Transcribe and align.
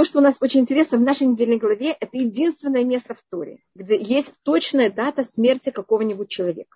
то, 0.00 0.04
что 0.06 0.20
у 0.20 0.22
нас 0.22 0.38
очень 0.40 0.60
интересно 0.60 0.96
в 0.96 1.02
нашей 1.02 1.26
недельной 1.26 1.58
главе, 1.58 1.92
это 1.92 2.16
единственное 2.16 2.84
место 2.84 3.12
в 3.12 3.20
Торе, 3.30 3.58
где 3.74 4.00
есть 4.00 4.32
точная 4.44 4.90
дата 4.90 5.22
смерти 5.22 5.68
какого-нибудь 5.68 6.30
человека. 6.30 6.74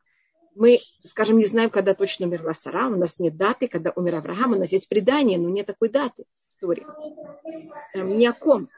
Мы, 0.54 0.80
скажем, 1.04 1.38
не 1.38 1.46
знаем, 1.46 1.70
когда 1.70 1.94
точно 1.94 2.26
умерла 2.26 2.52
Сара, 2.52 2.86
у 2.88 2.96
нас 2.96 3.18
нет 3.18 3.34
даты, 3.38 3.66
когда 3.66 3.92
умер 3.96 4.16
Авраам, 4.16 4.52
у 4.52 4.56
нас 4.56 4.72
есть 4.72 4.90
предание, 4.90 5.38
но 5.38 5.48
нет 5.48 5.64
такой 5.64 5.88
даты 5.88 6.26
в 6.54 6.60
Торе. 6.60 6.84
Эм, 7.94 8.18
ни 8.18 8.26
о 8.26 8.34
ком. 8.34 8.68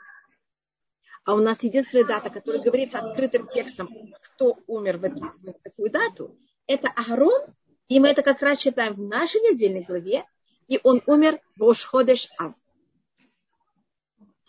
А 1.25 1.35
у 1.35 1.39
нас 1.39 1.65
единственная 1.65 2.05
дата, 2.05 2.31
которая 2.31 2.63
говорится 2.63 3.01
открытым 3.01 3.49
текстом, 3.49 3.89
кто 4.23 4.59
умер 4.69 4.99
в, 4.99 5.05
эту, 5.07 5.25
в 5.43 5.61
такую 5.65 5.91
дату, 5.91 6.39
это 6.69 6.87
Агарон, 6.95 7.43
и 7.89 7.99
мы 7.99 8.11
это 8.11 8.23
как 8.23 8.41
раз 8.43 8.59
читаем 8.59 8.95
в 8.95 9.01
нашей 9.01 9.41
недельной 9.41 9.83
главе, 9.83 10.23
и 10.69 10.79
он 10.85 11.03
умер 11.07 11.41
в 11.57 11.69
Ошходеш 11.69 12.29
Ав. 12.39 12.55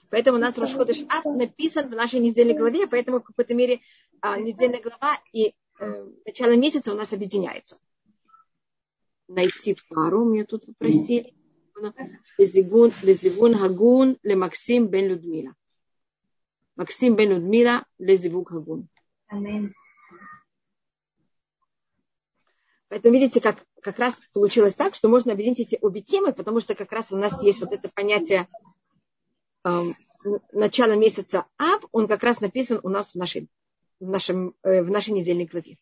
Поэтому 0.09 0.37
у 0.37 0.41
нас 0.41 0.57
Рошходыш 0.57 1.03
Ав 1.09 1.25
написан 1.25 1.89
в 1.89 1.95
нашей 1.95 2.19
недельной 2.19 2.53
главе, 2.53 2.87
поэтому 2.87 3.19
в 3.19 3.23
какой-то 3.23 3.53
мере 3.53 3.81
а, 4.21 4.39
недельная 4.39 4.81
глава 4.81 5.19
и 5.33 5.53
э, 5.79 6.09
начало 6.25 6.55
месяца 6.55 6.93
у 6.93 6.95
нас 6.95 7.11
объединяется. 7.11 7.77
Найти 9.27 9.75
пару 9.89 10.23
мне 10.23 10.45
тут 10.45 10.65
попросили. 10.65 11.33
Лезигун, 12.37 12.93
Лезигун 13.03 13.55
Хагун, 13.55 14.17
Ле 14.23 14.35
Максим 14.35 14.87
бен 14.87 15.09
Людмила. 15.09 15.53
Максим 16.75 17.15
бен 17.15 17.31
Людмила, 17.31 17.85
Лезивук 17.99 18.49
Хагун. 18.49 18.87
Поэтому 22.89 23.13
видите, 23.15 23.41
как, 23.41 23.65
как 23.81 23.99
раз 23.99 24.21
получилось 24.31 24.73
так, 24.73 24.95
что 24.95 25.09
можно 25.09 25.33
объединить 25.33 25.59
эти 25.59 25.77
обе 25.81 25.99
темы, 25.99 26.31
потому 26.31 26.61
что 26.61 26.73
как 26.73 26.91
раз 26.93 27.11
у 27.11 27.17
нас 27.17 27.41
есть 27.43 27.59
вот 27.59 27.73
это 27.73 27.89
понятие 27.89 28.47
Начала 30.51 30.95
месяца 30.95 31.45
Ав, 31.57 31.83
он 31.91 32.07
как 32.07 32.23
раз 32.23 32.41
написан 32.41 32.79
у 32.83 32.89
нас 32.89 33.13
в 33.13 33.15
нашей, 33.15 33.47
в 33.99 34.07
нашем, 34.07 34.55
э, 34.63 34.81
в 34.81 34.89
нашей 34.89 35.11
недельной 35.11 35.45
главе. 35.45 35.77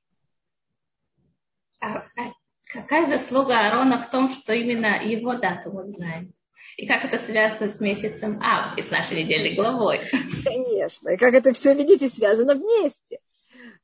А, 1.79 1.97
а 1.97 2.33
какая 2.65 3.07
заслуга 3.07 3.59
Аарона 3.59 4.03
в 4.03 4.09
том, 4.09 4.31
что 4.31 4.53
именно 4.53 5.03
его 5.03 5.35
дату 5.35 5.71
мы 5.71 5.87
знаем? 5.87 6.33
И 6.77 6.85
как 6.87 7.05
это 7.05 7.17
связано 7.17 7.69
с 7.69 7.79
месяцем 7.79 8.39
Ав 8.41 8.77
и 8.77 8.81
с 8.81 8.91
нашей 8.91 9.23
недельной 9.23 9.55
главой? 9.55 10.01
Конечно. 10.43 11.09
И 11.09 11.17
как 11.17 11.33
это 11.33 11.53
все, 11.53 11.73
видите, 11.73 12.09
связано 12.09 12.55
вместе. 12.55 13.19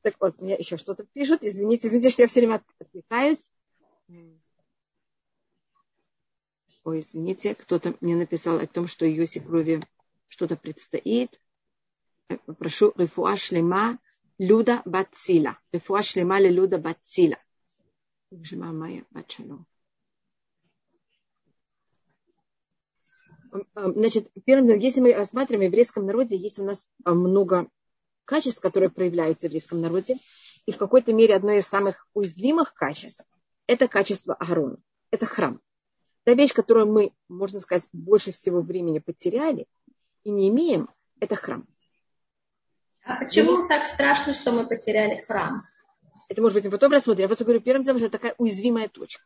Так 0.02 0.16
вот, 0.20 0.40
мне 0.42 0.56
еще 0.56 0.78
что-то 0.78 1.06
пишут. 1.14 1.44
Извините, 1.44 1.88
извините, 1.88 2.10
что 2.10 2.24
я 2.24 2.28
все 2.28 2.42
время 2.42 2.62
отвлекаюсь. 2.80 3.48
Ой, 6.84 7.02
извините, 7.02 7.54
кто-то 7.54 7.96
мне 8.02 8.16
написал 8.16 8.58
о 8.58 8.66
том, 8.66 8.88
что 8.88 9.06
Йоси 9.06 9.40
крови 9.40 9.84
что-то 10.28 10.56
предстоит. 10.56 11.40
Э, 12.30 12.38
прошу, 12.58 12.94
рефуа 12.96 13.38
шлема 13.38 14.00
Люда 14.40 14.82
Бацила. 14.86 15.60
Рефуа 15.72 16.02
шлема 16.02 16.40
Люда 16.40 16.80
Бацила. 16.80 17.38
Майя 18.32 19.06
Бачалом. 19.12 19.68
Значит, 23.76 24.32
первым 24.46 24.80
если 24.80 25.02
мы 25.02 25.14
рассматриваем 25.14 25.70
в 25.70 25.74
еврейском 25.74 26.06
народе, 26.06 26.38
есть 26.38 26.58
у 26.58 26.64
нас 26.64 26.90
а, 27.04 27.14
много 27.14 27.70
качеств, 28.24 28.62
которые 28.62 28.90
проявляются 28.90 29.48
в 29.48 29.50
еврейском 29.50 29.82
народе. 29.82 30.18
И 30.66 30.72
в 30.72 30.78
какой-то 30.78 31.12
мере 31.14 31.36
одно 31.36 31.52
из 31.52 31.68
самых 31.68 32.08
уязвимых 32.14 32.74
качеств– 32.74 33.26
это 33.68 33.88
качество 33.90 34.36
Аарона. 34.36 34.78
Это 35.12 35.26
храм. 35.26 35.60
Та 36.24 36.34
вещь, 36.34 36.54
которую 36.54 36.88
мы, 36.92 37.12
можно 37.28 37.60
сказать, 37.60 37.88
больше 37.94 38.32
всего 38.32 38.62
времени 38.62 39.00
потеряли 39.00 39.66
и 40.24 40.30
не 40.30 40.50
имеем, 40.50 40.90
это 41.20 41.36
храм. 41.36 41.68
А 43.04 43.16
почему 43.18 43.66
и... 43.66 43.68
так 43.68 43.86
страшно, 43.86 44.34
что 44.34 44.52
мы 44.52 44.68
потеряли 44.68 45.18
храм? 45.18 45.62
Это 46.30 46.42
может 46.42 46.56
быть 46.56 46.66
мы 46.66 46.72
потом 46.72 46.92
рассмотрим. 46.92 47.24
Я 47.24 47.28
просто 47.28 47.44
говорю, 47.44 47.62
первым 47.62 47.84
делом, 47.84 47.98
что 47.98 48.08
это 48.08 48.18
такая 48.18 48.36
уязвимая 48.38 48.88
точка. 48.88 49.24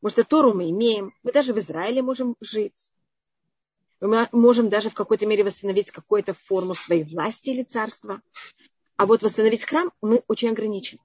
Может, 0.00 0.20
это 0.20 0.28
Тору 0.28 0.54
мы 0.54 0.70
имеем, 0.70 1.12
мы 1.24 1.32
даже 1.32 1.52
в 1.52 1.58
Израиле 1.58 2.02
можем 2.02 2.36
жить. 2.40 2.92
Мы 4.00 4.28
можем 4.30 4.68
даже 4.68 4.90
в 4.90 4.94
какой-то 4.94 5.26
мере 5.26 5.42
восстановить 5.42 5.90
какую-то 5.90 6.34
форму 6.34 6.74
своей 6.74 7.02
власти 7.02 7.50
или 7.50 7.64
царства. 7.64 8.22
А 8.96 9.06
вот 9.06 9.24
восстановить 9.24 9.64
храм 9.64 9.90
мы 10.00 10.22
очень 10.28 10.50
ограничены. 10.50 11.00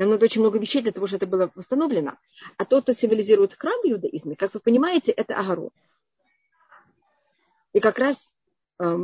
Нам 0.00 0.08
надо 0.08 0.24
очень 0.24 0.40
много 0.40 0.58
вещей 0.58 0.80
для 0.80 0.92
того, 0.92 1.06
чтобы 1.06 1.18
это 1.18 1.30
было 1.30 1.52
восстановлено. 1.54 2.16
А 2.56 2.64
тот, 2.64 2.84
кто 2.84 2.94
символизирует 2.94 3.52
храм 3.52 3.78
в 3.82 3.86
иудаизме, 3.86 4.34
как 4.34 4.54
вы 4.54 4.60
понимаете, 4.60 5.12
это 5.12 5.36
Агарон. 5.36 5.68
И 7.74 7.80
как 7.80 7.98
раз 7.98 8.32
э, 8.78 8.96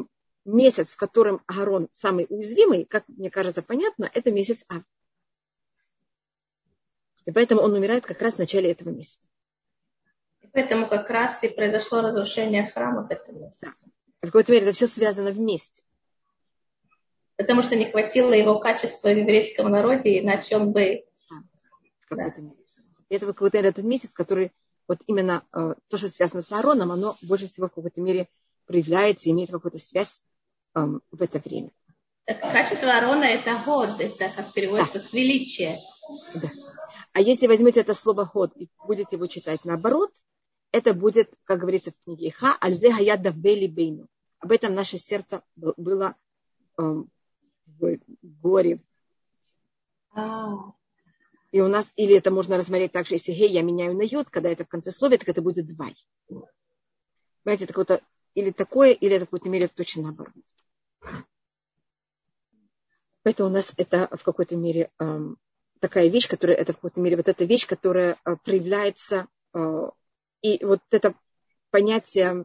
месяц, 0.46 0.90
в 0.90 0.96
котором 0.96 1.42
Агарон 1.46 1.90
самый 1.92 2.26
уязвимый, 2.30 2.86
как 2.86 3.04
мне 3.08 3.30
кажется 3.30 3.60
понятно, 3.60 4.10
это 4.14 4.32
месяц 4.32 4.64
Ав. 4.68 4.84
И 7.26 7.30
поэтому 7.30 7.60
он 7.60 7.74
умирает 7.74 8.06
как 8.06 8.22
раз 8.22 8.36
в 8.36 8.38
начале 8.38 8.72
этого 8.72 8.88
месяца. 8.88 9.28
И 10.40 10.46
поэтому 10.46 10.88
как 10.88 11.10
раз 11.10 11.44
и 11.44 11.48
произошло 11.48 12.00
разрушение 12.00 12.68
храма 12.68 13.06
в 13.06 13.10
этом 13.10 13.38
месяце. 13.38 13.70
В 14.22 14.26
какой-то 14.28 14.50
мере 14.50 14.64
это 14.64 14.74
все 14.74 14.86
связано 14.86 15.30
вместе 15.30 15.82
потому 17.36 17.62
что 17.62 17.76
не 17.76 17.86
хватило 17.90 18.32
его 18.32 18.58
качества 18.58 19.08
в 19.08 19.16
еврейском 19.16 19.70
народе, 19.70 20.20
иначе 20.20 20.56
он 20.56 20.72
бы... 20.72 21.04
А, 22.10 22.14
да. 22.14 22.34
Это 23.08 23.26
какой-то 23.26 23.58
этот 23.58 23.78
месяц, 23.84 24.12
который 24.12 24.52
вот 24.88 24.98
именно 25.06 25.44
э, 25.52 25.74
то, 25.88 25.98
что 25.98 26.08
связано 26.08 26.42
с 26.42 26.50
Аароном, 26.52 26.92
оно 26.92 27.16
больше 27.22 27.46
всего 27.46 27.68
в 27.68 27.72
какой-то 27.72 28.00
мере 28.00 28.28
проявляется, 28.66 29.30
имеет 29.30 29.50
какую-то 29.50 29.78
связь 29.78 30.22
э, 30.74 30.80
в 30.80 31.22
это 31.22 31.38
время. 31.38 31.70
Так, 32.24 32.40
качество 32.40 32.90
Аарона 32.90 33.24
это 33.24 33.62
год, 33.64 34.00
это 34.00 34.28
как 34.34 34.52
переводится 34.52 34.94
да. 34.94 35.00
как 35.00 35.12
величие. 35.12 35.78
Да. 36.34 36.48
А 37.12 37.20
если 37.20 37.46
возьмете 37.46 37.80
это 37.80 37.94
слово 37.94 38.24
год 38.32 38.52
и 38.56 38.68
будете 38.84 39.16
его 39.16 39.26
читать 39.26 39.64
наоборот, 39.64 40.10
это 40.72 40.92
будет, 40.92 41.32
как 41.44 41.60
говорится 41.60 41.92
в 41.92 42.04
книге 42.04 42.32
Ха, 42.32 42.56
альзе 42.60 42.92
хаяда 42.92 43.30
бели 43.30 43.66
бейну. 43.66 44.08
Об 44.40 44.52
этом 44.52 44.74
наше 44.74 44.98
сердце 44.98 45.42
было 45.54 46.16
эм, 46.76 47.08
в 47.66 47.98
горе. 48.22 48.80
А. 50.14 50.72
И 51.52 51.60
у 51.60 51.68
нас, 51.68 51.92
или 51.96 52.16
это 52.16 52.30
можно 52.30 52.56
рассмотреть 52.56 52.92
также, 52.92 53.14
если 53.14 53.32
гей 53.32 53.50
я 53.50 53.62
меняю 53.62 53.96
на 53.96 54.02
йод, 54.02 54.28
когда 54.30 54.50
это 54.50 54.64
в 54.64 54.68
конце 54.68 54.90
слова, 54.90 55.16
так 55.16 55.28
это 55.28 55.42
будет 55.42 55.66
двай. 55.66 55.94
Понимаете, 56.28 57.64
это 57.64 57.72
какое-то 57.72 58.02
или 58.34 58.50
такое, 58.50 58.92
или 58.92 59.16
это 59.16 59.24
в 59.24 59.28
какой-то 59.28 59.48
мере 59.48 59.68
точно 59.68 60.02
наоборот. 60.02 60.34
Поэтому 63.22 63.48
у 63.48 63.52
нас 63.52 63.72
это 63.76 64.08
в 64.12 64.22
какой-то 64.22 64.56
мере 64.56 64.90
э, 65.00 65.20
такая 65.80 66.08
вещь, 66.08 66.28
которая, 66.28 66.56
это 66.56 66.72
в 66.72 66.76
какой-то 66.76 67.00
мере 67.00 67.16
вот 67.16 67.28
эта 67.28 67.44
вещь, 67.44 67.66
которая 67.66 68.18
э, 68.24 68.36
проявляется, 68.44 69.26
э, 69.54 69.90
и 70.42 70.64
вот 70.64 70.80
это 70.90 71.14
понятие 71.70 72.44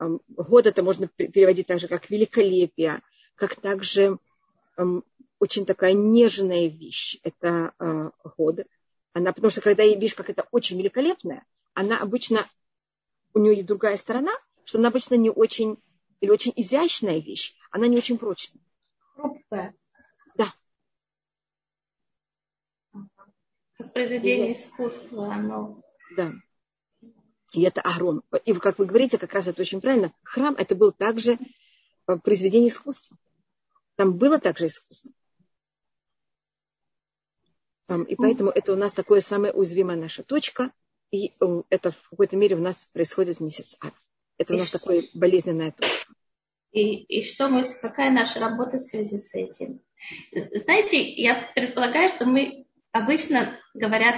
э, 0.00 0.18
года 0.28 0.70
это 0.70 0.82
можно 0.82 1.06
переводить 1.06 1.66
также 1.66 1.86
как 1.86 2.08
великолепие, 2.10 3.02
как 3.34 3.56
также 3.56 4.18
очень 5.38 5.66
такая 5.66 5.92
нежная 5.92 6.66
вещь. 6.68 7.18
Это 7.22 7.72
э, 7.78 8.10
год. 8.36 8.60
Она, 9.12 9.32
потому 9.32 9.50
что 9.50 9.60
когда 9.60 9.82
я 9.82 9.96
вижу, 9.96 10.16
как 10.16 10.30
это 10.30 10.46
очень 10.50 10.78
великолепная, 10.78 11.44
она 11.74 11.98
обычно, 11.98 12.46
у 13.34 13.38
нее 13.38 13.54
есть 13.54 13.66
другая 13.66 13.96
сторона, 13.96 14.32
что 14.64 14.78
она 14.78 14.88
обычно 14.88 15.14
не 15.14 15.30
очень, 15.30 15.78
или 16.20 16.30
очень 16.30 16.52
изящная 16.56 17.18
вещь, 17.18 17.54
она 17.70 17.86
не 17.86 17.96
очень 17.96 18.18
прочная. 18.18 18.62
Хрупкая. 19.14 19.74
Да. 20.36 20.52
Как 23.76 23.92
произведение 23.92 24.50
и, 24.50 24.52
искусства, 24.52 25.32
оно... 25.32 25.82
Да. 26.16 26.32
И 27.52 27.62
это 27.62 27.80
Агрон. 27.80 28.22
И 28.44 28.52
как 28.54 28.78
вы 28.78 28.86
говорите, 28.86 29.18
как 29.18 29.32
раз 29.32 29.46
это 29.46 29.62
очень 29.62 29.80
правильно. 29.80 30.12
Храм 30.22 30.54
это 30.56 30.74
был 30.74 30.92
также 30.92 31.38
э, 32.06 32.16
произведение 32.18 32.68
искусства. 32.68 33.16
Там 33.96 34.16
было 34.16 34.38
также 34.38 34.66
искусство. 34.66 35.10
И 38.08 38.16
поэтому 38.16 38.50
это 38.50 38.72
у 38.72 38.76
нас 38.76 38.92
такое 38.92 39.20
самая 39.20 39.52
уязвимая 39.52 39.96
наша 39.96 40.22
точка. 40.22 40.72
И 41.12 41.34
э, 41.40 41.62
это 41.70 41.92
в 41.92 42.10
какой-то 42.10 42.36
мере 42.36 42.56
у 42.56 42.60
нас 42.60 42.84
происходит 42.92 43.38
в 43.38 43.42
месяц 43.42 43.76
Ав. 43.80 43.92
Это 44.38 44.54
и 44.54 44.56
у 44.56 44.58
нас 44.58 44.68
что? 44.68 44.78
такая 44.80 45.04
болезненная 45.14 45.70
точка. 45.70 46.12
И, 46.72 47.04
и 47.04 47.22
что 47.22 47.48
мы, 47.48 47.64
какая 47.80 48.10
наша 48.10 48.40
работа 48.40 48.76
в 48.76 48.80
связи 48.80 49.18
с 49.18 49.32
этим? 49.34 49.80
Знаете, 50.32 51.00
я 51.00 51.50
предполагаю, 51.54 52.08
что 52.08 52.26
мы 52.26 52.65
обычно 52.96 53.58
говорят, 53.74 54.16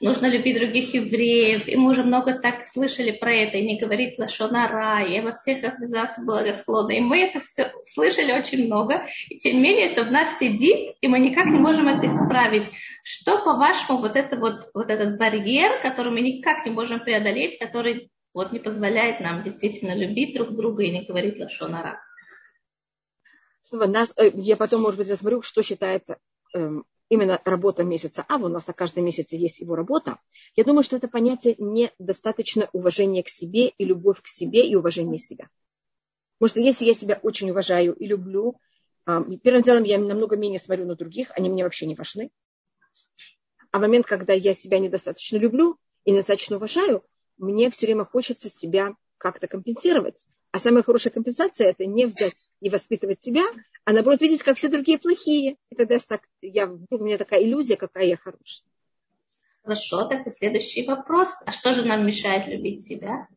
нужно 0.00 0.26
любить 0.26 0.58
других 0.58 0.94
евреев, 0.94 1.68
и 1.68 1.76
мы 1.76 1.90
уже 1.90 2.04
много 2.04 2.38
так 2.38 2.66
слышали 2.68 3.10
про 3.10 3.32
это, 3.32 3.56
и 3.56 3.66
не 3.66 3.78
говорить 3.78 4.18
лошонара, 4.18 5.04
и 5.04 5.20
во 5.20 5.34
всех 5.34 5.64
организациях 5.64 6.26
благосклонно. 6.26 6.92
И 6.92 7.00
мы 7.00 7.22
это 7.22 7.40
все 7.40 7.72
слышали 7.86 8.32
очень 8.32 8.66
много, 8.66 9.06
и 9.28 9.38
тем 9.38 9.56
не 9.56 9.60
менее 9.60 9.92
это 9.92 10.04
в 10.04 10.10
нас 10.10 10.38
сидит, 10.38 10.96
и 11.00 11.08
мы 11.08 11.18
никак 11.18 11.46
не 11.46 11.58
можем 11.58 11.88
это 11.88 12.06
исправить. 12.06 12.68
Что, 13.02 13.38
по-вашему, 13.38 13.98
вот, 13.98 14.16
это 14.16 14.36
вот, 14.36 14.70
вот 14.74 14.90
этот 14.90 15.18
барьер, 15.18 15.80
который 15.82 16.12
мы 16.12 16.20
никак 16.20 16.64
не 16.64 16.70
можем 16.70 17.00
преодолеть, 17.00 17.58
который 17.58 18.10
вот 18.32 18.52
не 18.52 18.58
позволяет 18.58 19.20
нам 19.20 19.42
действительно 19.42 19.94
любить 19.94 20.34
друг 20.34 20.54
друга 20.54 20.84
и 20.84 20.90
не 20.90 21.04
говорить 21.04 21.38
лошонара. 21.38 22.00
Э, 23.72 24.30
я 24.34 24.56
потом, 24.56 24.82
может 24.82 24.98
быть, 24.98 25.10
рассмотрю, 25.10 25.42
что 25.42 25.62
считается 25.62 26.18
эм, 26.54 26.84
именно 27.10 27.40
работа 27.44 27.84
месяца 27.84 28.24
А, 28.28 28.36
у 28.36 28.48
нас 28.48 28.68
о 28.68 28.72
каждом 28.72 29.04
месяце 29.04 29.36
есть 29.36 29.58
его 29.58 29.74
работа. 29.74 30.18
Я 30.56 30.64
думаю, 30.64 30.82
что 30.82 30.96
это 30.96 31.08
понятие 31.08 31.56
недостаточно 31.58 32.70
уважения 32.72 33.22
к 33.22 33.28
себе 33.28 33.68
и 33.68 33.84
любовь 33.84 34.22
к 34.22 34.28
себе 34.28 34.66
и 34.66 34.74
уважение 34.74 35.18
себя. 35.18 35.50
Потому 36.38 36.48
что 36.48 36.60
если 36.60 36.86
я 36.86 36.94
себя 36.94 37.20
очень 37.22 37.50
уважаю 37.50 37.92
и 37.94 38.06
люблю, 38.06 38.58
первым 39.04 39.62
делом 39.62 39.84
я 39.84 39.98
намного 39.98 40.36
менее 40.36 40.60
смотрю 40.60 40.86
на 40.86 40.94
других, 40.94 41.30
они 41.36 41.50
мне 41.50 41.64
вообще 41.64 41.86
не 41.86 41.94
важны. 41.94 42.30
А 43.72 43.78
в 43.78 43.80
момент, 43.82 44.06
когда 44.06 44.32
я 44.32 44.54
себя 44.54 44.78
недостаточно 44.78 45.36
люблю 45.36 45.76
и 46.04 46.12
недостаточно 46.12 46.56
уважаю, 46.56 47.04
мне 47.36 47.70
все 47.70 47.86
время 47.86 48.04
хочется 48.04 48.48
себя 48.48 48.94
как-то 49.18 49.48
компенсировать. 49.48 50.26
А 50.52 50.58
самая 50.58 50.82
хорошая 50.82 51.12
компенсация– 51.12 51.68
это 51.70 51.86
не 51.86 52.06
взять 52.06 52.50
и 52.60 52.70
воспитывать 52.70 53.20
себя, 53.22 53.44
а 53.84 53.92
наоборот 53.92 54.20
видеть, 54.20 54.42
как 54.42 54.56
все 54.56 54.68
другие 54.68 54.98
плохие. 54.98 55.56
И 55.70 55.74
тогда 55.74 55.98
так, 55.98 56.22
я, 56.42 56.66
у 56.68 56.98
меня 56.98 57.18
такая 57.18 57.42
иллюзия, 57.42 57.76
какая 57.76 58.04
я 58.04 58.16
хорошая. 58.16 58.64
Хорошо, 59.62 60.04
так 60.06 60.26
и 60.26 60.30
следующий 60.30 60.86
вопрос. 60.86 61.28
А 61.44 61.52
что 61.52 61.74
же 61.74 61.84
нам 61.84 62.06
мешает 62.06 62.46
любить 62.46 62.86
себя? 62.86 63.28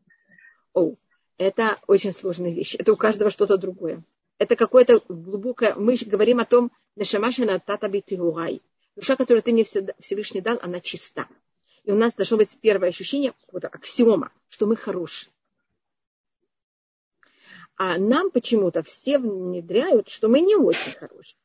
О, 0.73 0.95
это 1.37 1.77
очень 1.87 2.13
сложная 2.13 2.51
вещь. 2.51 2.75
Это 2.75 2.93
у 2.93 2.95
каждого 2.95 3.31
что-то 3.31 3.57
другое. 3.57 4.03
Это 4.37 4.55
какое-то 4.55 5.01
глубокое... 5.07 5.75
Мы 5.75 5.95
говорим 6.05 6.39
о 6.39 6.45
том, 6.45 6.71
Нешамашина 6.95 7.59
татабитирурай. 7.59 8.61
Душа, 8.95 9.15
которую 9.15 9.43
ты 9.43 9.51
мне 9.51 9.65
Всевышний 9.99 10.41
дал, 10.41 10.59
она 10.61 10.79
чиста. 10.79 11.27
И 11.83 11.91
у 11.91 11.95
нас 11.95 12.13
должно 12.13 12.37
быть 12.37 12.57
первое 12.61 12.89
ощущение, 12.89 13.33
вот 13.51 13.65
аксиома, 13.65 14.31
что 14.49 14.65
мы 14.65 14.75
хорошие. 14.75 15.32
А 17.75 17.97
нам 17.97 18.31
почему-то 18.31 18.83
все 18.83 19.17
внедряют, 19.17 20.09
что 20.09 20.27
мы 20.27 20.41
не 20.41 20.55
очень 20.55 20.93
хорошие. 20.93 21.37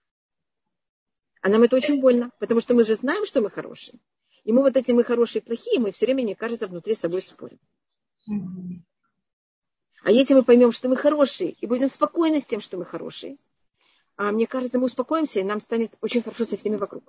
А 1.40 1.48
нам 1.48 1.62
это 1.62 1.76
очень 1.76 2.00
больно, 2.00 2.30
потому 2.38 2.60
что 2.60 2.74
мы 2.74 2.84
же 2.84 2.94
знаем, 2.94 3.24
что 3.24 3.40
мы 3.40 3.50
хорошие. 3.50 3.98
И 4.44 4.52
мы 4.52 4.62
вот 4.62 4.76
эти 4.76 4.92
мы 4.92 5.04
хорошие 5.04 5.42
и 5.42 5.44
плохие, 5.44 5.80
мы 5.80 5.90
все 5.90 6.06
время, 6.06 6.24
мне 6.24 6.34
кажется, 6.34 6.66
внутри 6.66 6.94
собой 6.94 7.22
спорим. 7.22 7.58
А 10.02 10.10
если 10.10 10.34
мы 10.34 10.42
поймем, 10.42 10.72
что 10.72 10.88
мы 10.88 10.96
хорошие, 10.96 11.50
и 11.50 11.66
будем 11.66 11.88
спокойны 11.88 12.40
с 12.40 12.46
тем, 12.46 12.60
что 12.60 12.76
мы 12.78 12.84
хорошие, 12.84 13.36
а 14.16 14.32
мне 14.32 14.46
кажется, 14.46 14.78
мы 14.78 14.86
успокоимся, 14.86 15.40
и 15.40 15.44
нам 15.44 15.60
станет 15.60 15.92
очень 16.00 16.22
хорошо 16.22 16.44
со 16.44 16.56
всеми 16.56 16.76
вокруг. 16.76 17.04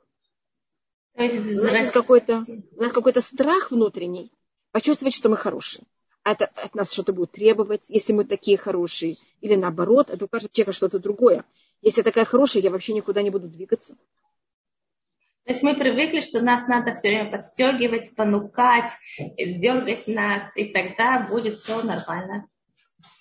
У 1.16 1.74
нас 1.74 1.92
какой-то, 1.92 2.44
у 2.76 2.82
нас 2.82 2.92
какой-то 2.92 3.22
страх 3.22 3.72
внутренний 3.72 4.32
почувствовать, 4.72 5.14
что 5.14 5.30
мы 5.30 5.38
хорошие. 5.38 5.86
Это 6.24 6.46
от 6.46 6.76
нас 6.76 6.92
что-то 6.92 7.14
будет 7.14 7.32
требовать, 7.32 7.82
если 7.88 8.14
мы 8.14 8.26
такие 8.26 8.58
хорошие. 8.58 9.18
Или 9.42 9.56
наоборот, 9.56 10.10
это 10.10 10.26
у 10.26 10.28
каждого 10.28 10.52
человека 10.54 10.74
что-то 10.74 11.00
другое. 11.00 11.46
Если 11.82 12.02
я 12.02 12.04
такая 12.04 12.26
хорошая, 12.26 12.62
я 12.62 12.72
вообще 12.72 12.94
никуда 12.94 13.22
не 13.22 13.30
буду 13.30 13.48
двигаться. 13.48 13.96
То 15.46 15.54
есть 15.54 15.64
мы 15.64 15.74
привыкли, 15.76 16.20
что 16.20 16.42
нас 16.42 16.68
надо 16.68 16.94
все 16.94 17.08
время 17.08 17.32
подстегивать, 17.32 18.14
понукать, 18.16 18.92
дергать 19.38 20.08
нас, 20.08 20.56
и 20.56 20.66
тогда 20.66 21.26
будет 21.28 21.58
все 21.58 21.82
нормально. 21.82 22.48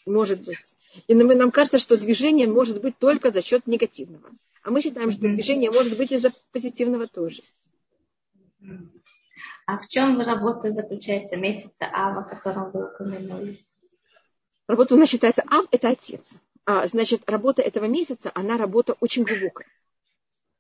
Может 0.05 0.43
быть. 0.43 0.59
И 1.07 1.15
нам 1.15 1.51
кажется, 1.51 1.79
что 1.79 1.97
движение 1.97 2.47
может 2.47 2.83
быть 2.83 2.99
только 2.99 3.31
за 3.31 3.41
счет 3.41 3.67
негативного. 3.67 4.31
А 4.63 4.71
мы 4.71 4.83
считаем, 4.83 5.11
что 5.11 5.23
движение 5.23 5.71
может 5.71 5.97
быть 5.97 6.13
и 6.13 6.19
за 6.19 6.33
позитивного 6.53 7.07
тоже. 7.07 7.43
А 9.69 9.77
в 9.77 9.87
чем 9.87 10.19
работа 10.23 10.73
заключается 10.73 11.37
месяца 11.37 11.91
Ава, 11.93 12.23
о 12.23 12.25
котором 12.25 12.71
вы 12.71 12.87
упомянули? 12.87 13.59
Работа 14.67 14.95
у 14.95 14.99
нас 14.99 15.11
считается 15.11 15.43
Ав– 15.47 15.67
это 15.71 15.91
отец. 15.91 16.41
А, 16.65 16.87
значит, 16.87 17.21
работа 17.29 17.61
этого 17.61 17.85
месяца, 17.85 18.33
она 18.35 18.57
работа 18.57 18.97
очень 19.01 19.25
глубокая. 19.25 19.69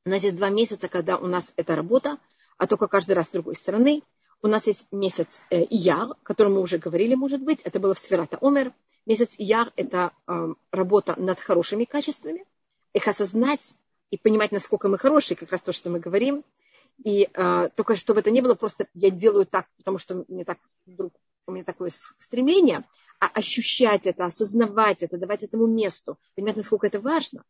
У 0.05 0.10
нас 0.10 0.25
есть 0.25 0.37
два 0.37 0.50
месяца, 0.50 0.88
когда 0.88 1.16
у 1.16 1.26
нас 1.26 1.55
эта 1.56 1.75
работа, 1.75 2.19
а 2.58 2.66
только 2.66 2.87
каждый 2.87 3.12
раз 3.12 3.28
с 3.28 3.32
другой 3.32 3.55
стороны. 3.55 4.02
У 4.43 4.46
нас 4.46 4.66
есть 4.66 4.87
месяц 4.93 5.40
э, 5.49 5.64
Ияр, 5.70 6.10
о 6.10 6.14
котором 6.22 6.56
мы 6.56 6.60
уже 6.60 6.76
говорили, 6.76 7.14
может 7.14 7.40
быть. 7.40 7.62
Это 7.62 7.81
было 7.81 7.94
в 7.94 7.99
Сферата 7.99 8.37
Омер. 8.43 8.75
Месяц 9.06 9.37
Ияр– 9.38 9.72
это 9.76 10.12
э, 10.26 10.55
работа 10.70 11.14
над 11.19 11.40
хорошими 11.40 11.84
качествами. 11.84 12.44
Их 12.93 13.08
осознать 13.08 13.75
и 14.10 14.19
понимать, 14.19 14.52
насколько 14.52 14.88
мы 14.88 14.99
хорошие, 14.99 15.34
как 15.38 15.50
раз 15.50 15.62
то, 15.62 15.72
что 15.72 15.88
мы 15.88 15.99
говорим– 15.99 16.44
и 17.05 17.29
э, 17.33 17.69
только 17.75 17.97
чтобы 17.97 18.21
это 18.21 18.31
не 18.31 18.41
было 18.41 18.55
просто 18.55 18.89
я 18.95 19.11
делаю 19.11 19.47
так, 19.47 19.67
потому 19.77 19.99
что 19.99 20.25
мне 20.29 20.45
так 20.45 20.59
вдруг 20.87 21.15
у 21.47 21.53
меня 21.53 21.65
такое 21.65 21.91
стремление, 22.19 22.85
а 23.21 23.27
ощущать 23.27 24.06
это, 24.06 24.27
осознавать 24.27 25.03
это, 25.03 25.17
давать 25.17 25.43
этому 25.43 25.67
месту, 25.67 26.19
понимать, 26.35 26.56
насколько 26.56 26.87
это 26.87 27.00
важно. 27.00 27.45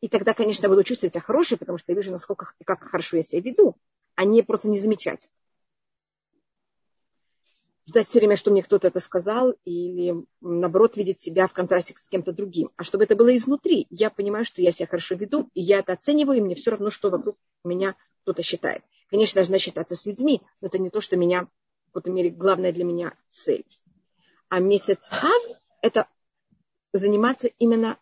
И 0.00 0.08
тогда, 0.08 0.32
конечно, 0.32 0.64
я 0.64 0.68
буду 0.70 0.84
чувствовать 0.84 1.12
себя 1.12 1.22
хорошей, 1.22 1.58
потому 1.58 1.76
что 1.78 1.92
я 1.92 1.96
вижу, 1.96 2.10
насколько 2.10 2.52
как 2.64 2.84
хорошо 2.84 3.16
я 3.16 3.22
себя 3.22 3.42
веду, 3.42 3.76
а 4.14 4.24
не 4.24 4.42
просто 4.42 4.68
не 4.68 4.78
замечать. 4.78 5.28
Ждать 7.88 8.06
все 8.06 8.18
время, 8.18 8.36
что 8.36 8.50
мне 8.50 8.62
кто-то 8.62 8.88
это 8.88 9.00
сказал, 9.00 9.54
или 9.64 10.14
наоборот 10.40 10.96
видеть 10.96 11.22
себя 11.22 11.48
в 11.48 11.54
контрасте 11.54 11.94
с 11.96 12.06
кем-то 12.06 12.32
другим. 12.32 12.70
А 12.76 12.84
чтобы 12.84 13.04
это 13.04 13.16
было 13.16 13.34
изнутри, 13.34 13.86
я 13.88 14.10
понимаю, 14.10 14.44
что 14.44 14.60
я 14.60 14.72
себя 14.72 14.86
хорошо 14.86 15.14
веду, 15.14 15.48
и 15.54 15.62
я 15.62 15.78
это 15.78 15.94
оцениваю, 15.94 16.38
и 16.38 16.42
мне 16.42 16.54
все 16.54 16.70
равно, 16.70 16.90
что 16.90 17.08
вокруг 17.08 17.38
меня 17.64 17.96
кто-то 18.22 18.42
считает. 18.42 18.82
Конечно, 19.10 19.36
должна 19.38 19.58
считаться 19.58 19.94
с 19.94 20.06
людьми, 20.06 20.42
но 20.60 20.68
это 20.68 20.78
не 20.78 20.90
то, 20.90 21.00
что 21.00 21.16
меня, 21.16 21.44
в 21.44 21.86
какой-то 21.86 22.10
мере, 22.10 22.30
главная 22.30 22.72
для 22.72 22.84
меня 22.84 23.14
цель. 23.30 23.64
А 24.48 24.60
месяц 24.60 25.08
Ав– 25.10 25.42
это 25.82 26.06
заниматься 26.92 27.48
именно 27.58 27.98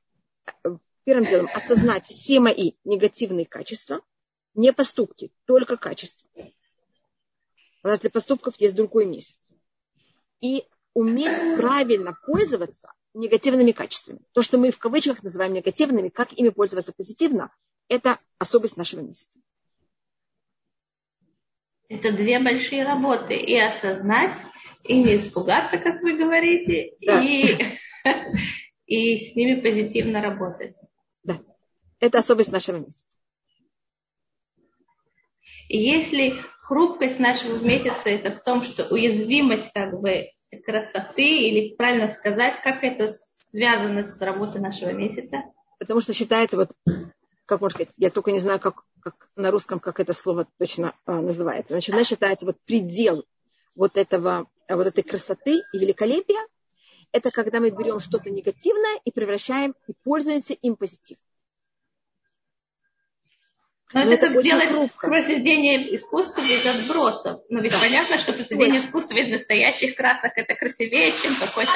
э, 0.65 0.77
первым 1.05 1.25
делом, 1.25 1.49
осознать 1.55 2.07
все 2.07 2.41
мои 2.41 2.73
негативные 2.85 3.47
качества, 3.47 4.01
не 4.55 4.73
поступки, 4.73 5.33
только 5.45 5.77
качества. 5.77 6.29
У 7.83 7.89
нас 7.89 8.01
для 8.01 8.11
поступков 8.11 8.57
есть 8.59 8.75
другой 8.75 9.07
месяц. 9.07 9.37
И 10.41 10.67
уметь 10.95 11.57
правильно 11.57 12.17
пользоваться 12.27 12.93
негативными 13.15 13.73
качествами. 13.73 14.21
То, 14.33 14.43
что 14.43 14.59
мы 14.59 14.71
в 14.71 14.79
кавычках 14.79 15.23
называем 15.23 15.53
негативными, 15.53 16.09
как 16.09 16.33
ими 16.33 16.49
пользоваться 16.49 16.93
позитивно, 16.93 17.55
это 17.89 18.19
особость 18.39 18.77
нашего 18.77 19.01
месяца. 19.01 19.39
Это 21.89 22.13
две 22.13 22.39
большие 22.39 22.85
работы. 22.85 23.37
И 23.37 23.57
осознать, 23.59 24.37
и 24.85 25.03
не 25.03 25.17
испугаться, 25.17 25.79
как 25.79 26.03
вы 26.03 26.17
говорите, 26.17 26.95
да. 27.05 27.23
и, 27.23 27.57
и 28.87 29.31
с 29.31 29.37
ними 29.37 29.61
позитивно 29.61 30.21
работать. 30.21 30.77
Да. 31.23 31.39
Это 32.01 32.19
особенность 32.19 32.53
нашего 32.53 32.79
месяца. 32.79 33.05
И 35.69 35.79
если 35.79 36.35
хрупкость 36.63 37.19
нашего 37.19 37.59
месяца 37.59 38.09
это 38.09 38.33
в 38.33 38.43
том, 38.43 38.63
что 38.63 38.87
уязвимость 38.87 39.73
как 39.73 40.01
бы 40.01 40.31
красоты, 40.65 41.49
или 41.49 41.75
правильно 41.75 42.09
сказать, 42.09 42.61
как 42.63 42.85
это 42.85 43.13
связано 43.51 44.05
с 44.05 44.21
работой 44.21 44.61
нашего 44.61 44.91
месяца? 44.91 45.43
Потому 45.79 46.01
что 46.01 46.13
считается, 46.13 46.57
вот, 46.57 46.71
как 47.47 47.61
можно 47.61 47.77
сказать, 47.77 47.95
я 47.97 48.11
только 48.11 48.33
не 48.33 48.41
знаю, 48.41 48.61
как 48.61 48.85
как 49.07 49.29
на 49.37 49.53
русском, 49.53 49.79
как 49.79 50.01
это 50.01 50.13
слово 50.13 50.49
точно 50.59 50.93
а, 51.05 51.21
называется. 51.21 51.75
Значит, 51.75 51.95
она 51.95 52.03
считается 52.03 52.45
вот 52.45 52.59
предел 52.67 53.25
вот, 53.77 53.97
этого, 53.97 54.49
вот 54.69 54.87
этой 54.89 55.05
красоты 55.05 55.63
и 55.73 55.79
великолепия, 55.79 56.45
это 57.13 57.31
когда 57.31 57.61
мы 57.61 57.71
берем 57.71 58.01
что-то 58.01 58.31
негативное 58.31 59.01
и 59.05 59.13
превращаем 59.13 59.77
и 59.87 59.93
пользуемся 60.03 60.55
им 60.55 60.75
позитивно. 60.75 61.23
Но, 63.93 64.05
Но 64.05 64.13
это, 64.13 64.27
это 64.27 64.43
сделать 64.43 64.71
хрупко. 64.71 65.07
произведение 65.07 65.95
искусства 65.95 66.41
без 66.41 66.67
отбросов. 66.67 67.41
Но 67.49 67.61
ведь 67.61 67.73
да. 67.73 67.79
понятно, 67.81 68.19
что 68.19 68.33
произведение 68.33 68.81
искусства 68.81 69.15
без 69.15 69.29
настоящих 69.29 69.95
красок 69.97 70.33
это 70.35 70.55
красивее, 70.57 71.13
чем 71.13 71.37
какой-то 71.37 71.73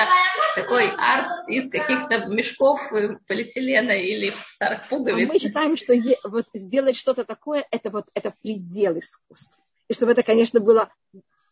такой 0.57 0.89
арт 0.89 1.49
из 1.49 1.71
каких-то 1.71 2.27
мешков 2.27 2.81
э, 2.93 3.17
полиэтилена 3.29 3.93
или 3.93 4.33
старых 4.49 4.89
пуговиц. 4.89 5.31
А 5.31 5.33
мы 5.33 5.39
считаем, 5.39 5.77
что 5.77 5.95
вот 6.25 6.47
сделать 6.53 6.97
что-то 6.97 7.25
такое, 7.25 7.65
это 7.71 7.91
вот 7.91 8.07
это 8.15 8.35
предел 8.43 8.99
искусства. 8.99 9.63
И 9.87 9.95
чтобы 9.95 10.13
это, 10.13 10.25
конечно, 10.25 10.59
было 10.59 10.93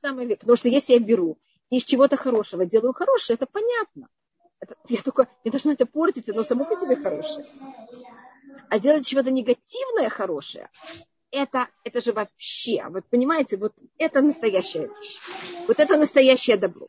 самое... 0.03 0.37
Потому 0.37 0.57
что 0.57 0.69
если 0.69 0.95
я 0.95 0.99
беру 0.99 1.39
из 1.71 1.85
чего-то 1.85 2.17
хорошего 2.17 2.67
делаю 2.67 2.95
хорошее, 2.95 3.37
это 3.37 3.47
понятно. 3.47 4.09
Это, 4.61 4.75
я 4.89 5.01
только 5.03 5.29
не 5.45 5.53
должна 5.53 5.75
это 5.75 5.87
портить, 5.87 6.27
но 6.29 6.43
само 6.43 6.65
по 6.65 6.75
себе 6.75 6.97
хорошее. 6.97 7.47
А 8.71 8.79
делать 8.79 9.07
чего-то 9.07 9.31
негативное 9.31 10.09
хорошее, 10.09 10.69
это, 11.31 11.69
это 11.85 12.01
же 12.01 12.13
вообще, 12.13 12.85
вот 12.89 13.05
понимаете, 13.09 13.57
вот 13.57 13.73
это 13.99 14.21
настоящая 14.21 14.89
вещь. 14.89 15.19
Вот 15.67 15.79
это 15.79 15.97
настоящее 15.97 16.57
добро. 16.57 16.89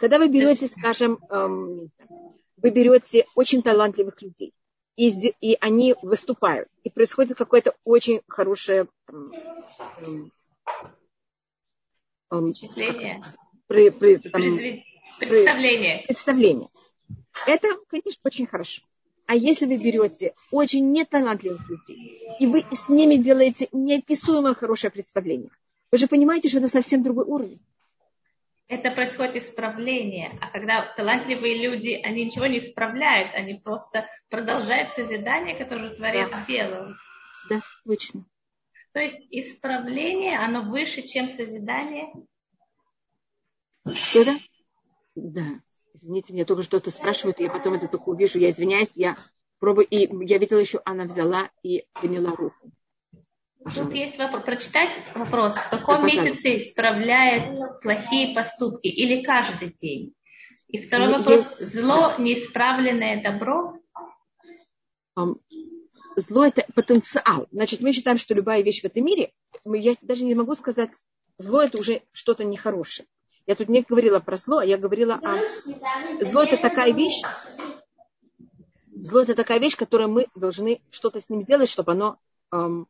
Когда 0.00 0.18
вы 0.18 0.28
берете, 0.28 0.66
скажем, 0.66 1.18
эм, 1.30 1.90
вы 2.56 2.70
берете 2.70 3.26
очень 3.34 3.62
талантливых 3.62 4.20
людей, 4.20 4.52
и, 4.96 5.08
и 5.40 5.56
они 5.60 5.94
выступают, 6.02 6.68
и 6.82 6.90
происходит 6.90 7.36
какое-то 7.36 7.76
очень 7.84 8.20
хорошее 8.26 8.88
эм, 9.08 9.32
Впечатление. 12.30 13.22
При, 13.66 13.90
при, 13.90 14.16
там, 14.16 14.42
Представление. 14.42 14.84
При, 15.18 16.06
представление. 16.06 16.68
Это, 17.46 17.68
конечно, 17.88 18.20
очень 18.24 18.46
хорошо. 18.46 18.82
А 19.26 19.34
если 19.34 19.66
вы 19.66 19.76
берете 19.76 20.34
очень 20.50 20.90
неталантливых 20.92 21.68
людей, 21.68 22.22
и 22.38 22.46
вы 22.46 22.64
с 22.70 22.88
ними 22.88 23.16
делаете 23.16 23.68
неописуемо 23.72 24.54
хорошее 24.54 24.90
представление, 24.90 25.50
вы 25.90 25.98
же 25.98 26.06
понимаете, 26.06 26.48
что 26.48 26.58
это 26.58 26.68
совсем 26.68 27.02
другой 27.02 27.24
уровень. 27.24 27.60
Это 28.68 28.90
происходит 28.90 29.36
исправление. 29.36 30.30
А 30.40 30.50
когда 30.50 30.86
талантливые 30.96 31.62
люди, 31.62 32.00
они 32.02 32.24
ничего 32.24 32.46
не 32.46 32.58
исправляют, 32.58 33.34
они 33.34 33.54
просто 33.54 34.08
продолжают 34.30 34.88
созидание, 34.90 35.54
которое 35.54 35.90
Творец 35.90 36.30
да. 36.30 36.44
делал. 36.46 36.94
Да, 37.50 37.60
точно. 37.84 38.24
То 38.92 39.00
есть 39.00 39.18
исправление, 39.30 40.38
оно 40.38 40.62
выше, 40.62 41.02
чем 41.02 41.28
созидание? 41.28 42.12
Что-то? 43.92 44.36
Да. 45.14 45.60
Извините, 45.94 46.32
меня 46.32 46.44
только 46.44 46.62
что-то 46.62 46.90
спрашивают, 46.90 47.40
и 47.40 47.44
я 47.44 47.50
потом 47.50 47.74
это 47.74 47.88
только 47.88 48.08
увижу. 48.08 48.38
Я 48.38 48.50
извиняюсь, 48.50 48.92
я 48.96 49.16
пробую. 49.58 49.86
И 49.86 50.08
я 50.26 50.38
видела 50.38 50.58
еще, 50.58 50.80
она 50.84 51.04
взяла 51.04 51.50
и 51.62 51.86
подняла 51.92 52.34
руку. 52.34 52.72
Тут 53.74 53.94
есть 53.94 54.18
вопрос. 54.18 54.44
Прочитать 54.44 54.90
вопрос. 55.14 55.54
В 55.54 55.70
каком 55.70 56.00
да, 56.00 56.02
месяце 56.02 56.56
исправляет 56.56 57.58
плохие 57.80 58.34
поступки? 58.34 58.88
Или 58.88 59.22
каждый 59.22 59.72
день? 59.72 60.14
И 60.68 60.78
второй 60.78 61.08
ну, 61.08 61.18
вопрос. 61.18 61.48
Есть... 61.60 61.74
Зло, 61.74 62.14
неисправленное 62.18 63.22
добро? 63.22 63.78
Зло– 66.16 66.44
это 66.46 66.66
потенциал. 66.74 67.46
Значит, 67.52 67.80
мы 67.80 67.92
считаем, 67.92 68.18
что 68.18 68.34
любая 68.34 68.62
вещь 68.62 68.82
в 68.82 68.86
этом 68.86 69.04
мире, 69.04 69.32
я 69.64 69.94
даже 70.00 70.24
не 70.24 70.34
могу 70.34 70.54
сказать, 70.54 70.90
зло– 71.38 71.62
это 71.62 71.78
уже 71.78 72.02
что-то 72.12 72.44
нехорошее. 72.44 73.06
Я 73.46 73.56
тут 73.56 73.68
не 73.68 73.82
говорила 73.82 74.20
про 74.20 74.36
зло, 74.36 74.58
а 74.58 74.64
я 74.64 74.78
говорила 74.78 75.14
о... 75.14 75.38
Зло– 76.24 76.42
это 76.44 76.56
такая 76.58 76.92
вещь, 76.92 77.20
зло– 78.94 79.20
это 79.22 79.34
такая 79.34 79.58
вещь, 79.58 79.76
которую 79.76 80.10
мы 80.10 80.26
должны 80.34 80.80
что-то 80.90 81.20
с 81.20 81.28
ним 81.28 81.42
сделать, 81.42 81.68
чтобы 81.68 81.92
оно, 81.92 82.18
эм, 82.52 82.86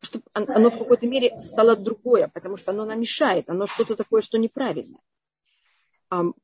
чтобы 0.00 0.24
оно 0.32 0.70
в 0.70 0.78
какой-то 0.78 1.06
мере 1.08 1.42
стало 1.42 1.74
другое, 1.74 2.28
потому 2.28 2.56
что 2.56 2.70
оно 2.70 2.84
нам 2.84 3.00
мешает, 3.00 3.50
оно 3.50 3.66
что-то 3.66 3.96
такое, 3.96 4.22
что 4.22 4.38
неправильное. 4.38 5.00
Эм, 6.12 6.34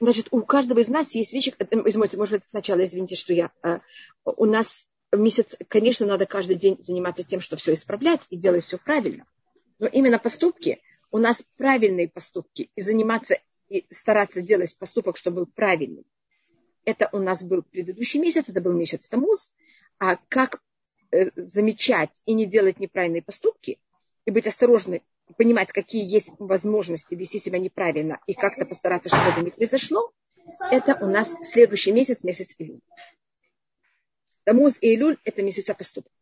значит, 0.00 0.28
у 0.30 0.40
каждого 0.42 0.78
из 0.78 0.88
нас 0.88 1.14
есть 1.14 1.34
вещи, 1.34 1.54
извините, 1.58 2.16
может 2.16 2.32
быть, 2.32 2.46
сначала, 2.46 2.84
извините, 2.84 3.16
что 3.16 3.34
я, 3.34 3.50
э, 3.62 3.80
у 4.24 4.46
нас 4.46 4.86
месяц, 5.12 5.56
конечно, 5.68 6.06
надо 6.06 6.24
каждый 6.24 6.56
день 6.56 6.78
заниматься 6.82 7.22
тем, 7.22 7.40
что 7.40 7.56
все 7.56 7.74
исправлять 7.74 8.22
и 8.30 8.36
делать 8.36 8.64
все 8.64 8.78
правильно. 8.78 9.26
Но 9.78 9.88
именно 9.88 10.18
поступки– 10.18 10.80
у 11.10 11.18
нас 11.18 11.42
правильные 11.56 12.08
поступки 12.08 12.70
и 12.74 12.80
заниматься 12.80 13.38
и 13.68 13.86
стараться 13.90 14.42
делать 14.42 14.76
поступок, 14.76 15.16
чтобы 15.16 15.38
был 15.38 15.46
правильный. 15.46 16.06
Это 16.84 17.08
у 17.12 17.18
нас 17.18 17.42
был 17.42 17.62
предыдущий 17.62 18.20
месяц, 18.20 18.44
это 18.48 18.60
был 18.60 18.72
месяц 18.72 19.08
Тамуз. 19.08 19.50
А 19.98 20.16
как 20.28 20.62
э, 21.10 21.30
замечать 21.34 22.22
и 22.26 22.34
не 22.34 22.46
делать 22.46 22.78
неправильные 22.78 23.22
поступки, 23.22 23.78
и 24.24 24.30
быть 24.30 24.46
осторожны, 24.46 25.02
понимать, 25.36 25.72
какие 25.72 26.04
есть 26.04 26.30
возможности 26.38 27.14
вести 27.14 27.40
себя 27.40 27.58
неправильно, 27.58 28.20
и 28.26 28.34
как-то 28.34 28.64
постараться, 28.64 29.08
чтобы 29.08 29.30
это 29.30 29.40
не 29.40 29.50
произошло, 29.50 30.12
это 30.70 30.96
у 31.00 31.06
нас 31.08 31.34
следующий 31.42 31.92
месяц, 31.92 32.22
месяц 32.22 32.54
Илюль. 32.58 32.80
Тамуз 34.44 34.78
и 34.80 34.94
Илюль– 34.94 35.18
это 35.24 35.42
месяца 35.42 35.74
поступок. 35.74 36.12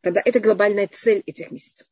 Когда 0.00 0.22
это 0.24 0.38
глобальная 0.38 0.86
цель 0.86 1.24
этих 1.26 1.50
месяцев 1.50 1.88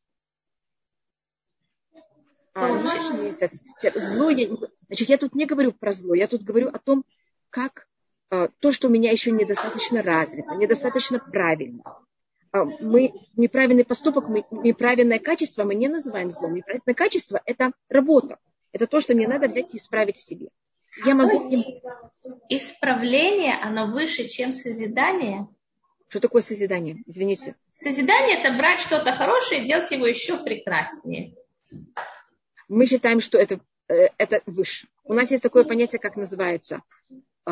а, 2.55 2.69
месяц. 2.69 3.61
Зло 3.95 4.29
я, 4.29 4.47
значит, 4.87 5.09
я 5.09 5.17
тут 5.17 5.35
не 5.35 5.45
говорю 5.45 5.73
про 5.73 5.91
зло, 5.91 6.15
я 6.15 6.27
тут 6.27 6.43
говорю 6.43 6.69
о 6.69 6.79
том, 6.79 7.03
как 7.49 7.87
а, 8.29 8.47
то, 8.59 8.71
что 8.71 8.87
у 8.87 8.91
меня 8.91 9.11
еще 9.11 9.31
недостаточно 9.31 10.01
развито, 10.01 10.55
недостаточно 10.55 11.19
правильно. 11.19 11.83
А, 12.53 12.63
мы 12.63 13.13
неправильный 13.35 13.83
поступок, 13.83 14.29
мы, 14.29 14.45
неправильное 14.51 15.19
качество 15.19 15.65
мы 15.65 15.75
не 15.75 15.89
называем 15.89 16.31
злом. 16.31 16.55
Неправильное 16.55 16.95
качество– 16.95 17.41
это 17.45 17.73
работа. 17.89 18.39
Это 18.71 18.87
то, 18.87 19.01
что 19.01 19.13
мне 19.13 19.27
надо 19.27 19.47
взять 19.47 19.73
и 19.73 19.77
исправить 19.77 20.15
в 20.15 20.25
себе. 20.25 20.47
Я 21.05 21.13
могу 21.13 21.37
с 21.37 21.43
ним... 21.43 21.63
Исправление, 22.47 23.55
оно 23.61 23.87
выше, 23.87 24.29
чем 24.29 24.53
созидание. 24.53 25.49
Что 26.07 26.21
такое 26.21 26.41
созидание? 26.41 27.03
Извините. 27.05 27.55
Созидание– 27.61 28.37
это 28.39 28.57
брать 28.57 28.79
что-то 28.79 29.11
хорошее 29.11 29.61
и 29.61 29.67
делать 29.67 29.91
его 29.91 30.07
еще 30.07 30.37
прекраснее 30.37 31.35
мы 32.67 32.85
считаем, 32.85 33.19
что 33.19 33.37
это, 33.37 33.59
э, 33.87 34.09
это 34.17 34.41
выше. 34.45 34.87
У 35.03 35.13
нас 35.13 35.31
есть 35.31 35.43
такое 35.43 35.63
понятие, 35.63 35.99
как 35.99 36.15
называется, 36.15 36.81
э, 37.09 37.51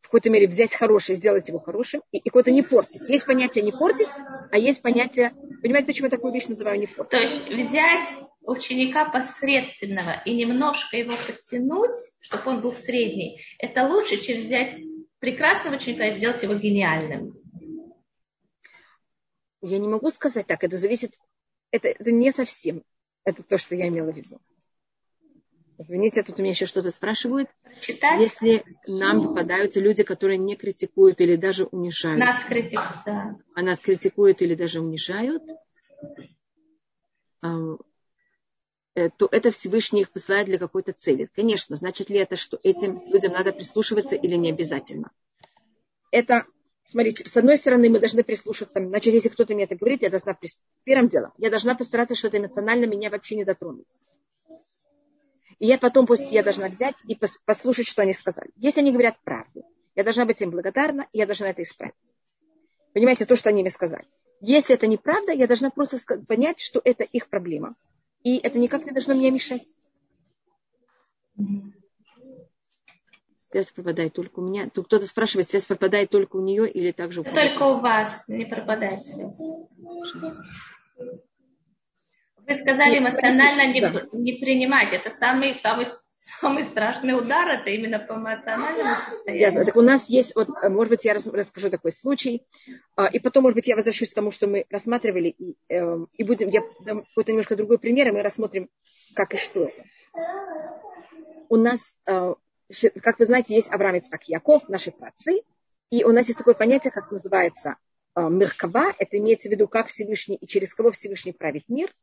в 0.00 0.02
какой-то 0.02 0.30
мере 0.30 0.46
взять 0.48 0.74
хорошее, 0.74 1.16
сделать 1.16 1.48
его 1.48 1.58
хорошим, 1.58 2.02
и, 2.12 2.18
и 2.18 2.28
какое-то 2.28 2.50
не 2.50 2.62
портить. 2.62 3.08
Есть 3.08 3.26
понятие 3.26 3.64
не 3.64 3.72
портить, 3.72 4.08
а 4.50 4.58
есть 4.58 4.80
понятие, 4.80 5.34
понимаете, 5.62 5.86
почему 5.86 6.06
я 6.06 6.10
такую 6.10 6.32
вещь 6.32 6.48
называю 6.48 6.80
не 6.80 6.86
портить? 6.86 7.10
То 7.10 7.18
есть 7.18 7.48
взять 7.48 8.08
ученика 8.40 9.04
посредственного 9.04 10.22
и 10.24 10.34
немножко 10.34 10.96
его 10.96 11.12
подтянуть, 11.26 11.96
чтобы 12.20 12.50
он 12.50 12.60
был 12.62 12.72
средний, 12.72 13.42
это 13.58 13.86
лучше, 13.86 14.16
чем 14.16 14.38
взять 14.38 14.74
прекрасного 15.18 15.76
ученика 15.76 16.06
и 16.06 16.16
сделать 16.16 16.42
его 16.42 16.54
гениальным. 16.54 17.36
Я 19.60 19.78
не 19.78 19.88
могу 19.88 20.10
сказать 20.10 20.46
так, 20.46 20.64
это 20.64 20.76
зависит, 20.76 21.18
это, 21.70 21.88
это 21.88 22.10
не 22.10 22.30
совсем. 22.32 22.82
Это 23.28 23.42
то, 23.42 23.58
что 23.58 23.74
я 23.74 23.88
имела 23.88 24.10
в 24.10 24.16
виду. 24.16 24.40
Извините, 25.76 26.22
тут 26.22 26.38
у 26.38 26.42
меня 26.42 26.52
еще 26.52 26.64
что-то 26.64 26.90
спрашивают. 26.90 27.50
Читать? 27.78 28.18
Если 28.18 28.64
нам 28.86 29.22
попадаются 29.22 29.80
люди, 29.80 30.02
которые 30.02 30.38
не 30.38 30.56
критикуют 30.56 31.20
или 31.20 31.36
даже 31.36 31.66
унижают. 31.66 32.20
Нас 32.20 32.42
критикуют, 32.44 33.02
да. 33.04 33.36
А 33.54 33.60
нас 33.60 33.78
критикуют 33.80 34.40
или 34.40 34.54
даже 34.54 34.80
унижают, 34.80 35.42
э, 37.42 37.76
то 39.10 39.28
это 39.30 39.50
Всевышний 39.50 40.00
их 40.00 40.10
посылает 40.10 40.46
для 40.46 40.58
какой-то 40.58 40.94
цели. 40.94 41.28
Конечно, 41.36 41.76
значит 41.76 42.08
ли 42.08 42.16
это, 42.16 42.36
что 42.36 42.58
этим 42.62 42.98
людям 43.12 43.34
надо 43.34 43.52
прислушиваться 43.52 44.16
или 44.16 44.36
не 44.36 44.48
обязательно? 44.48 45.10
Это 46.10 46.46
Смотрите, 46.90 47.28
с 47.28 47.36
одной 47.36 47.58
стороны, 47.58 47.90
мы 47.90 48.00
должны 48.00 48.24
прислушаться. 48.24 48.80
Значит, 48.80 49.12
если 49.12 49.28
кто-то 49.28 49.52
мне 49.52 49.64
это 49.64 49.76
говорит, 49.76 50.00
я 50.00 50.08
должна... 50.08 50.34
Первым 50.84 51.08
делом, 51.10 51.32
я 51.36 51.50
должна 51.50 51.74
постараться, 51.74 52.16
что 52.16 52.28
это 52.28 52.38
эмоционально 52.38 52.86
меня 52.86 53.10
вообще 53.10 53.36
не 53.36 53.44
дотронуть. 53.44 53.86
И 55.58 55.66
я 55.66 55.76
потом, 55.76 56.06
пусть 56.06 56.32
я 56.32 56.42
должна 56.42 56.68
взять 56.68 56.96
и 57.06 57.14
послушать, 57.44 57.88
что 57.88 58.00
они 58.00 58.14
сказали. 58.14 58.50
Если 58.56 58.80
они 58.80 58.92
говорят 58.92 59.18
правду, 59.22 59.64
я 59.96 60.02
должна 60.02 60.24
быть 60.24 60.40
им 60.40 60.50
благодарна, 60.50 61.06
и 61.12 61.18
я 61.18 61.26
должна 61.26 61.50
это 61.50 61.62
исправить. 61.62 61.94
Понимаете, 62.94 63.26
то, 63.26 63.36
что 63.36 63.50
они 63.50 63.60
мне 63.60 63.70
сказали. 63.70 64.06
Если 64.40 64.74
это 64.74 64.86
неправда, 64.86 65.32
я 65.32 65.46
должна 65.46 65.68
просто 65.68 65.98
понять, 66.26 66.58
что 66.58 66.80
это 66.82 67.04
их 67.04 67.28
проблема. 67.28 67.74
И 68.22 68.38
это 68.38 68.58
никак 68.58 68.86
не 68.86 68.92
должно 68.92 69.14
мне 69.14 69.30
мешать. 69.30 69.76
Связь 73.50 73.70
пропадает 73.70 74.12
только 74.12 74.40
у 74.40 74.42
меня. 74.42 74.68
Тут 74.68 74.86
кто-то 74.86 75.06
спрашивает, 75.06 75.48
связь 75.48 75.64
пропадает 75.64 76.10
только 76.10 76.36
у 76.36 76.42
нее 76.42 76.68
или 76.70 76.92
также 76.92 77.22
у 77.22 77.24
Только 77.24 77.62
у 77.62 77.80
вас 77.80 78.28
не 78.28 78.44
пропадает 78.44 79.06
связь. 79.06 79.40
Вы 82.48 82.54
сказали 82.54 82.98
эмоционально 82.98 83.72
не, 83.72 83.80
да. 83.80 84.06
не 84.12 84.32
принимать. 84.34 84.92
Это 84.92 85.10
самый, 85.10 85.54
самый, 85.54 85.86
самый 86.16 86.64
страшный 86.64 87.12
удар, 87.12 87.48
это 87.48 87.70
именно 87.70 87.98
по 87.98 88.14
эмоциональному 88.14 88.94
состоянию. 88.94 89.40
Ясно. 89.40 89.64
Так 89.64 89.76
у 89.76 89.82
нас 89.82 90.08
есть, 90.08 90.34
вот, 90.34 90.48
может 90.62 90.90
быть, 90.90 91.04
я 91.04 91.14
расскажу 91.14 91.70
такой 91.70 91.92
случай, 91.92 92.46
а, 92.96 93.06
и 93.06 93.18
потом, 93.18 93.42
может 93.42 93.56
быть, 93.56 93.68
я 93.68 93.76
возвращусь 93.76 94.10
к 94.10 94.14
тому, 94.14 94.30
что 94.30 94.46
мы 94.46 94.64
рассматривали, 94.70 95.28
и, 95.28 95.56
эм, 95.68 96.08
и 96.14 96.24
будем, 96.24 96.48
я 96.48 96.62
дам 96.80 97.04
какой-то 97.04 97.32
немножко 97.32 97.56
другой 97.56 97.78
пример, 97.78 98.08
и 98.08 98.12
мы 98.12 98.22
рассмотрим, 98.22 98.70
как 99.14 99.34
и 99.34 99.36
что 99.36 99.64
это. 99.64 99.84
У 101.50 101.56
нас 101.56 101.96
э, 102.06 102.34
как 103.02 103.18
вы 103.18 103.24
знаете, 103.24 103.54
есть 103.54 103.70
Авраам 103.70 103.96
Ицхак 103.96 104.28
Яков, 104.28 104.68
наши 104.68 104.90
працы, 104.90 105.42
и 105.90 106.04
у 106.04 106.12
нас 106.12 106.26
есть 106.26 106.38
такое 106.38 106.54
понятие, 106.54 106.90
как 106.90 107.10
называется 107.10 107.76
э, 108.14 108.28
Меркава, 108.28 108.94
это 108.98 109.16
имеется 109.18 109.48
в 109.48 109.52
виду, 109.52 109.68
как 109.68 109.88
Всевышний 109.88 110.36
и 110.36 110.46
через 110.46 110.74
кого 110.74 110.92
Всевышний 110.92 111.32
правит 111.32 111.68
мир. 111.68 111.94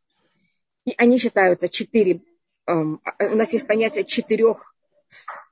И 0.86 0.94
они 0.98 1.18
считаются 1.18 1.70
четыре, 1.70 2.22
эм, 2.68 3.02
а, 3.04 3.26
у 3.26 3.36
нас 3.36 3.54
есть 3.54 3.68
понятие 3.68 4.06
четырех 4.06 4.76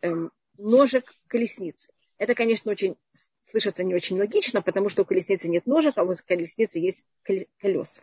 эм, 0.01 0.31
ножек 0.57 1.13
колесницы. 1.27 1.89
Это, 2.17 2.35
конечно, 2.35 2.71
очень 2.71 2.97
слышится 3.41 3.83
не 3.83 3.93
очень 3.93 4.17
логично, 4.17 4.61
потому 4.61 4.89
что 4.89 5.03
у 5.03 5.05
колесницы 5.05 5.47
нет 5.47 5.67
ножек, 5.67 5.97
а 5.97 6.03
у 6.03 6.13
колесницы 6.25 6.79
есть 6.79 7.05
колеса. 7.23 8.01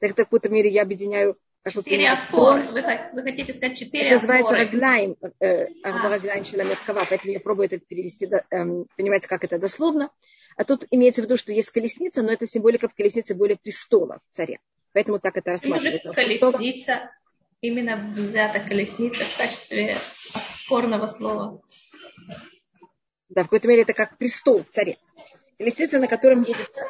Так, 0.00 0.14
так 0.14 0.30
в 0.30 0.34
этом 0.34 0.52
мире 0.52 0.70
я 0.70 0.82
объединяю 0.82 1.38
Четыре 1.66 2.10
опоры. 2.10 2.62
Вы, 2.64 2.82
вы 3.14 3.22
хотите 3.22 3.54
сказать 3.54 3.78
четыре 3.78 4.08
Это 4.08 4.14
называется 4.16 4.54
раглайм, 4.54 5.16
э, 5.40 5.66
раглайм 5.82 6.44
шеламеркава, 6.44 7.06
поэтому 7.08 7.32
я 7.32 7.40
пробую 7.40 7.66
это 7.66 7.78
перевести, 7.78 8.28
эм, 8.50 8.86
понимаете, 8.96 9.28
как 9.28 9.44
это 9.44 9.58
дословно. 9.58 10.10
А 10.56 10.64
тут 10.64 10.84
имеется 10.90 11.22
в 11.22 11.24
виду, 11.24 11.38
что 11.38 11.52
есть 11.52 11.70
колесница, 11.70 12.22
но 12.22 12.32
это 12.32 12.46
символика 12.46 12.88
в 12.88 12.94
колеснице 12.94 13.34
более 13.34 13.56
престола 13.56 14.20
царя. 14.28 14.58
Поэтому 14.92 15.18
так 15.18 15.38
это 15.38 15.52
рассматривается. 15.52 16.12
Колесница, 16.12 17.10
именно 17.62 18.12
взята 18.14 18.60
колесница 18.60 19.24
в 19.24 19.36
качестве 19.38 19.96
спорного 20.64 21.06
слова. 21.06 21.62
Да, 23.30 23.42
в 23.42 23.46
какой-то 23.46 23.68
мере 23.68 23.82
это 23.82 23.94
как 23.94 24.18
престол 24.18 24.64
царя. 24.70 24.96
Колесница, 25.58 25.98
на 25.98 26.08
котором 26.08 26.42
едет 26.42 26.68
царь. 26.72 26.88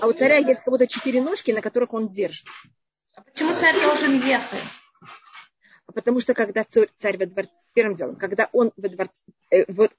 А 0.00 0.06
у 0.06 0.12
царя 0.14 0.38
есть 0.38 0.60
как 0.60 0.72
будто 0.72 0.86
четыре 0.86 1.20
ножки, 1.20 1.50
на 1.50 1.60
которых 1.60 1.92
он 1.92 2.08
держится. 2.08 2.50
А 3.16 3.22
почему 3.22 3.54
царь 3.54 3.80
должен 3.80 4.20
ехать? 4.20 4.60
Потому 5.86 6.20
что 6.20 6.34
когда 6.34 6.64
царь, 6.64 6.88
царь 6.98 7.16
во 7.16 7.26
дворце, 7.26 7.50
первым 7.72 7.94
делом, 7.96 8.16
когда 8.16 8.50
он 8.52 8.72
во 8.76 8.88
дворце, 8.88 9.24
э, 9.50 9.64
вот, 9.68 9.90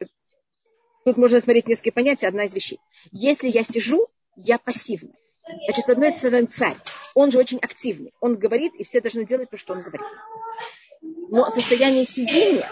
тут 1.04 1.18
можно 1.18 1.40
смотреть 1.40 1.68
несколько 1.68 1.92
понятий, 1.92 2.28
одна 2.28 2.44
из 2.44 2.54
вещей. 2.54 2.80
Если 3.12 3.48
я 3.48 3.64
сижу, 3.64 4.08
я 4.36 4.60
пассивна. 4.60 5.14
Значит, 5.66 5.86
с 5.86 5.90
одной 5.90 6.16
стороны, 6.16 6.46
царь, 6.46 6.78
он 7.16 7.32
же 7.32 7.40
очень 7.40 7.58
активный. 7.58 8.14
Он 8.20 8.36
говорит, 8.36 8.76
и 8.76 8.84
все 8.84 9.02
должны 9.02 9.26
делать 9.26 9.50
то, 9.50 9.58
что 9.58 9.74
он 9.74 9.82
говорит. 9.82 10.08
Но 11.02 11.50
состояние 11.50 12.06
сидения, 12.06 12.70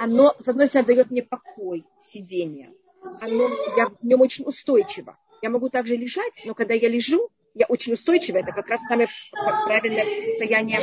оно, 0.00 0.36
с 0.38 0.46
одной 0.46 0.68
стороны, 0.68 0.86
дает 0.86 1.10
мне 1.10 1.22
покой, 1.22 1.84
сидение. 2.00 2.72
Оно, 3.20 3.50
я 3.76 3.88
в 3.88 4.04
нем 4.04 4.20
очень 4.20 4.44
устойчиво. 4.44 5.18
Я 5.40 5.50
могу 5.50 5.70
также 5.70 5.96
лежать, 5.96 6.42
но 6.44 6.54
когда 6.54 6.74
я 6.74 6.88
лежу, 6.88 7.30
я 7.54 7.66
очень 7.66 7.94
устойчива. 7.94 8.38
Это 8.38 8.52
как 8.52 8.68
раз 8.68 8.80
самое 8.86 9.08
правильное 9.64 10.22
состояние. 10.22 10.80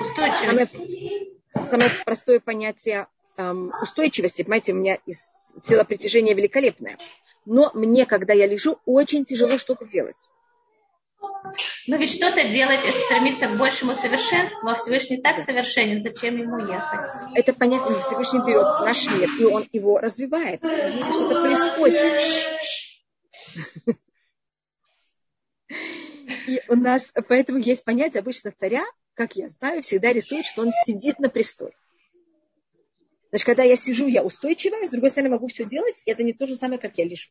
Устойчивость. 0.00 0.72
Самое, 0.72 1.68
самое 1.70 1.90
простое 2.04 2.40
понятие 2.40 3.06
эм, 3.36 3.72
устойчивости. 3.80 4.42
Понимаете, 4.42 4.72
у 4.72 4.76
меня 4.76 4.98
сила 5.08 5.84
притяжения 5.84 6.34
великолепная. 6.34 6.98
Но 7.44 7.70
мне, 7.74 8.06
когда 8.06 8.32
я 8.32 8.46
лежу, 8.46 8.78
очень 8.84 9.24
тяжело 9.24 9.58
что-то 9.58 9.86
делать. 9.86 10.30
Но 11.88 11.96
ведь 11.96 12.12
что-то 12.12 12.44
делать 12.44 12.80
и 12.86 12.90
стремиться 12.90 13.48
к 13.48 13.56
большему 13.56 13.94
совершенству, 13.94 14.68
а 14.68 14.76
Всевышний 14.76 15.20
так 15.20 15.40
совершенен, 15.40 16.02
зачем 16.02 16.36
ему 16.36 16.58
ехать? 16.58 17.10
Это 17.34 17.52
понятно, 17.52 18.00
Всевышний 18.00 18.40
берет 18.40 18.80
наш 18.80 19.06
мир, 19.06 19.28
и 19.40 19.44
он 19.44 19.68
его 19.72 19.98
развивает. 19.98 20.60
Что-то 20.60 21.40
происходит. 21.42 22.20
И 26.48 26.62
у 26.68 26.76
нас, 26.76 27.12
поэтому 27.28 27.58
есть 27.58 27.84
понятие 27.84 28.20
обычно 28.20 28.50
царя, 28.52 28.82
как 29.12 29.36
я 29.36 29.50
знаю, 29.50 29.82
всегда 29.82 30.14
рисуют, 30.14 30.46
что 30.46 30.62
он 30.62 30.72
сидит 30.86 31.18
на 31.18 31.28
престоле. 31.28 31.74
Значит, 33.28 33.44
когда 33.44 33.64
я 33.64 33.76
сижу, 33.76 34.06
я 34.06 34.24
устойчивая, 34.24 34.86
с 34.86 34.90
другой 34.90 35.10
стороны, 35.10 35.28
могу 35.28 35.48
все 35.48 35.66
делать, 35.66 36.00
и 36.06 36.10
это 36.10 36.22
не 36.22 36.32
то 36.32 36.46
же 36.46 36.54
самое, 36.54 36.80
как 36.80 36.96
я 36.96 37.04
лежу. 37.04 37.28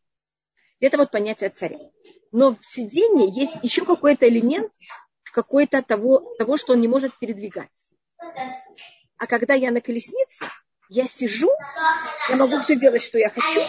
Это 0.80 1.00
вот 1.00 1.10
понятие 1.10 1.50
царя. 1.50 1.80
Но 2.32 2.58
в 2.58 2.64
сидении 2.64 3.36
есть 3.36 3.56
еще 3.64 3.86
какой-то 3.86 4.30
элемент, 4.30 4.72
какой-то 5.34 5.82
того, 5.82 6.36
того, 6.38 6.58
что 6.58 6.74
он 6.74 6.82
не 6.82 6.88
может 6.88 7.18
передвигаться. 7.18 7.92
А 9.18 9.26
когда 9.26 9.56
я 9.56 9.72
на 9.72 9.82
колеснице, 9.82 10.46
я 10.90 11.08
сижу, 11.08 11.50
я 12.30 12.36
могу 12.36 12.60
все 12.60 12.76
делать, 12.76 13.02
что 13.02 13.18
я 13.18 13.32
хочу, 13.32 13.62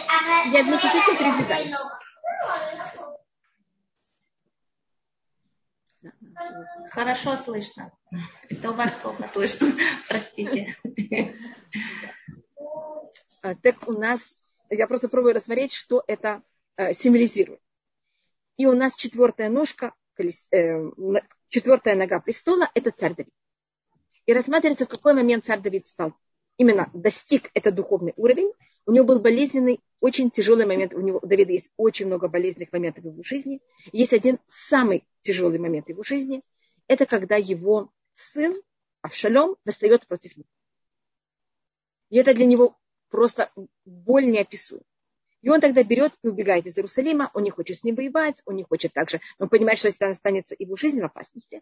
я 0.51 0.61
вместе 0.61 0.87
с 0.87 0.93
этим 0.93 1.17
передвигаюсь. 1.17 1.73
Хорошо 6.89 7.35
слышно. 7.37 7.91
Это 8.49 8.71
у 8.71 8.73
вас 8.73 8.91
плохо 9.01 9.27
слышно. 9.33 9.71
Простите. 10.07 10.75
А, 13.41 13.55
так 13.55 13.87
у 13.87 13.93
нас, 13.93 14.37
я 14.69 14.87
просто 14.87 15.09
пробую 15.09 15.33
рассмотреть, 15.33 15.73
что 15.73 16.03
это 16.07 16.41
э, 16.77 16.93
символизирует. 16.93 17.61
И 18.57 18.65
у 18.65 18.73
нас 18.73 18.95
четвертая 18.95 19.49
ножка, 19.49 19.93
э, 20.17 20.91
четвертая 21.47 21.95
нога 21.95 22.19
престола– 22.19 22.69
это 22.73 22.91
царь 22.91 23.15
Давид. 23.15 23.33
И 24.25 24.33
рассматривается, 24.33 24.85
в 24.85 24.89
какой 24.89 25.13
момент 25.13 25.45
царь 25.45 25.61
Давид 25.61 25.87
стал, 25.87 26.13
именно 26.57 26.89
достиг 26.93 27.49
этот 27.53 27.75
духовный 27.75 28.13
уровень. 28.17 28.51
У 28.89 28.91
него 28.91 29.05
был 29.05 29.19
болезненный, 29.19 29.81
очень 29.99 30.31
тяжелый 30.31 30.65
момент. 30.65 30.95
У, 30.95 30.99
него, 30.99 31.19
у 31.21 31.27
Давида 31.27 31.51
есть 31.51 31.69
очень 31.77 32.07
много 32.07 32.27
болезненных 32.27 32.73
моментов 32.73 33.03
в 33.03 33.07
его 33.07 33.21
жизни. 33.21 33.61
Есть 33.91 34.13
один 34.13 34.39
самый 34.47 35.07
тяжелый 35.19 35.59
момент 35.59 35.85
в 35.85 35.89
его 35.89 36.01
жизни. 36.01 36.41
Это 36.87 37.05
когда 37.05 37.35
его 37.35 37.91
сын 38.15 38.55
Авшалом 39.03 39.57
восстает 39.63 40.07
против 40.07 40.37
него. 40.37 40.49
И 42.09 42.17
это 42.17 42.33
для 42.33 42.47
него 42.47 42.79
просто 43.09 43.51
боль 43.85 44.25
неописуемая. 44.25 44.83
И 45.43 45.49
он 45.49 45.61
тогда 45.61 45.83
берет 45.83 46.15
и 46.23 46.27
убегает 46.27 46.65
из 46.65 46.75
Иерусалима, 46.79 47.29
он 47.35 47.43
не 47.43 47.51
хочет 47.51 47.77
с 47.77 47.83
ним 47.83 47.93
воевать, 47.93 48.41
он 48.45 48.55
не 48.55 48.63
хочет 48.63 48.91
также, 48.91 49.21
он 49.37 49.49
понимает, 49.49 49.77
что 49.77 49.89
если 49.89 50.03
останется 50.05 50.55
его 50.57 50.75
жизнь 50.75 50.99
в 50.99 51.05
опасности, 51.05 51.61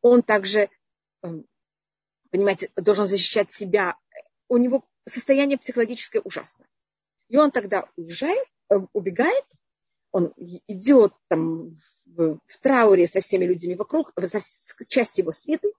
он 0.00 0.24
также, 0.24 0.70
эм, 1.22 1.46
понимаете, 2.30 2.68
должен 2.74 3.06
защищать 3.06 3.52
себя. 3.52 3.96
У 4.48 4.56
него 4.56 4.84
состояние 5.08 5.58
психологическое 5.58 6.20
ужасное. 6.20 6.68
И 7.28 7.36
он 7.36 7.50
тогда 7.50 7.88
уезжает, 7.96 8.46
э, 8.70 8.76
убегает, 8.92 9.44
он 10.10 10.32
идет 10.36 11.12
там 11.28 11.80
в, 12.06 12.38
в 12.46 12.58
трауре 12.60 13.06
со 13.06 13.20
всеми 13.20 13.44
людьми 13.44 13.74
вокруг, 13.74 14.12
за 14.16 14.40
часть 14.86 15.18
его 15.18 15.32
свиты, 15.32 15.72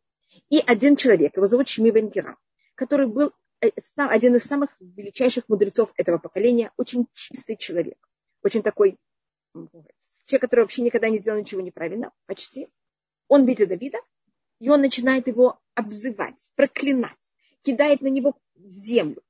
и 0.49 0.59
один 0.65 0.95
человек, 0.95 1.35
его 1.35 1.47
зовут 1.47 1.67
Шми 1.67 1.91
Бенгера, 1.91 2.37
который 2.75 3.07
был 3.07 3.33
Э, 3.61 3.71
один 3.97 4.35
из 4.35 4.43
самых 4.43 4.75
величайших 4.79 5.49
мудрецов 5.49 5.91
этого 5.97 6.17
поколения, 6.17 6.71
очень 6.77 7.07
чистый 7.13 7.57
человек, 7.57 7.97
очень 8.41 8.63
такой 8.63 8.97
человек, 9.53 10.41
который 10.41 10.61
вообще 10.61 10.81
никогда 10.81 11.09
не 11.09 11.17
сделал 11.19 11.39
ничего 11.39 11.61
неправильно, 11.61 12.11
почти. 12.25 12.69
Он 13.27 13.45
видит 13.45 13.69
Давида, 13.69 13.99
и 14.59 14.69
он 14.69 14.81
начинает 14.81 15.27
его 15.27 15.59
обзывать, 15.75 16.51
проклинать, 16.55 17.33
кидает 17.63 18.01
на 18.01 18.07
него 18.07 18.37
землю. 18.71 19.21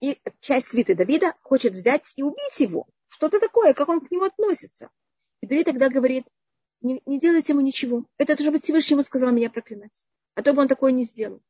И 0.00 0.20
часть 0.40 0.68
свиты 0.68 0.94
Давида 0.94 1.34
хочет 1.42 1.72
взять 1.72 2.12
и 2.16 2.22
убить 2.22 2.60
его. 2.60 2.86
Что-то 3.08 3.40
такое, 3.40 3.72
как 3.72 3.88
он 3.88 4.00
к 4.00 4.10
нему 4.10 4.24
относится. 4.24 4.90
И 5.40 5.46
Давид 5.46 5.66
тогда 5.66 5.88
говорит, 5.88 6.26
не, 6.80 7.02
не 7.06 7.18
делайте 7.18 7.52
ему 7.52 7.62
ничего. 7.62 8.04
Это 8.18 8.36
должно 8.36 8.52
быть 8.52 8.64
Всевышний 8.64 8.94
ему 8.94 9.02
сказал 9.02 9.32
меня 9.32 9.50
проклинать. 9.50 10.04
А 10.34 10.42
то 10.42 10.52
бы 10.52 10.62
он 10.62 10.68
такое 10.68 10.92
не 10.92 11.04
сделал. 11.04 11.42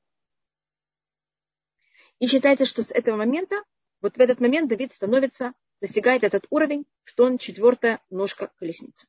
И 2.19 2.27
считается, 2.27 2.65
что 2.65 2.83
с 2.83 2.93
этого 2.93 3.17
момента, 3.17 3.63
вот 4.01 4.17
в 4.17 4.21
этот 4.21 4.41
момент 4.41 4.69
Давид 4.69 4.93
становится, 4.93 5.53
достигает 5.81 6.25
этот 6.25 6.47
уровень, 6.51 6.87
что 7.05 7.25
он 7.25 7.39
четвертая 7.39 8.01
ножка 8.11 8.53
колесницы. 8.59 9.07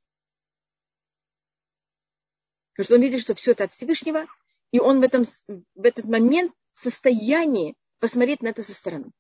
Потому 2.74 2.86
что 2.86 2.96
он 2.96 3.02
видит, 3.02 3.22
что 3.22 3.34
все 3.36 3.52
это 3.52 3.66
от 3.66 3.74
Всевышнего, 3.74 4.28
и 4.72 4.80
он 4.80 5.00
в, 5.00 5.04
этом, 5.04 5.24
в 5.24 5.84
этот 5.84 6.06
момент 6.06 6.54
в 6.74 6.80
состоянии 6.80 7.76
посмотреть 8.00 8.42
на 8.42 8.50
это 8.50 8.64
со 8.64 8.74
стороны. 8.74 9.12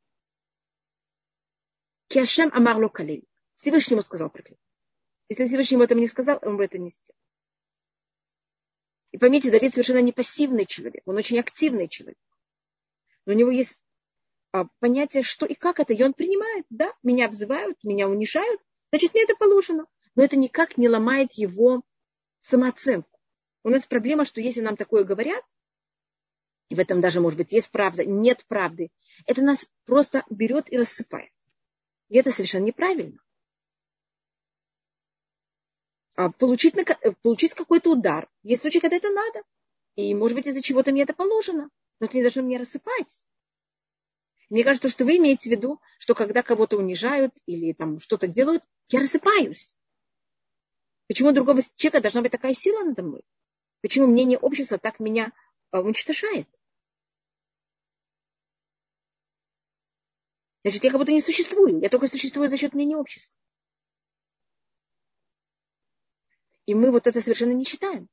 Киашем 2.08 2.52
Амарло 2.54 2.90
Калей. 2.90 3.24
Всевышнему 3.56 4.02
сказал 4.02 4.30
проклятие. 4.30 4.60
Если 5.30 5.48
Всевышний 5.48 5.76
ему 5.76 5.84
этого 5.84 6.00
не 6.00 6.08
сказал, 6.08 6.40
он 6.42 6.58
бы 6.58 6.64
это 6.64 6.78
не 6.78 6.90
сделал. 6.90 7.18
И 9.12 9.18
поймите, 9.18 9.52
Давид 9.52 9.74
совершенно 9.74 10.00
не 10.00 10.12
пассивный 10.12 10.66
человек, 10.66 11.02
он 11.06 11.18
очень 11.18 11.40
активный 11.40 11.88
человек. 11.88 12.20
Но 13.26 13.34
у 13.34 13.36
него 13.36 13.50
есть 13.52 13.78
а, 14.52 14.66
понятие, 14.80 15.24
что 15.24 15.46
и 15.46 15.56
как 15.56 15.80
это. 15.80 15.94
И 15.94 16.04
он 16.04 16.14
принимает, 16.14 16.66
да, 16.70 16.94
меня 17.04 17.26
обзывают, 17.26 17.84
меня 17.84 18.08
унижают, 18.08 18.62
значит, 18.92 19.14
мне 19.14 19.24
это 19.24 19.36
положено. 19.36 19.86
Но 20.16 20.24
это 20.24 20.38
никак 20.38 20.78
не 20.78 20.88
ломает 20.88 21.34
его 21.34 21.82
самооценку. 22.42 23.16
У 23.67 23.69
нас 23.69 23.86
проблема, 23.86 24.23
что 24.23 24.39
если 24.39 24.62
нам 24.62 24.77
такое 24.77 25.03
говорят, 25.03 25.43
и 26.69 26.75
в 26.75 26.80
этом 26.80 27.01
даже, 27.01 27.19
может 27.19 27.36
быть, 27.36 27.51
есть 27.51 27.69
правда, 27.69 28.06
нет 28.06 28.45
правды, 28.47 28.91
это 29.25 29.41
нас 29.41 29.69
просто 29.84 30.23
берет 30.30 30.71
и 30.71 30.77
рассыпает. 30.77 31.34
И 32.08 32.17
это 32.17 32.32
совершенно 32.32 32.63
неправильно. 32.63 33.19
А 36.15 36.32
получить, 36.32 36.75
получить 37.21 37.56
какой-то 37.56 37.91
удар. 37.91 38.30
Есть 38.41 38.62
случаи, 38.62 38.80
когда 38.80 38.95
это 38.95 39.10
надо. 39.10 39.43
И, 39.97 40.15
может 40.15 40.38
быть, 40.38 40.47
из-за 40.47 40.62
чего-то 40.62 40.93
мне 40.93 41.03
это 41.03 41.13
положено 41.13 41.69
но 41.99 42.06
это 42.06 42.15
не 42.15 42.23
должно 42.23 42.43
меня 42.43 42.60
рассыпать. 42.60 43.25
Мне 44.49 44.63
кажется, 44.63 44.88
что 44.88 45.03
вы 45.03 45.17
имеете 45.17 45.49
в 45.49 45.51
виду, 45.51 45.82
что 45.99 46.15
когда 46.15 46.41
кого-то 46.41 46.77
унижают 46.77 47.34
или 47.45 47.73
там 47.73 47.99
что-то 47.99 48.27
делают, 48.27 48.63
я 48.88 49.01
рассыпаюсь. 49.01 49.75
Почему 51.10 51.32
у 51.32 51.34
другого 51.34 51.60
человека 51.75 51.99
должна 51.99 52.21
быть 52.21 52.32
такая 52.32 52.53
сила 52.53 52.86
надо 52.86 53.03
мной? 53.03 53.23
Почему 53.82 54.08
мнение 54.08 54.38
общества 54.38 54.78
так 54.78 55.00
меня 55.00 55.32
а, 55.72 55.82
уничтожает? 55.82 56.48
Значит, 60.63 60.84
я 60.84 60.92
как 60.92 61.00
будто 61.00 61.12
не 61.12 61.22
существую. 61.22 61.80
Я 61.80 61.90
только 61.90 62.08
существую 62.08 62.50
за 62.50 62.58
счет 62.58 62.74
мнения 62.74 62.98
общества. 62.98 63.36
И 66.66 66.74
мы 66.74 66.92
вот 66.92 67.08
это 67.08 67.22
совершенно 67.22 67.54
не 67.54 67.63
считаем. 67.63 68.10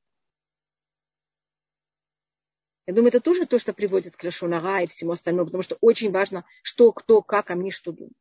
Я 2.87 2.93
думаю, 2.93 3.09
это 3.09 3.19
тоже 3.19 3.45
то, 3.45 3.57
что 3.57 3.73
приводит 3.73 4.15
к 4.15 4.23
Лешонара 4.23 4.83
и 4.83 4.87
всему 4.87 5.11
остальному, 5.11 5.47
потому 5.47 5.63
что 5.63 5.77
очень 5.81 6.11
важно, 6.11 6.45
что, 6.61 6.91
кто, 6.93 7.21
как, 7.21 7.49
а 7.49 7.55
мне 7.55 7.71
что 7.71 7.91
думает. 7.91 8.13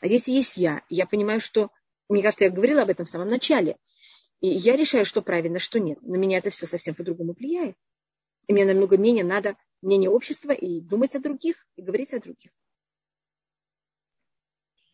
А 0.00 0.06
если 0.06 0.32
есть 0.32 0.56
я, 0.56 0.82
я 0.88 1.06
понимаю, 1.06 1.40
что, 1.40 1.70
мне 2.08 2.22
кажется, 2.22 2.44
я 2.44 2.50
говорила 2.50 2.82
об 2.82 2.90
этом 2.90 3.04
в 3.04 3.10
самом 3.10 3.28
начале, 3.28 3.76
и 4.40 4.48
я 4.48 4.76
решаю, 4.76 5.04
что 5.04 5.22
правильно, 5.22 5.58
что 5.58 5.80
нет. 5.80 6.00
На 6.02 6.16
меня 6.16 6.38
это 6.38 6.50
все 6.50 6.66
совсем 6.66 6.94
по-другому 6.94 7.32
влияет. 7.32 7.76
И 8.46 8.52
мне 8.52 8.64
намного 8.64 8.96
менее 8.96 9.24
надо 9.24 9.56
мнение 9.82 10.10
общества 10.10 10.52
и 10.52 10.80
думать 10.80 11.14
о 11.14 11.20
других, 11.20 11.66
и 11.76 11.82
говорить 11.82 12.14
о 12.14 12.20
других. 12.20 12.52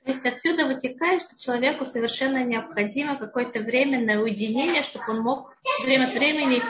То 0.04 0.10
есть 0.10 0.26
отсюда 0.26 0.66
вытекает, 0.66 1.22
что 1.22 1.38
человеку 1.38 1.86
совершенно 1.86 2.44
необходимо 2.44 3.18
какое-то 3.18 3.60
временное 3.60 4.20
уединение, 4.20 4.82
чтобы 4.82 5.04
он 5.08 5.20
мог 5.20 5.56
время 5.82 6.08
от 6.08 6.14
времени 6.14 6.60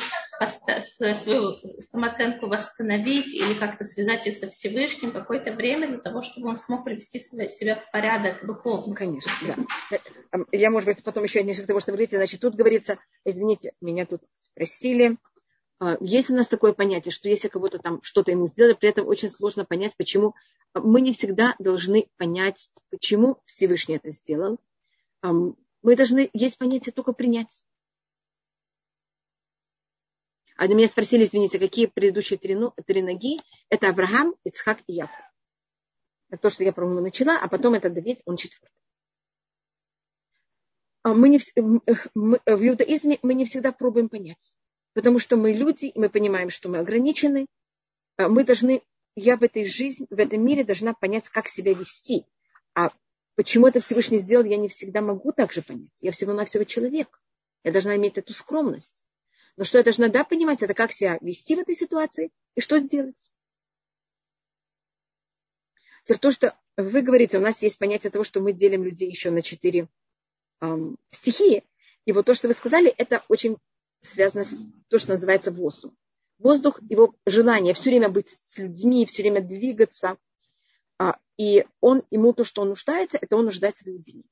свою 1.18 1.52
самооценку 1.80 2.46
восстановить 2.46 3.32
или 3.34 3.54
как-то 3.54 3.84
связать 3.84 4.26
ее 4.26 4.32
со 4.32 4.48
Всевышним, 4.50 5.12
какое-то 5.12 5.52
время 5.52 5.88
для 5.88 5.98
того, 5.98 6.22
чтобы 6.22 6.48
он 6.48 6.56
смог 6.56 6.84
привести 6.84 7.20
себя 7.20 7.76
в 7.76 7.90
порядок 7.90 8.44
духовно. 8.46 8.94
Конечно, 8.94 9.30
да. 9.90 10.40
Я, 10.52 10.70
может 10.70 10.88
быть, 10.88 11.02
потом 11.02 11.24
еще 11.24 11.42
несколько 11.42 11.68
того, 11.68 11.80
что 11.80 11.92
вы 11.92 11.98
говорите, 11.98 12.16
значит, 12.16 12.40
тут 12.40 12.54
говорится, 12.54 12.98
извините, 13.24 13.72
меня 13.80 14.06
тут 14.06 14.22
спросили, 14.36 15.16
а, 15.80 15.96
есть 16.00 16.30
у 16.30 16.34
нас 16.34 16.48
такое 16.48 16.72
понятие, 16.72 17.12
что 17.12 17.28
если 17.28 17.48
кого-то 17.48 17.78
там 17.78 18.00
что-то 18.02 18.30
ему 18.30 18.46
сделали, 18.46 18.74
при 18.74 18.88
этом 18.88 19.06
очень 19.06 19.30
сложно 19.30 19.64
понять, 19.64 19.96
почему. 19.96 20.34
Мы 20.74 21.00
не 21.00 21.12
всегда 21.12 21.54
должны 21.58 22.08
понять, 22.16 22.70
почему 22.90 23.38
Всевышний 23.44 23.96
это 23.96 24.10
сделал. 24.10 24.58
Мы 25.22 25.96
должны, 25.96 26.30
есть 26.32 26.58
понятие 26.58 26.92
только 26.92 27.12
принять. 27.12 27.62
На 30.56 30.72
меня 30.72 30.88
спросили, 30.88 31.24
извините, 31.24 31.58
какие 31.58 31.86
предыдущие 31.86 32.38
три, 32.38 32.54
ну, 32.54 32.72
три 32.86 33.02
ноги? 33.02 33.40
Это 33.68 33.88
Авраам, 33.88 34.34
Ицхак 34.44 34.80
и 34.86 34.94
Яков. 34.94 35.20
Это 36.30 36.42
то, 36.42 36.50
что 36.50 36.64
я, 36.64 36.72
по-моему, 36.72 37.00
начала, 37.00 37.38
а 37.38 37.48
потом 37.48 37.74
это 37.74 37.90
Давид, 37.90 38.20
он 38.24 38.36
четвертый. 38.36 38.70
А 41.02 41.12
мы 41.12 41.28
не, 41.28 41.40
мы, 42.14 42.40
в 42.46 42.68
иудаизме 42.68 43.18
мы 43.22 43.34
не 43.34 43.44
всегда 43.44 43.72
пробуем 43.72 44.08
понять 44.08 44.54
потому 44.94 45.18
что 45.18 45.36
мы 45.36 45.52
люди, 45.52 45.86
и 45.86 45.98
мы 45.98 46.08
понимаем, 46.08 46.48
что 46.48 46.68
мы 46.68 46.78
ограничены. 46.78 47.46
А 48.16 48.28
мы 48.28 48.44
должны, 48.44 48.82
я 49.16 49.36
в 49.36 49.42
этой 49.42 49.66
жизни, 49.66 50.06
в 50.08 50.18
этом 50.18 50.42
мире 50.42 50.64
должна 50.64 50.94
понять, 50.94 51.28
как 51.28 51.48
себя 51.48 51.74
вести. 51.74 52.24
А 52.74 52.90
почему 53.34 53.66
это 53.66 53.80
Всевышний 53.80 54.18
сделал, 54.18 54.44
я 54.44 54.56
не 54.56 54.68
всегда 54.68 55.02
могу 55.02 55.32
также 55.32 55.62
понять. 55.62 55.90
Я 56.00 56.12
всего-навсего 56.12 56.64
человек. 56.64 57.20
Я 57.64 57.72
должна 57.72 57.96
иметь 57.96 58.18
эту 58.18 58.32
скромность. 58.32 59.02
Но 59.56 59.64
что 59.64 59.78
я 59.78 59.84
должна 59.84 60.08
да, 60.08 60.24
понимать, 60.24 60.62
это 60.62 60.74
как 60.74 60.92
себя 60.92 61.18
вести 61.20 61.54
в 61.54 61.60
этой 61.60 61.74
ситуации 61.74 62.30
и 62.54 62.60
что 62.60 62.78
сделать. 62.78 63.30
То, 66.20 66.30
что 66.30 66.58
вы 66.76 67.02
говорите, 67.02 67.38
у 67.38 67.40
нас 67.40 67.62
есть 67.62 67.78
понятие 67.78 68.10
того, 68.10 68.24
что 68.24 68.40
мы 68.40 68.52
делим 68.52 68.82
людей 68.82 69.08
еще 69.08 69.30
на 69.30 69.42
четыре 69.42 69.88
эм, 70.60 70.98
стихии. 71.10 71.64
И 72.04 72.12
вот 72.12 72.26
то, 72.26 72.34
что 72.34 72.48
вы 72.48 72.54
сказали, 72.54 72.92
это 72.98 73.24
очень 73.28 73.56
связано 74.02 74.44
с 74.44 74.54
то, 74.88 74.98
что 74.98 75.12
называется 75.12 75.50
воздух. 75.50 75.94
Воздух, 76.38 76.80
его 76.90 77.14
желание 77.24 77.74
все 77.74 77.90
время 77.90 78.08
быть 78.08 78.28
с 78.28 78.58
людьми, 78.58 79.06
все 79.06 79.22
время 79.22 79.40
двигаться. 79.40 80.18
А, 80.98 81.18
и 81.38 81.64
он, 81.80 82.02
ему 82.10 82.32
то, 82.34 82.44
что 82.44 82.62
он 82.62 82.70
нуждается, 82.70 83.18
это 83.20 83.36
он 83.36 83.46
нуждается 83.46 83.84
в 83.84 83.86
уединении. 83.86 84.28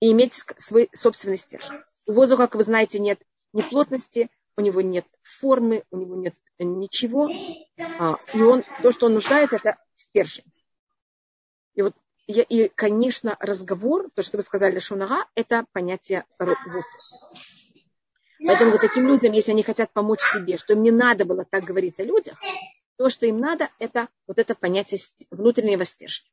И 0.00 0.10
иметь 0.10 0.34
свой 0.58 0.90
собственный 0.92 1.36
стержень. 1.36 1.78
У 2.06 2.12
воздуха, 2.12 2.48
как 2.48 2.56
вы 2.56 2.64
знаете, 2.64 2.98
нет 2.98 3.22
ни 3.52 3.62
плотности, 3.62 4.30
у 4.56 4.60
него 4.60 4.80
нет 4.80 5.06
формы, 5.22 5.84
у 5.90 5.96
него 5.96 6.16
нет 6.16 6.34
ничего. 6.58 7.30
А, 7.98 8.16
и 8.34 8.40
он, 8.40 8.64
то, 8.82 8.92
что 8.92 9.06
он 9.06 9.14
нуждается, 9.14 9.56
это 9.56 9.76
стержень. 9.94 10.44
И 11.74 11.82
вот 11.82 11.94
и, 12.26 12.70
конечно, 12.74 13.36
разговор, 13.40 14.08
то, 14.14 14.22
что 14.22 14.36
вы 14.36 14.42
сказали, 14.42 14.78
шунага, 14.78 15.26
это 15.34 15.66
понятие 15.72 16.24
воздуха. 16.38 16.86
Поэтому 18.44 18.72
вот 18.72 18.80
таким 18.80 19.06
людям, 19.06 19.32
если 19.32 19.52
они 19.52 19.62
хотят 19.62 19.92
помочь 19.92 20.20
себе, 20.20 20.56
что 20.56 20.72
им 20.72 20.82
не 20.82 20.90
надо 20.90 21.24
было 21.24 21.44
так 21.44 21.64
говорить 21.64 22.00
о 22.00 22.04
людях, 22.04 22.38
то, 22.96 23.08
что 23.08 23.26
им 23.26 23.38
надо, 23.38 23.70
это 23.78 24.08
вот 24.26 24.38
это 24.38 24.54
понятие 24.54 25.00
внутреннего 25.30 25.84
стержня. 25.84 26.28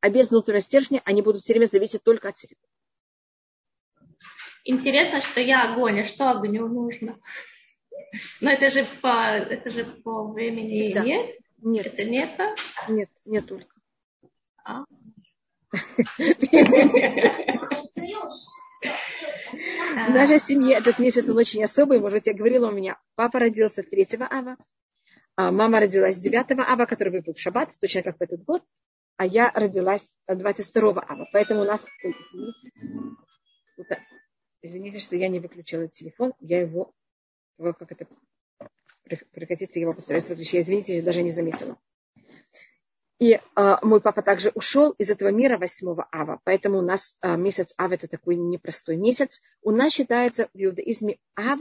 А 0.00 0.08
без 0.08 0.30
внутреннего 0.30 0.60
стержня 0.60 1.02
они 1.04 1.22
будут 1.22 1.42
все 1.42 1.52
время 1.52 1.66
зависеть 1.66 2.02
только 2.02 2.28
от 2.28 2.38
себя. 2.38 2.56
Интересно, 4.68 5.20
что 5.20 5.40
я 5.40 5.72
огонь, 5.72 6.00
а 6.00 6.04
что 6.04 6.30
огню 6.30 6.66
нужно? 6.66 7.20
Но 8.40 8.50
это 8.50 8.68
же 8.68 8.84
по, 9.00 9.36
это 9.36 9.70
же 9.70 9.84
по 9.84 10.26
времени 10.32 10.88
Всегда. 10.88 11.04
нет? 11.04 11.36
Нет. 11.58 11.86
Это 11.86 12.04
не 12.04 12.18
это? 12.18 12.54
Нет, 12.88 13.08
нет 13.24 13.46
только. 13.46 13.72
А? 14.64 14.84
В 19.94 20.10
нашей 20.10 20.40
семье 20.40 20.78
этот 20.78 20.98
месяц 20.98 21.28
он 21.28 21.36
очень 21.36 21.62
особый. 21.62 22.00
Может 22.00 22.26
я 22.26 22.34
говорила, 22.34 22.68
у 22.68 22.72
меня 22.72 22.98
папа 23.14 23.38
родился 23.38 23.84
3 23.84 24.18
ава, 24.28 24.56
а 25.36 25.52
мама 25.52 25.78
родилась 25.78 26.16
9 26.16 26.58
ава, 26.58 26.86
который 26.86 27.12
выпал 27.12 27.34
в 27.34 27.38
шаббат, 27.38 27.72
точно 27.80 28.02
как 28.02 28.18
в 28.18 28.22
этот 28.22 28.42
год, 28.42 28.64
а 29.16 29.26
я 29.26 29.52
родилась 29.54 30.02
22 30.26 31.04
ава. 31.08 31.28
Поэтому 31.32 31.60
у 31.60 31.64
нас... 31.64 31.86
Извините. 32.02 32.72
Извините, 34.66 34.98
что 34.98 35.16
я 35.16 35.28
не 35.28 35.40
выключила 35.40 35.88
телефон. 35.88 36.34
Я 36.40 36.60
его... 36.60 36.92
Как 37.58 37.90
это... 37.92 38.06
Прекратится 39.04 39.78
его 39.78 39.94
постараюсь 39.94 40.28
выключить. 40.28 40.54
Я, 40.54 40.60
извините, 40.60 41.02
даже 41.02 41.22
не 41.22 41.30
заметила. 41.30 41.78
И 43.18 43.40
а, 43.54 43.78
мой 43.82 44.00
папа 44.00 44.20
также 44.22 44.50
ушел 44.54 44.90
из 44.92 45.10
этого 45.10 45.30
мира 45.30 45.56
8 45.56 45.96
ава. 46.12 46.40
Поэтому 46.44 46.78
у 46.78 46.82
нас 46.82 47.16
а, 47.20 47.36
месяц 47.36 47.72
ав 47.78 47.92
это 47.92 48.08
такой 48.08 48.36
непростой 48.36 48.96
месяц. 48.96 49.40
У 49.62 49.70
нас 49.70 49.94
считается 49.94 50.50
в 50.52 50.58
иудаизме 50.58 51.18
ав 51.34 51.60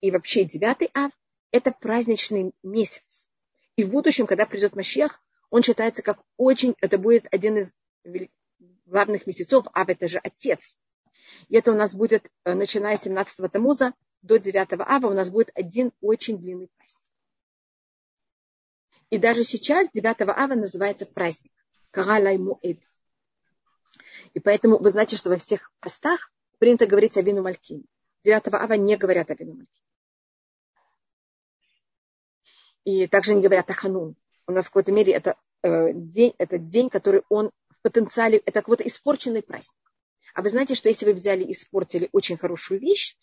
и 0.00 0.10
вообще 0.10 0.44
9 0.44 0.90
ав 0.94 1.10
это 1.50 1.72
праздничный 1.72 2.52
месяц. 2.62 3.28
И 3.74 3.82
в 3.82 3.90
будущем, 3.90 4.26
когда 4.26 4.46
придет 4.46 4.76
Машех, 4.76 5.20
он 5.50 5.62
считается 5.62 6.02
как 6.02 6.22
очень, 6.36 6.74
это 6.80 6.98
будет 6.98 7.26
один 7.32 7.58
из 7.58 7.76
главных 8.86 9.26
месяцев, 9.26 9.66
ав 9.72 9.88
это 9.88 10.06
же 10.06 10.18
отец. 10.18 10.76
И 11.48 11.56
это 11.56 11.72
у 11.72 11.74
нас 11.74 11.94
будет, 11.94 12.30
э, 12.44 12.54
начиная 12.54 12.96
с 12.96 13.02
17 13.02 13.48
Тамуза 13.48 13.94
до 14.22 14.38
9 14.38 14.80
ава, 14.80 15.06
у 15.06 15.14
нас 15.14 15.30
будет 15.30 15.50
один 15.54 15.92
очень 16.00 16.38
длинный 16.38 16.68
праздник. 16.76 17.02
И 19.10 19.18
даже 19.18 19.44
сейчас 19.44 19.88
9 19.92 20.20
ава 20.20 20.54
называется 20.54 21.06
праздник. 21.06 21.52
Каралай 21.90 22.38
Муэд. 22.38 22.80
И 24.34 24.40
поэтому 24.40 24.78
вы 24.78 24.90
знаете, 24.90 25.16
что 25.16 25.30
во 25.30 25.36
всех 25.36 25.72
постах 25.80 26.32
принято 26.58 26.86
говорить 26.86 27.16
о 27.16 27.22
вину 27.22 27.42
Малькине. 27.42 27.84
9 28.24 28.48
ава 28.48 28.72
не 28.74 28.96
говорят 28.96 29.30
о 29.30 29.34
вину 29.34 29.54
Малькине. 29.54 29.82
И 32.84 33.06
также 33.06 33.34
не 33.34 33.42
говорят 33.42 33.70
о 33.70 33.74
Ханун. 33.74 34.16
У 34.46 34.52
нас 34.52 34.64
в 34.64 34.68
какой-то 34.68 34.92
мере 34.92 35.12
это, 35.12 35.36
э, 35.62 35.92
день, 35.92 36.34
это 36.38 36.58
день, 36.58 36.88
который 36.88 37.22
он 37.28 37.50
в 37.68 37.82
потенциале, 37.82 38.38
это 38.38 38.60
какой-то 38.60 38.86
испорченный 38.86 39.42
праздник. 39.42 39.85
А 40.36 40.42
вы 40.42 40.50
знаете, 40.50 40.74
что 40.74 40.90
если 40.90 41.06
вы 41.06 41.14
взяли 41.14 41.44
и 41.44 41.52
испортили 41.52 42.10
очень 42.12 42.36
хорошую 42.36 42.78
вещь, 42.78 43.16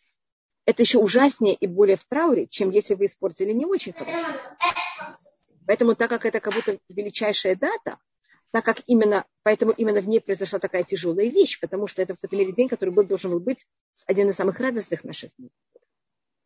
это 0.65 0.81
еще 0.81 0.97
ужаснее 0.97 1.53
и 1.53 1.67
более 1.67 1.95
в 1.95 2.03
трауре, 2.05 2.47
чем 2.47 2.71
если 2.71 2.95
вы 2.95 3.05
испортили 3.05 3.51
не 3.51 3.67
очень 3.67 3.93
хорошую. 3.93 4.39
Поэтому, 5.67 5.95
так 5.95 6.09
как 6.09 6.25
это 6.25 6.39
как 6.39 6.55
будто 6.55 6.79
величайшая 6.89 7.55
дата, 7.55 7.99
так 8.49 8.65
как 8.65 8.81
именно, 8.87 9.27
поэтому 9.43 9.73
именно 9.73 10.01
в 10.01 10.07
ней 10.07 10.21
произошла 10.21 10.57
такая 10.57 10.83
тяжелая 10.83 11.27
вещь, 11.27 11.59
потому 11.59 11.85
что 11.85 12.01
это 12.01 12.15
в 12.15 12.17
какой-то 12.17 12.35
мере 12.35 12.51
день, 12.51 12.67
который 12.67 12.89
был, 12.89 13.03
должен 13.03 13.29
был 13.29 13.39
быть 13.39 13.67
один 14.07 14.31
из 14.31 14.35
самых 14.35 14.59
радостных 14.59 15.03
наших 15.03 15.29
дней. 15.37 15.51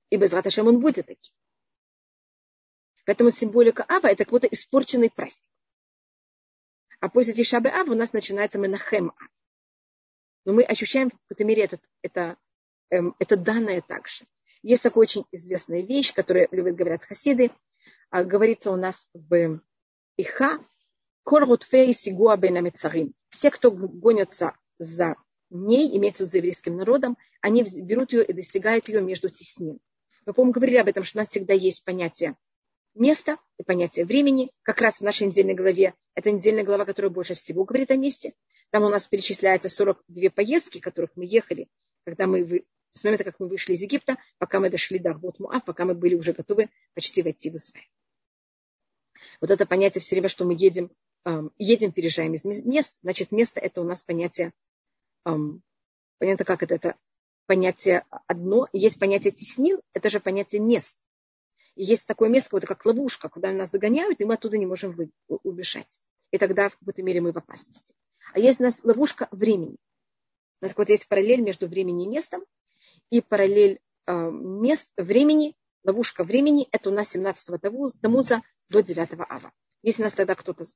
И 0.09 0.17
без 0.17 0.33
Раташем 0.33 0.67
он 0.67 0.81
будет 0.81 1.05
таким. 1.05 1.33
Поэтому 3.05 3.31
символика 3.31 3.85
Ава– 3.87 4.07
это 4.11 4.25
какой-то 4.25 4.47
испорченный 4.47 5.09
праздник. 5.09 5.47
А 6.99 7.07
после 7.07 7.33
Тишабы 7.33 7.69
Ава 7.69 7.91
у 7.91 7.95
нас 7.95 8.11
начинается 8.11 8.59
Менахем 8.59 9.13
Ав. 9.17 9.36
Но 10.47 10.53
мы 10.53 10.63
ощущаем 10.63 11.11
в 11.11 11.13
какой-то 11.27 11.45
мере 11.45 11.65
этот, 11.65 11.81
это, 12.01 12.37
эм, 12.89 13.15
это 13.19 13.37
данное 13.37 13.81
также. 13.81 14.25
Есть 14.63 14.81
такая 14.81 15.03
очень 15.03 15.25
известная 15.31 15.81
вещь, 15.81 16.11
которую 16.15 16.47
любят 16.49 16.75
говорят 16.75 17.05
хасиды– 17.05 17.51
а, 18.09 18.23
говорится 18.23 18.71
у 18.71 18.75
нас 18.75 19.09
в 19.13 19.59
Иха, 20.17 20.59
Коргутфей 21.23 21.93
Сигуа 21.93 22.37
Бенамицарим. 22.37 23.13
Все, 23.29 23.51
кто 23.51 23.69
гонятся 23.71 24.53
за 24.79 25.15
ней, 25.49 25.95
имеется 25.97 26.25
за 26.25 26.37
еврейским 26.37 26.77
народом, 26.77 27.17
они 27.41 27.63
берут 27.63 28.13
ее 28.13 28.25
и 28.25 28.33
достигают 28.33 28.87
ее 28.87 29.01
между 29.01 29.29
теснин. 29.29 29.79
Мы, 30.25 30.33
по-моему, 30.33 30.53
говорили 30.53 30.77
об 30.77 30.87
этом, 30.87 31.03
что 31.03 31.19
у 31.19 31.21
нас 31.21 31.29
всегда 31.29 31.53
есть 31.53 31.83
понятие 31.83 32.35
места 32.95 33.37
и 33.57 33.63
понятие 33.63 34.05
времени. 34.05 34.51
Как 34.63 34.81
раз 34.81 34.95
в 34.95 35.01
нашей 35.01 35.27
недельной 35.27 35.53
главе, 35.53 35.93
это 36.15 36.31
недельная 36.31 36.63
глава, 36.63 36.85
которая 36.85 37.11
больше 37.11 37.35
всего 37.35 37.63
говорит 37.63 37.91
о 37.91 37.97
месте. 37.97 38.33
Там 38.71 38.83
у 38.83 38.89
нас 38.89 39.07
перечисляется 39.07 39.69
42 39.69 40.29
поездки, 40.29 40.79
которых 40.79 41.11
мы 41.15 41.25
ехали, 41.25 41.67
когда 42.05 42.27
мы 42.27 42.65
с 42.93 43.03
момента, 43.03 43.23
как 43.23 43.39
мы 43.39 43.47
вышли 43.47 43.73
из 43.73 43.81
Египта, 43.81 44.17
пока 44.37 44.59
мы 44.59 44.69
дошли 44.69 44.99
до 44.99 45.11
Арбот 45.11 45.39
Муав, 45.39 45.63
пока 45.63 45.85
мы 45.85 45.93
были 45.93 46.15
уже 46.15 46.33
готовы 46.33 46.69
почти 46.93 47.21
войти 47.21 47.49
в 47.49 47.55
Израиль. 47.55 47.89
Вот 49.39 49.51
это 49.51 49.65
понятие 49.65 50.01
все 50.01 50.15
время, 50.15 50.29
что 50.29 50.45
мы 50.45 50.53
едем 50.53 50.91
едем, 51.57 51.91
переезжаем 51.91 52.33
из 52.33 52.45
мест, 52.45 52.95
значит, 53.01 53.31
место 53.31 53.59
это 53.59 53.81
у 53.81 53.83
нас 53.83 54.03
понятие, 54.03 54.53
понятно, 55.23 56.45
как 56.45 56.63
это, 56.63 56.75
это 56.75 56.95
понятие 57.45 58.05
одно, 58.27 58.67
есть 58.73 58.99
понятие 58.99 59.31
теснил, 59.31 59.81
это 59.93 60.09
же 60.09 60.19
понятие 60.19 60.61
мест. 60.61 60.97
И 61.75 61.83
есть 61.83 62.05
такое 62.05 62.29
место, 62.29 62.47
какое-то 62.47 62.67
как 62.67 62.85
ловушка, 62.85 63.29
куда 63.29 63.51
нас 63.51 63.71
загоняют, 63.71 64.19
и 64.19 64.25
мы 64.25 64.35
оттуда 64.35 64.57
не 64.57 64.65
можем 64.65 64.97
убежать. 65.27 66.01
И 66.31 66.37
тогда 66.37 66.69
в 66.69 66.77
какой-то 66.77 67.03
мере 67.03 67.21
мы 67.21 67.31
в 67.31 67.37
опасности. 67.37 67.93
А 68.33 68.39
есть 68.39 68.59
у 68.59 68.63
нас 68.63 68.83
ловушка 68.83 69.27
времени. 69.31 69.77
У 70.61 70.65
нас 70.65 70.75
вот 70.75 70.89
есть 70.89 71.07
параллель 71.07 71.41
между 71.41 71.67
временем 71.67 72.09
и 72.09 72.13
местом, 72.15 72.43
и 73.09 73.21
параллель 73.21 73.79
э, 74.05 74.31
мест, 74.31 74.89
времени, 74.97 75.55
ловушка 75.83 76.23
времени, 76.23 76.67
это 76.71 76.89
у 76.89 76.93
нас 76.93 77.15
17-го 77.15 77.89
Тамуза 78.01 78.41
до 78.69 78.81
9 78.81 79.09
ава. 79.29 79.51
Если 79.83 80.01
у 80.01 80.05
нас 80.05 80.13
тогда 80.13 80.35
кто-то 80.35 80.65
в 80.65 80.73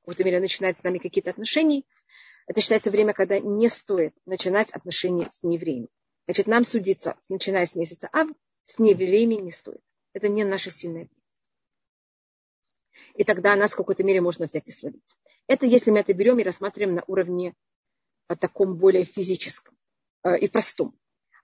какой-то 0.00 0.24
мере 0.24 0.40
начинает 0.40 0.78
с 0.78 0.82
нами 0.82 0.98
какие-то 0.98 1.30
отношения, 1.30 1.84
это 2.46 2.60
считается 2.60 2.90
время, 2.90 3.14
когда 3.14 3.38
не 3.38 3.68
стоит 3.68 4.14
начинать 4.26 4.72
отношения 4.72 5.28
с 5.30 5.42
неевреем. 5.42 5.88
Значит, 6.26 6.46
нам 6.46 6.64
судиться, 6.64 7.16
начиная 7.28 7.66
с 7.66 7.74
месяца 7.74 8.08
Ав, 8.12 8.28
с 8.64 8.78
неевреями 8.78 9.34
не 9.34 9.50
стоит. 9.50 9.80
Это 10.12 10.28
не 10.28 10.44
наша 10.44 10.70
сильная 10.70 11.04
время. 11.04 11.22
И 13.14 13.24
тогда 13.24 13.56
нас 13.56 13.72
в 13.72 13.76
какой-то 13.76 14.04
мере 14.04 14.20
можно 14.20 14.46
взять 14.46 14.68
и 14.68 14.72
словить. 14.72 15.16
Это 15.46 15.66
если 15.66 15.90
мы 15.90 16.00
это 16.00 16.12
берем 16.14 16.38
и 16.38 16.44
рассматриваем 16.44 16.94
на 16.96 17.04
уровне 17.06 17.54
а, 18.28 18.36
таком 18.36 18.76
более 18.76 19.04
физическом 19.04 19.76
э, 20.22 20.38
и 20.38 20.48
простом. 20.48 20.98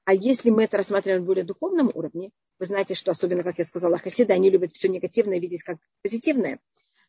А 0.05 0.15
если 0.15 0.51
мы 0.51 0.65
это 0.65 0.79
рассматриваем 0.79 1.23
на 1.23 1.27
более 1.27 1.45
духовном 1.45 1.91
уровне, 1.93 2.31
вы 2.59 2.65
знаете, 2.65 2.95
что 2.95 3.11
особенно, 3.11 3.43
как 3.43 3.59
я 3.59 3.65
сказала, 3.65 3.99
хасиды, 3.99 4.33
они 4.33 4.49
любят 4.49 4.73
все 4.73 4.89
негативное 4.89 5.39
видеть 5.39 5.63
как 5.63 5.79
позитивное, 6.03 6.61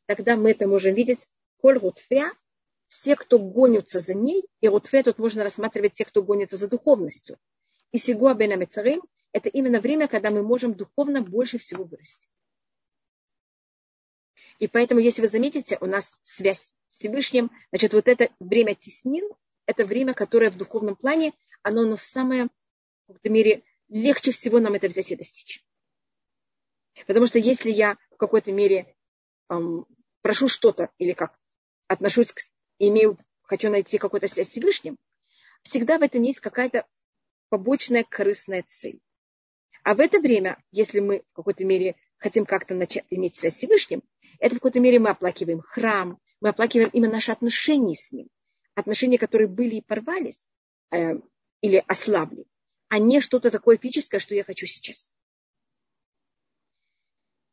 тогда 0.06 0.36
мы 0.36 0.52
это 0.52 0.68
можем 0.68 0.94
видеть 0.96 1.28
коль 1.62 1.78
рутфя, 1.78 2.34
все, 2.90 3.16
кто 3.16 3.40
гонятся 3.40 4.00
за 4.00 4.16
ней, 4.16 4.44
и 4.62 4.68
рутфе 4.68 5.04
тут 5.04 5.20
можно 5.20 5.44
рассматривать 5.44 5.94
тех, 5.94 6.08
кто 6.08 6.24
гонится 6.24 6.58
за 6.58 6.68
духовностью. 6.68 7.38
И 7.92 7.98
сигуа 7.98 8.34
бен 8.34 8.52
амецарим– 8.52 9.02
это 9.32 9.48
именно 9.48 9.80
время, 9.80 10.08
когда 10.08 10.32
мы 10.32 10.44
можем 10.44 10.74
духовно 10.74 11.22
больше 11.22 11.58
всего 11.58 11.84
вырасти. 11.84 12.28
И 14.58 14.68
поэтому, 14.68 15.00
если 15.00 15.22
вы 15.22 15.30
заметите, 15.30 15.78
у 15.80 15.86
нас 15.86 16.20
связь 16.24 16.74
Всевышним, 16.90 17.52
значит, 17.72 17.94
вот 17.94 18.08
это 18.08 18.30
время 18.40 18.76
теснин, 18.76 19.30
это 19.66 19.86
время, 19.86 20.14
которое 20.14 20.50
в 20.50 20.58
духовном 20.58 20.96
плане, 20.96 21.34
оно 21.62 21.82
у 21.82 21.86
нас 21.86 22.02
самое, 22.02 22.46
в 22.46 23.08
какой-то 23.08 23.30
мере, 23.30 23.64
легче 23.88 24.32
всего 24.32 24.60
нам 24.60 24.74
это 24.74 24.88
взять 24.88 25.12
и 25.12 25.16
достичь. 25.16 25.64
Потому 27.08 27.28
что 27.28 27.40
если 27.40 27.72
я 27.72 27.98
в 28.12 28.18
какой-то 28.18 28.52
мере 28.52 28.96
эм, 29.50 29.86
прошу 30.22 30.48
что-то 30.48 30.90
или 30.98 31.14
как 31.14 31.38
отношусь 31.88 32.32
к, 32.32 32.42
имею, 32.80 33.18
хочу 33.42 33.70
найти 33.70 33.98
какую-то 33.98 34.28
связь 34.28 34.48
с 34.48 34.52
Всевышним, 34.52 34.98
всегда 35.64 35.98
в 35.98 36.02
этом 36.02 36.22
есть 36.24 36.40
какая-то 36.40 36.86
побочная 37.50 38.04
корыстная 38.04 38.64
цель. 38.68 39.02
А 39.84 39.96
в 39.96 40.00
это 40.00 40.20
время, 40.20 40.62
если 40.72 41.00
мы 41.00 41.24
в 41.32 41.34
какой-то 41.34 41.66
мере 41.66 41.96
хотим 42.18 42.46
как-то 42.46 42.76
начать 42.76 43.06
иметь 43.10 43.36
связь 43.36 43.56
с 43.56 43.58
Всевышним, 43.58 44.04
это 44.40 44.56
в 44.56 44.60
какой-то 44.60 44.80
мере 44.80 45.00
мы 45.00 45.10
оплакиваем 45.10 45.62
храм, 45.62 46.20
мы 46.42 46.50
оплакиваем 46.50 46.90
именно 46.94 47.14
наши 47.14 47.32
отношения 47.32 47.96
с 47.96 48.12
ним. 48.12 48.28
Отношения, 48.76 49.18
которые 49.18 49.48
были 49.48 49.76
и 49.76 49.82
порвались 49.82 50.48
э, 50.92 51.16
или 51.62 51.84
ослабли, 51.88 52.46
а 52.88 53.00
не 53.00 53.20
что-то 53.20 53.52
такое 53.52 53.78
физическое, 53.78 54.20
что 54.20 54.36
я 54.36 54.44
хочу 54.44 54.66
сейчас. 54.66 55.14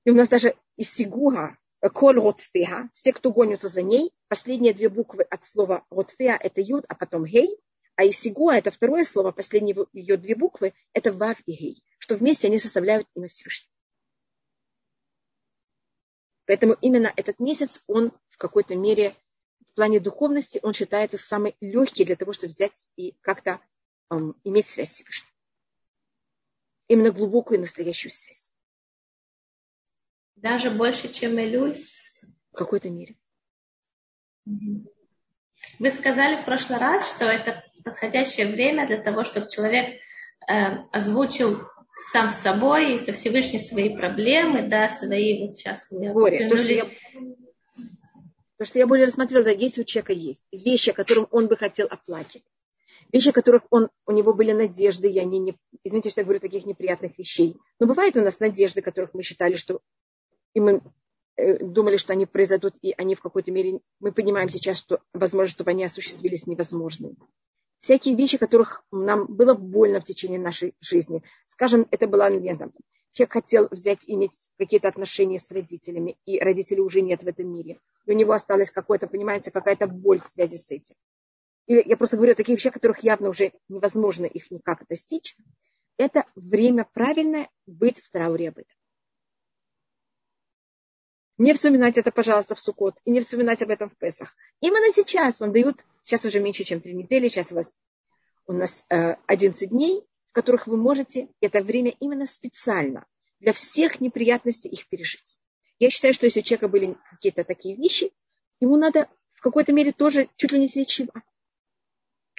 И 0.05 0.11
у 0.11 0.15
нас 0.15 0.29
даже 0.29 0.55
из 0.77 0.93
Сигуга, 0.93 1.59
э, 1.81 1.89
Коль 1.89 2.17
Ротфеа, 2.17 2.91
все, 2.95 3.13
кто 3.13 3.33
гонятся 3.33 3.69
за 3.69 3.83
ней, 3.83 4.13
последние 4.29 4.73
две 4.73 4.89
буквы 4.89 5.25
от 5.25 5.45
слова 5.45 5.85
Ротфеа– 5.91 6.39
это 6.41 6.61
Юд, 6.61 6.85
а 6.89 6.95
потом 6.95 7.25
Гей, 7.25 7.59
а 7.97 8.07
Исигуа– 8.07 8.57
это 8.59 8.71
второе 8.71 9.03
слово, 9.05 9.33
последние 9.33 9.77
ее 9.93 10.17
две 10.17 10.37
буквы– 10.37 10.75
это 10.93 11.13
Вав 11.13 11.41
и 11.47 11.53
Гей, 11.53 11.85
что 11.99 12.17
вместе 12.17 12.47
они 12.47 12.61
составляют 12.61 13.09
имя 13.15 13.29
Всевышнего. 13.29 13.73
Поэтому 16.47 16.75
именно 16.81 17.13
этот 17.17 17.41
месяц, 17.41 17.83
он 17.89 18.13
в 18.37 18.39
какой-то 18.39 18.75
мере 18.77 19.17
в 19.71 19.75
плане 19.75 19.99
духовности, 19.99 20.61
он 20.63 20.73
считается 20.73 21.19
самый 21.19 21.57
легкий 21.61 22.05
для 22.05 22.17
того, 22.17 22.33
чтобы 22.33 22.53
взять 22.53 22.87
и 22.97 23.13
как-то 23.23 23.61
эм, 24.11 24.39
иметь 24.45 24.69
связь 24.69 24.91
с 24.91 24.95
Всевышним. 24.95 25.31
Именно 26.89 27.11
глубокую 27.13 27.59
и 27.59 27.63
настоящую 27.63 28.13
связь. 28.13 28.53
Даже 30.37 30.71
больше, 30.71 31.13
чем 31.13 31.41
Илюль? 31.41 31.83
В 32.53 32.57
какой-то 32.57 32.91
мере. 32.91 33.17
Вы 34.45 35.91
сказали 35.91 36.41
в 36.41 36.45
прошлый 36.45 36.79
раз, 36.79 37.15
что 37.15 37.25
это 37.25 37.65
подходящее 37.85 38.47
время 38.47 38.87
для 38.87 39.03
того, 39.03 39.25
чтобы 39.25 39.51
человек 39.51 39.99
э, 40.49 40.53
озвучил 40.93 41.63
сам 42.13 42.31
с 42.31 42.37
собой 42.37 42.95
и 42.95 42.99
со 42.99 43.13
Всевышней 43.13 43.61
свои 43.61 43.97
проблемы, 43.97 44.63
да, 44.63 44.91
свои 44.91 45.47
вот 45.47 45.57
сейчас 45.57 45.89
Горе. 45.91 46.49
То, 46.49 46.57
что 46.57 46.69
я, 46.69 46.87
то, 48.59 48.65
что 48.65 48.79
я 48.79 48.87
более 48.87 49.07
рассмотрела, 49.07 49.45
да, 49.45 49.51
есть 49.51 49.79
у 49.79 49.85
человека 49.85 50.13
есть 50.13 50.47
вещи, 50.51 50.93
которым 50.93 51.29
он 51.31 51.47
бы 51.47 51.57
хотел 51.57 51.87
оплакивать. 51.91 52.45
Вещи, 53.13 53.31
которых 53.31 53.63
он, 53.71 53.89
у 54.07 54.13
него 54.13 54.33
были 54.35 54.53
надежды, 54.53 55.11
и 55.11 55.19
они 55.19 55.39
не, 55.39 55.57
извините, 55.85 56.11
что 56.11 56.21
я 56.21 56.25
говорю 56.25 56.41
таких 56.41 56.67
неприятных 56.67 57.19
вещей. 57.19 57.57
Но 57.79 57.87
бывает 57.87 58.17
у 58.17 58.21
нас 58.23 58.41
надежды, 58.41 58.83
которых 58.83 59.15
мы 59.15 59.23
считали, 59.23 59.55
что 59.55 59.81
и 60.55 60.61
мы 60.61 60.81
э, 61.37 61.65
думали, 61.65 61.99
что 61.99 62.15
они 62.15 62.27
произойдут, 62.27 62.75
и 62.83 62.95
они 62.97 63.15
в 63.15 63.21
какой-то 63.21 63.53
мере, 63.53 63.81
мы 64.01 64.11
понимаем 64.11 64.49
сейчас, 64.49 64.79
что 64.79 65.01
возможно, 65.13 65.51
чтобы 65.51 65.71
они 65.71 65.85
осуществились 65.85 66.47
невозможными 66.47 67.17
всякие 67.87 68.17
вещи, 68.17 68.37
которых 68.37 68.85
нам 68.91 69.27
было 69.27 69.55
больно 69.55 70.01
в 70.01 70.05
течение 70.05 70.41
нашей 70.41 70.75
жизни. 70.81 71.23
Скажем, 71.47 71.87
это 71.93 72.09
была, 72.09 72.29
там, 72.31 72.73
человек 73.17 73.33
хотел 73.33 73.69
взять, 73.71 74.05
иметь 74.07 74.33
какие-то 74.59 74.89
отношения 74.89 75.39
с 75.39 75.51
родителями, 75.51 76.19
и 76.27 76.39
родителей 76.39 76.83
уже 76.83 77.01
нет 77.01 77.23
в 77.23 77.27
этом 77.27 77.49
мире. 77.49 77.81
И 78.05 78.11
у 78.11 78.15
него 78.15 78.33
осталось 78.33 78.71
какое-то, 78.71 79.07
понимаете, 79.07 79.51
какая-то 79.51 79.87
боль 79.87 80.21
в 80.21 80.25
связи 80.25 80.59
с 80.59 80.71
этим. 80.71 80.95
И 81.67 81.75
я 81.75 81.97
просто 81.97 82.17
говорю 82.17 82.33
о 82.33 82.37
таких 82.37 82.59
вещах, 82.59 82.75
которых 82.75 83.01
явно 83.01 83.31
уже 83.31 83.53
невозможно 83.69 84.27
их 84.27 84.51
никак 84.51 84.87
достичь. 84.87 85.37
Это 85.97 86.27
время 86.37 86.87
правильное 86.93 87.49
быть 87.67 88.01
в 88.01 88.11
трауре 88.11 88.51
об 88.51 88.59
этом. 88.59 88.77
Не 91.39 91.55
вспоминать 91.55 91.97
это, 91.97 92.13
пожалуйста, 92.13 92.55
в 92.55 92.61
Сукот, 92.61 92.97
и 93.05 93.11
не 93.11 93.21
вспоминать 93.21 93.63
об 93.63 93.71
этом 93.71 93.89
в 93.89 93.97
Песах. 93.97 94.37
Именно 94.61 94.93
сейчас 94.93 95.41
вам 95.41 95.53
дают, 95.53 95.85
сейчас 96.05 96.25
уже 96.25 96.41
меньше, 96.41 96.65
чем 96.65 96.81
три 96.81 96.95
недели, 96.95 97.29
сейчас 97.29 97.51
у 97.51 97.57
вас 97.57 97.73
у 98.47 98.53
нас 98.53 98.85
э, 98.91 99.17
11 99.27 99.71
дней, 99.71 100.05
которых 100.37 100.67
вы 100.67 100.77
можете 100.77 101.31
это 101.41 101.63
время 101.63 101.95
именно 101.99 102.27
специально 102.27 103.07
для 103.41 103.55
всех 103.55 104.03
неприятностей 104.03 104.69
их 104.69 104.87
пережить. 104.87 105.39
Я 105.79 105.89
считаю, 105.89 106.13
что 106.13 106.27
если 106.27 106.41
у 106.41 106.43
человека 106.43 106.69
были 106.69 106.99
какие-то 107.11 107.43
такие 107.43 107.75
вещи, 107.75 108.13
ему 108.61 108.77
надо 108.77 109.09
в 109.33 109.41
какой-то 109.41 109.73
мере 109.73 109.93
тоже 109.93 110.29
чуть 110.37 110.53
ли 110.53 110.59
не 110.59 110.69
чего. 110.69 111.11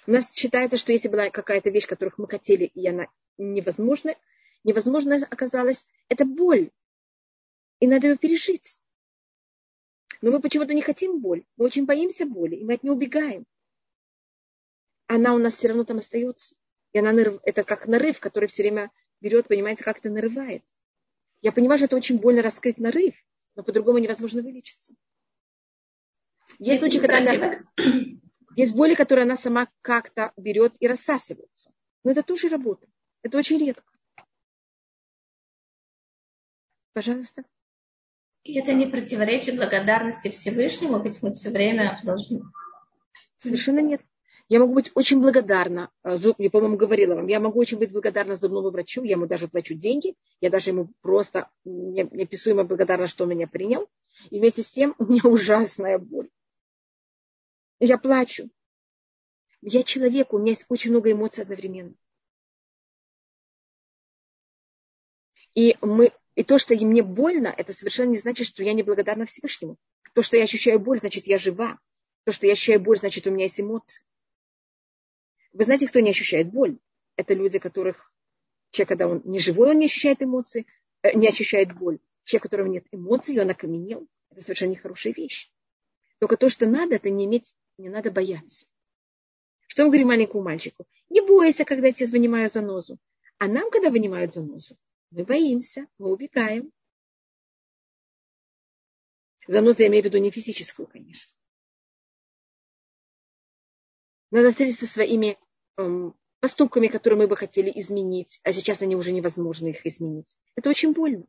У 0.06 0.12
нас 0.12 0.32
считается, 0.32 0.78
что 0.78 0.92
если 0.92 1.08
была 1.08 1.32
какая-то 1.32 1.72
вещь, 1.72 1.88
которых 1.88 2.20
мы 2.20 2.28
хотели, 2.28 2.66
и 2.66 2.88
она 2.88 3.08
невозможна, 3.40 4.14
невозможно 4.64 5.16
оказалась, 5.32 5.84
это 6.08 6.24
боль. 6.24 6.70
И 7.80 7.88
надо 7.88 8.10
ее 8.10 8.18
пережить. 8.18 8.80
Но 10.22 10.30
мы 10.30 10.40
почему-то 10.40 10.76
не 10.76 10.84
хотим 10.84 11.20
боль. 11.20 11.46
Мы 11.56 11.66
очень 11.66 11.88
боимся 11.88 12.28
боли, 12.28 12.58
и 12.58 12.64
мы 12.64 12.76
от 12.76 12.84
нее 12.84 12.94
убегаем. 12.94 13.48
Она 15.08 15.34
у 15.34 15.40
нас 15.40 15.56
все 15.56 15.70
равно 15.70 15.84
там 15.84 15.98
остается. 15.98 16.54
И 16.94 17.00
она 17.00 17.12
нарыв... 17.12 17.40
это 17.44 17.64
как 17.64 17.88
нарыв, 17.88 18.20
который 18.20 18.48
все 18.48 18.64
время 18.64 18.92
берет, 19.22 19.48
понимаете, 19.48 19.84
как 19.84 20.00
это 20.00 20.10
нарывает. 20.10 20.64
Я 21.42 21.52
понимаю, 21.52 21.78
что 21.78 21.86
это 21.86 21.96
очень 21.96 22.20
больно 22.20 22.42
раскрыть 22.42 22.78
нарыв, 22.78 23.16
но 23.56 23.64
по-другому 23.64 24.00
невозможно 24.00 24.42
вылечиться. 24.42 24.94
Есть 26.60 26.80
случаи, 26.80 27.00
когда 27.00 27.18
она... 27.18 27.64
Есть 28.56 28.74
боли, 28.74 28.96
которые 28.96 29.24
она 29.24 29.36
сама 29.36 29.68
как-то 29.82 30.32
берет 30.36 30.74
и 30.80 30.88
рассасывается. 30.88 31.72
Но 32.04 32.12
это 32.12 32.24
тоже 32.24 32.50
работа. 32.50 32.88
Это 33.22 33.38
очень 33.38 33.60
редко. 33.60 33.94
Пожалуйста. 36.94 37.44
И 38.44 38.58
это 38.58 38.74
не 38.74 38.88
противоречит 38.88 39.58
благодарности 39.58 40.30
Всевышнему, 40.30 41.00
ведь 41.04 41.22
мы 41.22 41.36
все 41.36 41.52
время 41.52 42.00
должны... 42.04 42.42
Совершенно 43.38 43.82
нет. 43.82 44.02
Я 44.50 44.60
могу 44.60 44.76
быть 44.76 44.92
очень 44.96 45.20
благодарна, 45.20 45.92
э, 46.04 46.16
я, 46.38 46.50
по-моему, 46.50 46.78
говорила 46.78 47.16
вам, 47.16 47.28
я 47.28 47.42
могу 47.42 47.60
очень 47.60 47.78
быть 47.78 47.92
благодарна 47.92 48.36
зубному 48.36 48.70
врачу, 48.70 49.04
я 49.04 49.12
ему 49.12 49.28
даже 49.28 49.50
плачу 49.50 49.74
деньги, 49.74 50.16
я 50.40 50.50
даже 50.50 50.70
ему 50.70 50.94
просто 51.02 51.50
неописуемо 51.66 52.64
благодарна, 52.64 53.08
что 53.08 53.26
он 53.26 53.32
меня 53.32 53.48
принял. 53.48 53.90
И 54.30 54.40
вместе 54.40 54.64
с 54.64 54.68
тем 54.68 54.96
у 55.00 55.06
меня 55.06 55.24
ужасная 55.26 55.98
боль. 55.98 56.30
Я 57.80 57.98
плачу. 57.98 58.50
Я 59.62 59.84
человек, 59.84 60.34
у 60.34 60.38
меня 60.38 60.52
есть 60.52 60.66
очень 60.70 60.92
много 60.92 61.12
эмоций 61.12 61.44
одновременно. 61.44 61.94
И 65.56 65.76
мы 65.82 66.12
И 66.36 66.44
то, 66.44 66.60
что 66.60 66.76
мне 66.76 67.02
больно, 67.02 67.48
это 67.48 67.74
совершенно 67.74 68.12
не 68.12 68.18
значит, 68.18 68.48
что 68.48 68.64
я 68.64 68.74
не 68.74 68.84
благодарна 68.84 69.26
Всевышнему. 69.26 69.78
То, 70.14 70.22
что 70.22 70.38
я 70.38 70.44
ощущаю 70.44 70.80
боль, 70.80 71.00
значит, 71.00 71.28
я 71.28 71.38
жива. 71.38 71.80
То, 72.24 72.32
что 72.32 72.46
я 72.46 72.54
ощущаю 72.54 72.80
боль, 72.80 72.98
значит, 72.98 73.26
у 73.26 73.32
меня 73.32 73.46
есть 73.46 73.60
эмоции. 73.60 74.04
Вы 75.58 75.64
знаете, 75.64 75.88
кто 75.88 76.00
не 76.02 76.12
ощущает 76.12 76.52
боль? 76.52 76.78
Это 77.16 77.34
люди, 77.34 77.58
которых 77.58 78.14
человек, 78.70 78.90
когда 78.90 79.08
он 79.08 79.24
не 79.26 79.40
живой, 79.40 79.72
он 79.72 79.80
не 79.80 79.88
ощущает 79.88 80.22
эмоции, 80.22 80.68
э, 81.02 81.18
не 81.18 81.28
ощущает 81.28 81.76
боль. 81.76 81.98
Человек, 82.26 82.44
у 82.44 82.48
которого 82.48 82.68
нет 82.68 82.86
эмоций, 82.92 83.42
он 83.42 83.50
окаменел. 83.50 84.08
Это 84.30 84.42
совершенно 84.42 84.72
нехорошая 84.72 85.14
вещь. 85.14 85.52
Только 86.20 86.38
то, 86.38 86.50
что 86.50 86.68
надо, 86.68 86.94
это 86.94 87.10
не 87.10 87.26
иметь, 87.26 87.56
не 87.80 87.90
надо 87.90 88.12
бояться. 88.12 88.68
Что 89.66 89.84
мы 89.84 89.90
говорим 89.90 90.10
маленькому 90.10 90.44
мальчику? 90.44 90.86
Не 91.10 91.22
бойся, 91.22 91.66
когда 91.66 91.92
тебе 91.92 92.08
вынимают 92.10 92.54
занозу. 92.54 93.00
А 93.40 93.48
нам, 93.48 93.72
когда 93.72 93.90
вынимают 93.90 94.36
занозу, 94.36 94.78
мы 95.10 95.24
боимся, 95.24 95.88
мы 95.98 96.12
убегаем. 96.12 96.72
Занозу 99.48 99.80
я 99.80 99.88
имею 99.88 100.04
в 100.04 100.06
виду 100.06 100.20
не 100.20 100.30
физическую, 100.30 100.86
конечно. 100.86 101.34
Надо 104.30 104.52
встретиться 104.52 104.86
со 104.86 104.94
своими 104.94 105.40
поступками, 106.40 106.88
которые 106.88 107.20
мы 107.20 107.28
бы 107.28 107.36
хотели 107.36 107.72
изменить, 107.80 108.40
а 108.44 108.54
сейчас 108.54 108.82
они 108.82 108.96
уже 108.96 109.12
невозможно 109.12 109.68
их 109.68 109.86
изменить. 109.86 110.36
Это 110.56 110.70
очень 110.70 110.94
больно. 110.94 111.26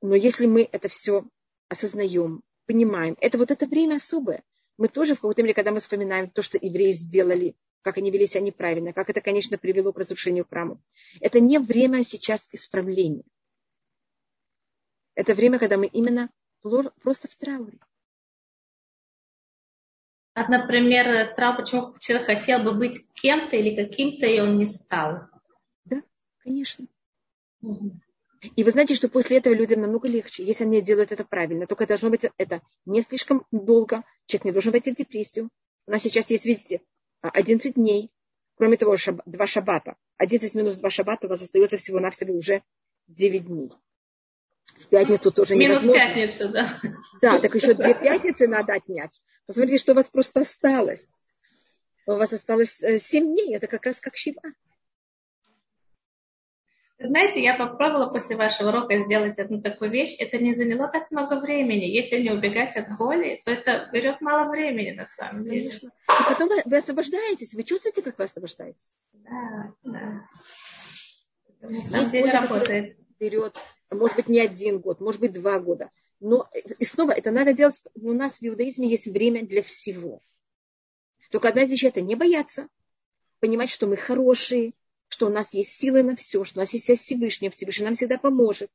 Но 0.00 0.14
если 0.14 0.46
мы 0.46 0.68
это 0.70 0.88
все 0.88 1.24
осознаем, 1.68 2.42
понимаем, 2.66 3.16
это 3.20 3.38
вот 3.38 3.50
это 3.50 3.66
время 3.66 3.96
особое. 3.96 4.42
Мы 4.78 4.88
тоже 4.88 5.14
в 5.14 5.20
какой-то 5.20 5.42
мере, 5.42 5.54
когда 5.54 5.70
мы 5.70 5.80
вспоминаем 5.80 6.30
то, 6.30 6.42
что 6.42 6.58
евреи 6.60 6.92
сделали 6.92 7.54
как 7.82 7.98
они 7.98 8.10
вели 8.10 8.26
себя 8.26 8.40
неправильно, 8.40 8.92
как 8.92 9.10
это, 9.10 9.20
конечно, 9.20 9.58
привело 9.58 9.92
к 9.92 9.98
разрушению 9.98 10.46
храма. 10.48 10.80
Это 11.20 11.40
не 11.40 11.58
время 11.58 12.02
сейчас 12.04 12.48
исправления. 12.52 13.24
Это 15.14 15.34
время, 15.34 15.58
когда 15.58 15.76
мы 15.76 15.86
именно 15.86 16.30
просто 17.02 17.28
в 17.28 17.36
трауре. 17.36 17.78
А, 20.34 20.50
например, 20.50 21.34
траур, 21.34 21.56
почему 21.56 21.94
человек 21.98 22.26
хотел 22.26 22.62
бы 22.62 22.72
быть 22.72 23.00
кем-то 23.14 23.56
или 23.56 23.74
каким-то, 23.74 24.26
и 24.26 24.40
он 24.40 24.58
не 24.58 24.66
стал. 24.66 25.28
Да, 25.84 26.02
конечно. 26.42 26.86
Угу. 27.60 28.00
И 28.56 28.64
вы 28.64 28.70
знаете, 28.70 28.94
что 28.94 29.08
после 29.08 29.38
этого 29.38 29.54
людям 29.54 29.82
намного 29.82 30.08
легче, 30.08 30.44
если 30.44 30.64
они 30.64 30.80
делают 30.80 31.12
это 31.12 31.24
правильно. 31.24 31.66
Только 31.66 31.86
должно 31.86 32.10
быть 32.10 32.24
это 32.38 32.60
не 32.86 33.02
слишком 33.02 33.46
долго. 33.52 34.04
Человек 34.26 34.44
не 34.46 34.52
должен 34.52 34.72
войти 34.72 34.92
в 34.92 34.96
депрессию. 34.96 35.48
У 35.86 35.90
нас 35.90 36.02
сейчас 36.02 36.30
есть, 36.30 36.44
видите, 36.44 36.80
11 37.20 37.74
дней. 37.74 38.10
Кроме 38.56 38.76
того, 38.76 38.96
шаб, 38.96 39.20
два 39.26 39.46
шабата. 39.46 39.96
11 40.16 40.54
минус 40.54 40.76
два 40.76 40.90
шабата 40.90 41.26
у 41.26 41.30
вас 41.30 41.42
остается 41.42 41.76
всего-навсего 41.76 42.34
уже 42.34 42.62
9 43.06 43.46
дней. 43.46 43.70
В 44.78 44.88
пятницу 44.88 45.30
тоже 45.30 45.54
Минус 45.54 45.82
невозможно. 45.82 46.14
пятница, 46.14 46.48
да. 46.48 46.68
Да, 47.20 47.38
так 47.38 47.54
еще 47.54 47.74
две 47.74 47.94
пятницы 47.94 48.48
надо 48.48 48.74
отнять. 48.74 49.20
Посмотрите, 49.46 49.82
что 49.82 49.92
у 49.92 49.94
вас 49.94 50.08
просто 50.08 50.40
осталось. 50.40 51.08
У 52.06 52.12
вас 52.12 52.32
осталось 52.32 52.78
7 52.78 52.92
э, 52.92 53.26
дней. 53.26 53.56
Это 53.56 53.66
как 53.68 53.84
раз 53.84 54.00
как 54.00 54.16
щива. 54.16 54.42
Знаете, 57.04 57.42
я 57.42 57.56
попробовала 57.56 58.12
после 58.12 58.36
вашего 58.36 58.68
урока 58.68 58.96
сделать 58.98 59.38
одну 59.38 59.60
такую 59.60 59.90
вещь. 59.90 60.16
Это 60.20 60.38
не 60.38 60.54
заняло 60.54 60.88
так 60.88 61.10
много 61.10 61.40
времени. 61.40 61.84
Если 61.84 62.20
не 62.20 62.30
убегать 62.30 62.76
от 62.76 62.96
боли, 62.96 63.40
то 63.44 63.50
это 63.50 63.88
берет 63.92 64.20
мало 64.20 64.50
времени 64.50 64.92
на 64.92 65.06
самом 65.06 65.42
деле. 65.42 65.68
Конечно. 65.68 65.88
И 65.88 66.28
потом 66.28 66.48
вы, 66.48 66.62
вы 66.64 66.76
освобождаетесь. 66.76 67.54
Вы 67.54 67.64
чувствуете, 67.64 68.02
как 68.02 68.18
вы 68.18 68.24
освобождаетесь? 68.24 68.94
Да, 69.12 69.72
да. 69.82 70.28
На 71.62 71.84
самом 71.84 72.10
деле 72.10 72.30
работает. 72.30 72.96
Берет, 73.18 73.56
может 73.94 74.16
быть, 74.16 74.28
не 74.28 74.40
один 74.40 74.80
год, 74.80 75.00
может 75.00 75.20
быть, 75.20 75.32
два 75.32 75.58
года. 75.58 75.90
Но 76.20 76.48
и 76.78 76.84
снова 76.84 77.12
это 77.12 77.30
надо 77.30 77.52
делать. 77.52 77.80
У 77.94 78.12
нас 78.12 78.38
в 78.38 78.42
иудаизме 78.42 78.88
есть 78.88 79.06
время 79.06 79.44
для 79.44 79.62
всего. 79.62 80.20
Только 81.30 81.48
одна 81.48 81.62
из 81.62 81.70
вещей 81.70 81.88
это 81.88 82.00
не 82.00 82.14
бояться, 82.14 82.68
понимать, 83.40 83.70
что 83.70 83.86
мы 83.86 83.96
хорошие, 83.96 84.72
что 85.08 85.26
у 85.26 85.30
нас 85.30 85.52
есть 85.54 85.72
силы 85.72 86.02
на 86.02 86.14
все, 86.14 86.44
что 86.44 86.58
у 86.58 86.62
нас 86.62 86.72
есть 86.72 86.84
вся 86.84 86.96
Всевышняя, 86.96 87.50
Всевышний 87.50 87.84
нам 87.84 87.94
всегда 87.94 88.18
поможет. 88.18 88.70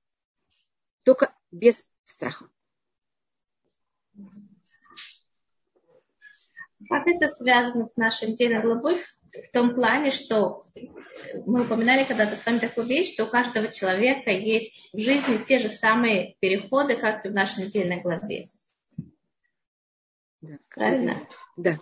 Только 1.03 1.33
без 1.51 1.85
страха. 2.05 2.49
Как 6.89 7.07
это 7.07 7.27
связано 7.29 7.85
с 7.85 7.95
нашим 7.95 8.35
делом 8.35 8.61
главой 8.61 8.97
в 9.45 9.51
том 9.51 9.75
плане, 9.75 10.11
что 10.11 10.63
мы 11.45 11.63
упоминали 11.63 12.03
когда-то 12.03 12.35
с 12.35 12.45
вами 12.45 12.59
такую 12.59 12.87
вещь, 12.87 13.13
что 13.13 13.25
у 13.25 13.27
каждого 13.27 13.67
человека 13.69 14.31
есть 14.31 14.93
в 14.93 14.99
жизни 14.99 15.43
те 15.43 15.59
же 15.59 15.69
самые 15.69 16.35
переходы, 16.39 16.95
как 16.95 17.25
и 17.25 17.29
в 17.29 17.33
нашей 17.33 17.65
недельной 17.65 18.01
главе. 18.01 18.47
Да, 20.41 20.57
Правильно? 20.69 21.27
Да 21.55 21.79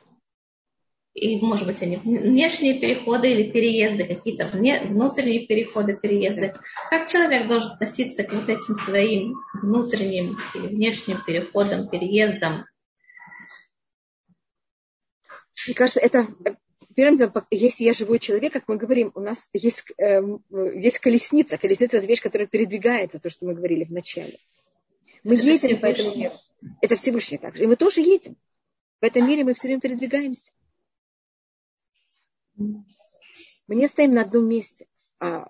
и, 1.16 1.40
может 1.40 1.66
быть, 1.66 1.82
они 1.82 1.96
внешние 1.96 2.78
переходы 2.78 3.32
или 3.32 3.50
переезды, 3.50 4.04
какие-то 4.04 4.48
внутренние 4.48 5.48
переходы, 5.48 5.96
переезды. 5.96 6.54
Как 6.90 7.08
человек 7.08 7.48
должен 7.48 7.72
относиться 7.72 8.24
к 8.24 8.34
вот 8.34 8.50
этим 8.50 8.76
своим 8.76 9.36
внутренним 9.54 10.38
или 10.54 10.68
внешним 10.68 11.22
переходам, 11.26 11.88
переездам? 11.88 12.66
Мне 15.66 15.74
кажется, 15.74 16.02
это 16.02 16.28
первым 16.96 17.18
делом, 17.18 17.34
если 17.52 17.84
я 17.84 17.94
живой 17.94 18.20
человек, 18.20 18.54
как 18.54 18.68
мы 18.68 18.78
говорим, 18.78 19.12
у 19.16 19.20
нас 19.20 19.50
есть, 19.54 19.86
э, 19.98 20.22
есть 20.74 21.00
колесница. 21.00 21.58
Колесница– 21.58 21.98
это 21.98 22.08
вещь, 22.08 22.22
которая 22.22 22.48
передвигается, 22.48 23.20
то, 23.20 23.30
что 23.30 23.46
мы 23.46 23.54
говорили 23.54 23.84
в 23.84 23.92
начале. 23.92 24.38
Мы 25.24 25.36
это 25.36 25.48
едем 25.48 25.80
по 25.80 25.86
этому 25.88 26.16
миру. 26.16 26.34
Это 26.82 26.96
Всевышний 26.96 27.38
также. 27.38 27.64
И 27.64 27.68
мы 27.68 27.76
тоже 27.76 28.02
едем. 28.02 28.38
В 29.02 29.06
этом 29.06 29.28
мире 29.28 29.44
мы 29.44 29.54
все 29.54 29.68
время 29.68 29.82
передвигаемся. 29.82 30.52
Мы 32.58 33.76
не 33.76 33.88
стоим 33.88 34.14
на 34.14 34.22
одном 34.22 34.48
месте. 34.48 34.88
А, 35.20 35.50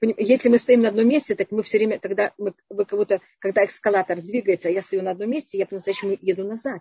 если 0.00 0.48
мы 0.48 0.58
стоим 0.58 0.82
на 0.82 0.88
одном 0.88 1.08
месте, 1.08 1.34
так 1.34 1.50
мы 1.50 1.62
все 1.62 1.78
время, 1.78 1.98
тогда 1.98 2.32
мы, 2.38 2.54
мы 2.68 2.84
кого-то, 2.84 3.20
когда 3.38 3.64
эскалатор 3.64 4.20
двигается, 4.20 4.68
а 4.68 4.70
я 4.70 4.82
стою 4.82 5.02
на 5.02 5.10
одном 5.12 5.30
месте, 5.30 5.58
я 5.58 5.66
по-настоящему 5.66 6.16
еду 6.20 6.46
назад. 6.46 6.80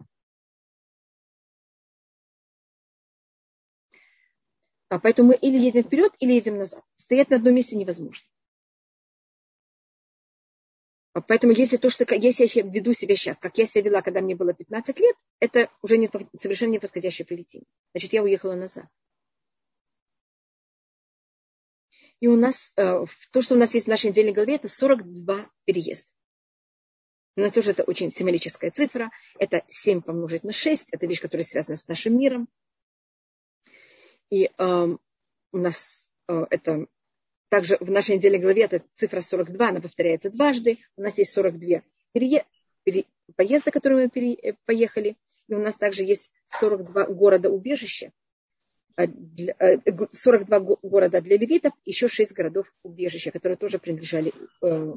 А 4.89 4.99
поэтому 4.99 5.29
мы 5.29 5.35
или 5.35 5.57
едем 5.57 5.83
вперед, 5.83 6.13
или 6.19 6.33
едем 6.33 6.57
назад. 6.57 6.83
Стоять 6.97 7.29
на 7.29 7.37
одном 7.37 7.53
месте 7.53 7.75
невозможно. 7.75 8.27
А 11.13 11.21
поэтому 11.21 11.53
если 11.53 11.77
то, 11.77 11.89
что 11.89 12.05
если 12.15 12.59
я 12.59 12.65
веду 12.65 12.93
себя 12.93 13.15
сейчас, 13.15 13.39
как 13.39 13.57
я 13.57 13.65
себя 13.65 13.83
вела, 13.83 14.01
когда 14.01 14.21
мне 14.21 14.35
было 14.35 14.53
15 14.53 14.99
лет, 14.99 15.15
это 15.39 15.69
уже 15.81 15.97
не, 15.97 16.09
совершенно 16.39 16.71
неподходящее 16.71 17.25
поведение. 17.25 17.67
Значит, 17.93 18.13
я 18.13 18.23
уехала 18.23 18.55
назад. 18.55 18.85
И 22.19 22.27
у 22.27 22.35
нас, 22.35 22.71
э, 22.75 23.05
то, 23.31 23.41
что 23.41 23.55
у 23.55 23.57
нас 23.57 23.73
есть 23.73 23.85
в 23.85 23.89
нашей 23.89 24.09
недельной 24.09 24.33
голове, 24.33 24.55
это 24.55 24.67
42 24.67 25.49
переезда. 25.65 26.11
У 27.37 27.41
нас 27.41 27.53
тоже 27.53 27.71
это 27.71 27.83
очень 27.83 28.11
символическая 28.11 28.71
цифра. 28.71 29.11
Это 29.37 29.63
7 29.69 30.01
помножить 30.01 30.43
на 30.43 30.51
6. 30.51 30.89
Это 30.91 31.07
вещь, 31.07 31.21
которая 31.21 31.45
связана 31.45 31.77
с 31.77 31.87
нашим 31.87 32.17
миром. 32.17 32.49
И 34.29 34.49
э, 34.57 34.97
у 35.51 35.57
нас 35.57 36.07
э, 36.27 36.45
это 36.49 36.87
также 37.49 37.77
в 37.79 37.89
нашей 37.89 38.15
недельной 38.15 38.39
главе 38.39 38.63
это 38.63 38.83
цифра 38.95 39.21
42, 39.21 39.69
она 39.69 39.81
повторяется 39.81 40.29
дважды. 40.29 40.77
У 40.95 41.01
нас 41.01 41.17
есть 41.17 41.33
42 41.33 41.81
перее, 42.11 42.45
пере, 42.83 43.05
поезда, 43.35 43.71
которые 43.71 44.05
мы 44.05 44.09
пере, 44.09 44.33
э, 44.33 44.53
поехали. 44.65 45.17
И 45.47 45.53
у 45.53 45.59
нас 45.59 45.75
также 45.75 46.03
есть 46.03 46.31
42 46.47 47.05
города-убежища, 47.05 48.11
42 48.97 50.57
э, 50.57 50.75
города 50.83 51.21
для 51.21 51.37
левитов, 51.37 51.73
еще 51.85 52.07
6 52.07 52.33
городов 52.33 52.71
убежища, 52.83 53.31
которые 53.31 53.57
тоже 53.57 53.79
принадлежали, 53.79 54.31
э, 54.61 54.93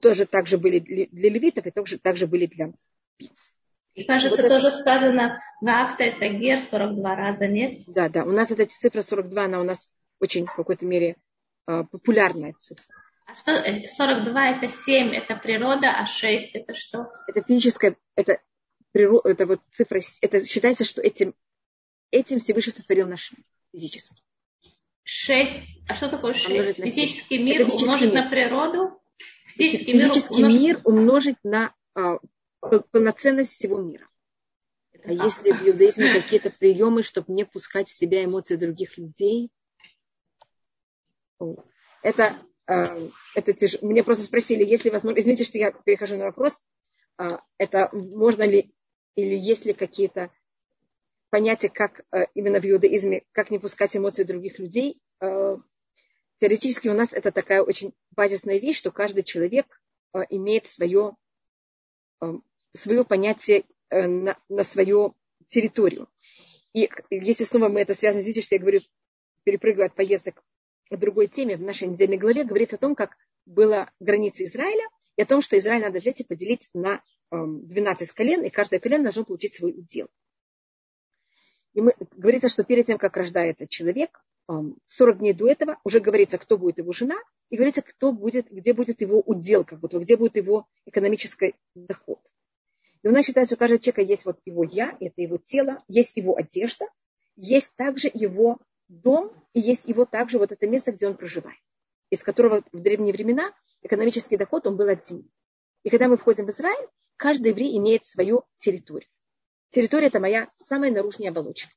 тоже 0.00 0.26
также 0.26 0.56
были 0.56 0.78
для 0.78 1.30
левитов 1.30 1.66
и 1.66 1.70
также, 1.70 1.98
также 1.98 2.26
были 2.26 2.46
для 2.46 2.72
птиц. 3.16 3.52
И 3.98 4.04
кажется, 4.04 4.42
вот 4.42 4.48
тоже 4.48 4.68
это... 4.68 4.76
сказано 4.76 5.42
в 5.60 5.68
авто 5.68 6.04
это 6.04 6.28
гер 6.28 6.60
42 6.62 7.16
раза, 7.16 7.48
нет? 7.48 7.80
Да, 7.86 8.08
да. 8.08 8.24
У 8.24 8.30
нас 8.30 8.50
эта 8.50 8.66
цифра 8.66 9.02
42, 9.02 9.44
она 9.44 9.60
у 9.60 9.64
нас 9.64 9.90
очень 10.20 10.46
в 10.46 10.54
какой-то 10.54 10.86
мере 10.86 11.16
э, 11.66 11.84
популярная 11.90 12.54
цифра. 12.56 12.84
А 13.26 13.34
что 13.34 13.52
42 13.96 14.48
это 14.50 14.68
7, 14.68 15.14
это 15.14 15.36
природа, 15.36 15.90
а 15.90 16.06
6 16.06 16.54
это 16.54 16.74
что? 16.74 17.10
Это 17.26 17.42
физическая, 17.42 17.96
это, 18.14 18.40
это 18.94 19.46
вот 19.46 19.60
цифра, 19.72 20.00
это 20.20 20.46
считается, 20.46 20.84
что 20.84 21.02
этим 21.02 21.34
этим 22.10 22.38
Всевышний 22.38 22.72
сотворил 22.72 23.06
наш 23.06 23.32
мир 23.32 23.44
физически. 23.72 24.22
Шесть. 25.02 25.82
А 25.88 25.94
что 25.94 26.08
такое 26.08 26.34
шесть? 26.34 26.76
Физический 26.76 27.38
мир 27.38 27.66
физический 27.66 27.84
умножить 27.84 28.12
мир. 28.12 28.24
на 28.24 28.30
природу? 28.30 29.00
Физический, 29.48 29.92
физический 29.92 30.42
мир, 30.42 30.46
умножить... 30.46 30.62
мир 30.62 30.80
умножить 30.84 31.36
на 31.42 31.74
а, 31.94 32.18
полноценность 32.90 33.52
всего 33.52 33.80
мира. 33.80 34.08
А 35.04 35.12
если 35.12 35.52
в 35.52 35.66
иудаизме 35.66 36.12
какие-то 36.12 36.50
приемы, 36.50 37.02
чтобы 37.02 37.32
не 37.32 37.44
пускать 37.44 37.88
в 37.88 37.96
себя 37.96 38.24
эмоции 38.24 38.56
других 38.56 38.98
людей, 38.98 39.50
Это, 42.02 42.36
э, 42.66 43.08
это 43.34 43.52
тяж... 43.52 43.80
Мне 43.82 44.04
просто 44.04 44.24
спросили, 44.24 44.64
если 44.64 44.90
возможно... 44.90 45.18
Извините, 45.18 45.44
что 45.44 45.58
я 45.58 45.72
перехожу 45.72 46.16
на 46.16 46.26
вопрос. 46.26 46.62
Э, 47.18 47.38
это 47.58 47.90
можно 47.92 48.44
ли 48.44 48.72
или 49.16 49.34
есть 49.34 49.64
ли 49.64 49.72
какие-то 49.72 50.30
понятия, 51.30 51.68
как 51.68 52.04
э, 52.12 52.26
именно 52.34 52.60
в 52.60 52.64
иудаизме, 52.64 53.24
как 53.32 53.50
не 53.50 53.58
пускать 53.58 53.96
эмоции 53.96 54.22
других 54.22 54.58
людей. 54.58 55.00
Э, 55.20 55.56
теоретически 56.38 56.88
у 56.88 56.94
нас 56.94 57.12
это 57.12 57.32
такая 57.32 57.62
очень 57.62 57.92
базисная 58.12 58.58
вещь, 58.58 58.78
что 58.78 58.92
каждый 58.92 59.24
человек 59.24 59.80
имеет 60.30 60.66
свое, 60.66 61.16
свое 62.72 63.04
понятие 63.04 63.64
э, 63.90 64.06
на, 64.06 64.36
на 64.48 64.62
свою 64.62 65.14
территорию. 65.48 66.08
И 66.72 66.88
если 67.10 67.44
снова 67.44 67.68
мы 67.68 67.80
это 67.80 67.94
связано, 67.94 68.22
видите, 68.22 68.42
что 68.42 68.54
я 68.54 68.60
говорю, 68.60 68.80
перепрыгиваю 69.44 69.86
от 69.86 69.94
поездок 69.94 70.42
к 70.90 70.96
другой 70.96 71.26
теме, 71.26 71.56
в 71.56 71.62
нашей 71.62 71.88
недельной 71.88 72.18
главе 72.18 72.44
говорится 72.44 72.76
о 72.76 72.80
том, 72.80 72.94
как 72.94 73.16
была 73.46 73.90
граница 74.00 74.44
Израиля, 74.44 74.84
и 75.16 75.22
о 75.22 75.26
том, 75.26 75.40
что 75.40 75.58
Израиль 75.58 75.82
надо 75.82 75.98
взять 75.98 76.20
и 76.20 76.24
поделить 76.24 76.70
на 76.74 77.02
12 77.30 78.12
колен, 78.12 78.44
и 78.44 78.50
каждое 78.50 78.78
колено 78.78 79.04
должно 79.04 79.24
получить 79.24 79.56
свой 79.56 79.72
удел. 79.72 80.08
И 81.74 81.80
мы, 81.80 81.94
говорится, 82.16 82.48
что 82.48 82.64
перед 82.64 82.86
тем, 82.86 82.98
как 82.98 83.16
рождается 83.16 83.66
человек, 83.66 84.22
40 84.86 85.18
дней 85.18 85.34
до 85.34 85.48
этого 85.48 85.78
уже 85.84 86.00
говорится, 86.00 86.38
кто 86.38 86.56
будет 86.56 86.78
его 86.78 86.92
жена, 86.92 87.16
и 87.50 87.56
говорится, 87.56 87.82
кто 87.82 88.12
будет, 88.12 88.50
где 88.50 88.72
будет 88.72 89.00
его 89.00 89.20
удел, 89.20 89.64
как 89.64 89.80
будто, 89.80 89.98
где 89.98 90.16
будет 90.16 90.36
его 90.36 90.66
экономический 90.86 91.54
доход. 91.74 92.20
У 93.08 93.10
нас 93.10 93.24
считается, 93.24 93.54
у 93.54 93.58
каждого 93.58 93.80
человека 93.80 94.02
есть 94.02 94.26
вот 94.26 94.38
его 94.44 94.64
я, 94.64 94.94
это 95.00 95.22
его 95.22 95.38
тело, 95.38 95.82
есть 95.88 96.18
его 96.18 96.36
одежда, 96.36 96.84
есть 97.36 97.74
также 97.74 98.10
его 98.12 98.58
дом, 98.88 99.32
и 99.54 99.60
есть 99.60 99.86
его 99.86 100.04
также 100.04 100.38
вот 100.38 100.52
это 100.52 100.66
место, 100.66 100.92
где 100.92 101.08
он 101.08 101.16
проживает, 101.16 101.58
из 102.10 102.22
которого 102.22 102.62
в 102.70 102.80
древние 102.80 103.14
времена 103.14 103.54
экономический 103.80 104.36
доход, 104.36 104.66
он 104.66 104.76
был 104.76 104.90
от 104.90 105.06
земли. 105.06 105.26
И 105.84 105.88
когда 105.88 106.06
мы 106.06 106.18
входим 106.18 106.44
в 106.44 106.50
Израиль, 106.50 106.86
каждый 107.16 107.52
еврей 107.52 107.78
имеет 107.78 108.04
свою 108.04 108.44
территорию. 108.58 109.08
Территория– 109.70 110.06
это 110.08 110.20
моя 110.20 110.52
самая 110.58 110.90
наружная 110.90 111.30
оболочка. 111.30 111.72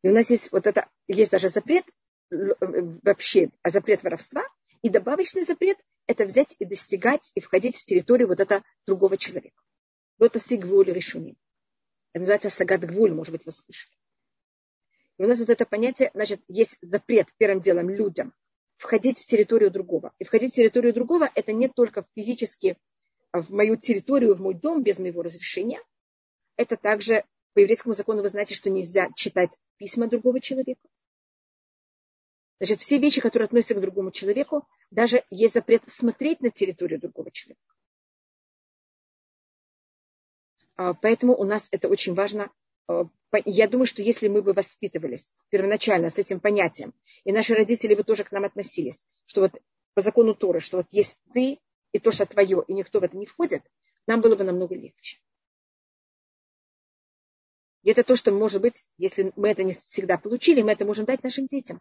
И 0.00 0.08
у 0.08 0.14
нас 0.14 0.30
есть 0.30 0.50
вот 0.50 0.66
это, 0.66 0.88
есть 1.08 1.30
даже 1.30 1.50
запрет 1.50 1.84
вообще, 2.30 3.50
а 3.60 3.68
запрет 3.68 4.02
воровства, 4.02 4.44
и 4.80 4.88
добавочный 4.88 5.42
запрет– 5.42 5.76
это 6.06 6.24
взять 6.24 6.54
и 6.58 6.64
достигать, 6.64 7.30
и 7.34 7.40
входить 7.40 7.76
в 7.76 7.84
территорию 7.84 8.28
вот 8.28 8.40
этого 8.40 8.62
другого 8.86 9.16
человека. 9.16 9.60
Вот 10.18 10.36
это 10.36 10.40
сигвуль 10.40 10.92
решуним. 10.92 11.36
Это 12.12 12.20
называется 12.20 12.50
сагат 12.50 12.84
гвуль, 12.84 13.12
может 13.12 13.32
быть, 13.32 13.46
вы 13.46 13.52
слышали. 13.52 13.94
И 15.18 15.24
у 15.24 15.28
нас 15.28 15.38
вот 15.38 15.50
это 15.50 15.66
понятие, 15.66 16.10
значит, 16.14 16.40
есть 16.48 16.78
запрет 16.82 17.28
первым 17.38 17.60
делом 17.60 17.90
людям 17.90 18.34
входить 18.76 19.20
в 19.20 19.26
территорию 19.26 19.70
другого. 19.70 20.12
И 20.18 20.24
входить 20.24 20.52
в 20.52 20.56
территорию 20.56 20.92
другого– 20.92 21.30
это 21.34 21.52
не 21.52 21.68
только 21.68 22.06
физически 22.14 22.76
в 23.32 23.50
мою 23.50 23.76
территорию, 23.76 24.34
в 24.34 24.40
мой 24.40 24.54
дом 24.54 24.82
без 24.82 24.98
моего 24.98 25.22
разрешения. 25.22 25.80
Это 26.56 26.76
также 26.76 27.24
по 27.54 27.60
еврейскому 27.60 27.94
закону 27.94 28.22
вы 28.22 28.28
знаете, 28.28 28.54
что 28.54 28.70
нельзя 28.70 29.08
читать 29.14 29.56
письма 29.76 30.08
другого 30.08 30.40
человека. 30.40 30.80
Значит, 32.62 32.80
все 32.80 32.98
вещи, 32.98 33.20
которые 33.20 33.46
относятся 33.46 33.74
к 33.74 33.80
другому 33.80 34.12
человеку, 34.12 34.68
даже 34.92 35.24
есть 35.30 35.54
запрет 35.54 35.82
смотреть 35.88 36.40
на 36.42 36.50
территорию 36.50 37.00
другого 37.00 37.32
человека. 37.32 37.74
А, 40.76 40.94
поэтому 40.94 41.34
у 41.36 41.42
нас 41.42 41.66
это 41.72 41.88
очень 41.88 42.14
важно. 42.14 42.52
А, 42.86 43.06
я 43.46 43.66
думаю, 43.66 43.86
что 43.86 44.00
если 44.00 44.28
мы 44.28 44.42
бы 44.42 44.52
воспитывались 44.52 45.32
первоначально 45.48 46.08
с 46.08 46.20
этим 46.20 46.38
понятием, 46.38 46.94
и 47.24 47.32
наши 47.32 47.52
родители 47.52 47.96
бы 47.96 48.04
тоже 48.04 48.22
к 48.22 48.30
нам 48.30 48.44
относились, 48.44 49.04
что 49.26 49.40
вот 49.40 49.60
по 49.94 50.00
закону 50.00 50.32
Торы, 50.32 50.60
что 50.60 50.76
вот 50.76 50.86
есть 50.92 51.16
ты 51.34 51.58
и 51.90 51.98
то, 51.98 52.12
что 52.12 52.26
твое, 52.26 52.62
и 52.68 52.74
никто 52.74 53.00
в 53.00 53.02
это 53.02 53.16
не 53.16 53.26
входит, 53.26 53.64
нам 54.06 54.20
было 54.20 54.36
бы 54.36 54.44
намного 54.44 54.76
легче. 54.76 55.18
И 57.82 57.90
это 57.90 58.04
то, 58.04 58.14
что 58.14 58.30
может 58.30 58.62
быть, 58.62 58.86
если 58.98 59.32
мы 59.34 59.48
это 59.48 59.64
не 59.64 59.72
всегда 59.72 60.16
получили, 60.16 60.62
мы 60.62 60.70
это 60.70 60.84
можем 60.84 61.06
дать 61.06 61.24
нашим 61.24 61.48
детям. 61.48 61.80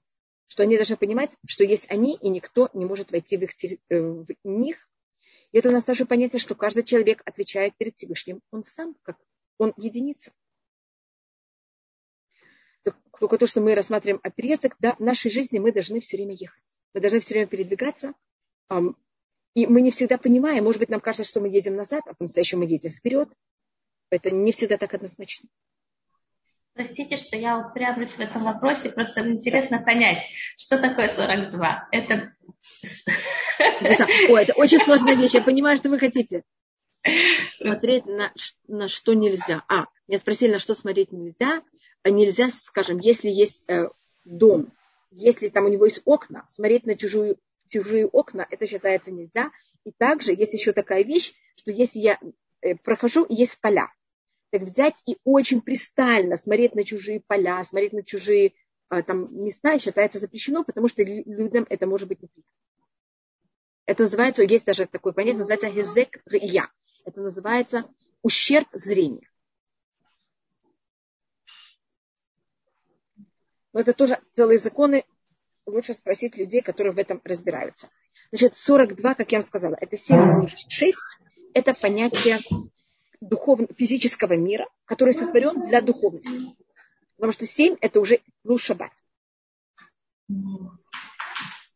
Что 0.51 0.63
они 0.63 0.75
должны 0.75 0.97
понимать, 0.97 1.37
что 1.47 1.63
есть 1.63 1.89
они, 1.89 2.17
и 2.21 2.27
никто 2.27 2.69
не 2.73 2.83
может 2.83 3.11
войти 3.11 3.37
в, 3.37 3.43
их, 3.43 3.51
э, 3.87 4.01
в 4.01 4.27
них. 4.43 4.89
И 5.53 5.57
это 5.57 5.69
у 5.69 5.71
нас 5.71 5.85
тоже 5.85 6.05
понятие, 6.05 6.41
что 6.41 6.55
каждый 6.55 6.83
человек 6.83 7.21
отвечает 7.23 7.73
перед 7.77 7.95
Всевышним. 7.95 8.41
Он 8.51 8.65
сам, 8.65 8.97
как 9.03 9.17
он 9.57 9.73
единица. 9.77 10.33
Только 13.17 13.37
то, 13.37 13.47
что 13.47 13.61
мы 13.61 13.75
рассматриваем 13.75 14.19
о 14.23 14.29
переездах, 14.29 14.75
да, 14.79 14.95
в 14.95 14.99
нашей 14.99 15.31
жизни 15.31 15.57
мы 15.57 15.71
должны 15.71 16.01
все 16.01 16.17
время 16.17 16.33
ехать. 16.33 16.61
Мы 16.93 16.99
должны 16.99 17.21
все 17.21 17.35
время 17.35 17.47
передвигаться. 17.47 18.13
И 19.53 19.65
мы 19.67 19.79
не 19.79 19.91
всегда 19.91 20.17
понимаем, 20.17 20.65
может 20.65 20.79
быть, 20.79 20.89
нам 20.89 20.99
кажется, 20.99 21.23
что 21.23 21.39
мы 21.39 21.47
едем 21.47 21.77
назад, 21.77 22.01
а 22.07 22.13
по-настоящему 22.13 22.63
мы 22.63 22.69
едем 22.69 22.91
вперед. 22.91 23.29
Это 24.09 24.31
не 24.31 24.51
всегда 24.51 24.77
так 24.77 24.93
однозначно. 24.93 25.47
Простите, 26.73 27.17
что 27.17 27.35
я 27.37 27.59
упрямлюсь 27.59 28.11
в 28.11 28.19
этом 28.19 28.43
вопросе, 28.43 28.89
просто 28.89 29.27
интересно 29.29 29.81
понять, 29.81 30.19
что 30.57 30.79
такое 30.79 31.09
42. 31.09 31.89
Это... 31.91 32.33
это 33.81 34.07
ой, 34.29 34.43
это 34.43 34.53
очень 34.53 34.79
сложная 34.79 35.15
вещь, 35.15 35.33
я 35.33 35.41
понимаю, 35.41 35.77
что 35.77 35.89
вы 35.89 35.99
хотите. 35.99 36.43
Смотреть 37.55 38.05
на, 38.05 38.31
на 38.67 38.87
что 38.87 39.13
нельзя. 39.13 39.63
А, 39.67 39.87
меня 40.07 40.17
спросили, 40.17 40.53
на 40.53 40.59
что 40.59 40.73
смотреть 40.73 41.11
нельзя. 41.11 41.61
А 42.03 42.09
нельзя, 42.09 42.49
скажем, 42.49 42.99
если 42.99 43.29
есть 43.29 43.65
э, 43.67 43.89
дом, 44.23 44.71
если 45.11 45.49
там 45.49 45.65
у 45.65 45.67
него 45.67 45.85
есть 45.85 46.01
окна, 46.05 46.45
смотреть 46.49 46.85
на 46.85 46.95
чужую, 46.95 47.37
чужие 47.69 48.07
окна, 48.07 48.47
это 48.49 48.65
считается 48.65 49.11
нельзя. 49.11 49.51
И 49.83 49.91
также 49.91 50.31
есть 50.31 50.53
еще 50.53 50.71
такая 50.71 51.03
вещь, 51.03 51.33
что 51.55 51.71
если 51.71 51.99
я 51.99 52.19
э, 52.61 52.75
прохожу, 52.75 53.25
есть 53.29 53.59
поля 53.59 53.91
так 54.51 54.63
взять 54.63 55.01
и 55.07 55.17
очень 55.23 55.61
пристально 55.61 56.35
смотреть 56.35 56.75
на 56.75 56.83
чужие 56.83 57.21
поля, 57.21 57.63
смотреть 57.63 57.93
на 57.93 58.03
чужие 58.03 58.53
а, 58.89 59.01
там, 59.01 59.43
места 59.43 59.79
считается 59.79 60.19
запрещено, 60.19 60.63
потому 60.63 60.89
что 60.89 61.01
людям 61.03 61.65
это 61.69 61.87
может 61.87 62.07
быть 62.09 62.21
неприятно. 62.21 62.51
Это 63.85 64.03
называется, 64.03 64.43
есть 64.43 64.65
даже 64.65 64.85
такое 64.85 65.13
понятие, 65.13 65.39
называется 65.39 65.71
хезек 65.71 66.21
рия. 66.25 66.69
Это 67.05 67.21
называется 67.21 67.89
ущерб 68.21 68.67
зрения. 68.73 69.29
Но 73.73 73.79
это 73.79 73.93
тоже 73.93 74.19
целые 74.33 74.59
законы. 74.59 75.05
Лучше 75.65 75.93
спросить 75.93 76.35
людей, 76.35 76.61
которые 76.61 76.93
в 76.93 76.97
этом 76.97 77.21
разбираются. 77.23 77.89
Значит, 78.31 78.57
42, 78.57 79.15
как 79.15 79.31
я 79.31 79.39
вам 79.39 79.47
сказала, 79.47 79.77
это 79.79 79.95
7 79.95 80.47
6. 80.67 80.97
Это 81.53 81.73
понятие 81.73 82.39
духовно, 83.21 83.67
физического 83.77 84.33
мира, 84.33 84.67
который 84.85 85.13
сотворен 85.13 85.67
для 85.67 85.81
духовности. 85.81 86.55
Потому 87.15 87.31
что 87.31 87.45
семь– 87.45 87.77
это 87.81 87.99
уже 87.99 88.19
был 88.43 88.57
шаббат. 88.57 88.91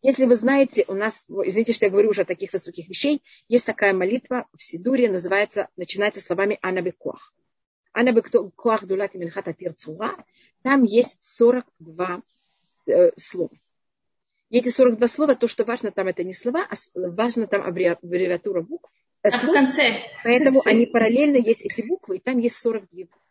Если 0.01 0.25
вы 0.25 0.35
знаете, 0.35 0.85
у 0.87 0.93
нас, 0.93 1.25
извините, 1.27 1.73
что 1.73 1.85
я 1.85 1.91
говорю 1.91 2.09
уже 2.09 2.21
о 2.21 2.25
таких 2.25 2.53
высоких 2.53 2.87
вещей, 2.89 3.23
есть 3.47 3.65
такая 3.65 3.93
молитва 3.93 4.47
в 4.55 4.61
Сидуре, 4.61 5.09
называется, 5.09 5.69
начинается 5.77 6.21
словами 6.21 6.59
Анабекуах. 6.61 7.33
Анабекуах 7.91 8.85
дулати 8.85 9.17
минхата 9.17 9.53
тирцура. 9.53 10.11
Там 10.61 10.83
есть 10.83 11.17
42 11.21 12.21
э, 12.87 13.11
слова. 13.17 13.49
И 14.49 14.57
эти 14.59 14.69
42 14.69 15.07
слова, 15.07 15.35
то, 15.35 15.47
что 15.47 15.63
важно 15.63 15.91
там, 15.91 16.07
это 16.07 16.23
не 16.23 16.33
слова, 16.33 16.67
а 16.69 16.75
важно 16.93 17.47
там 17.47 17.63
аббревиатура 17.63 18.61
букв. 18.61 18.91
А 19.33 19.37
в 19.37 19.53
конце. 19.53 20.03
Поэтому 20.23 20.59
в 20.59 20.63
конце. 20.63 20.77
они 20.77 20.85
параллельно 20.85 21.37
есть 21.37 21.61
эти 21.61 21.81
буквы, 21.81 22.17
и 22.17 22.19
там 22.19 22.37
есть 22.39 22.57
42 22.57 23.05
буквы. 23.05 23.21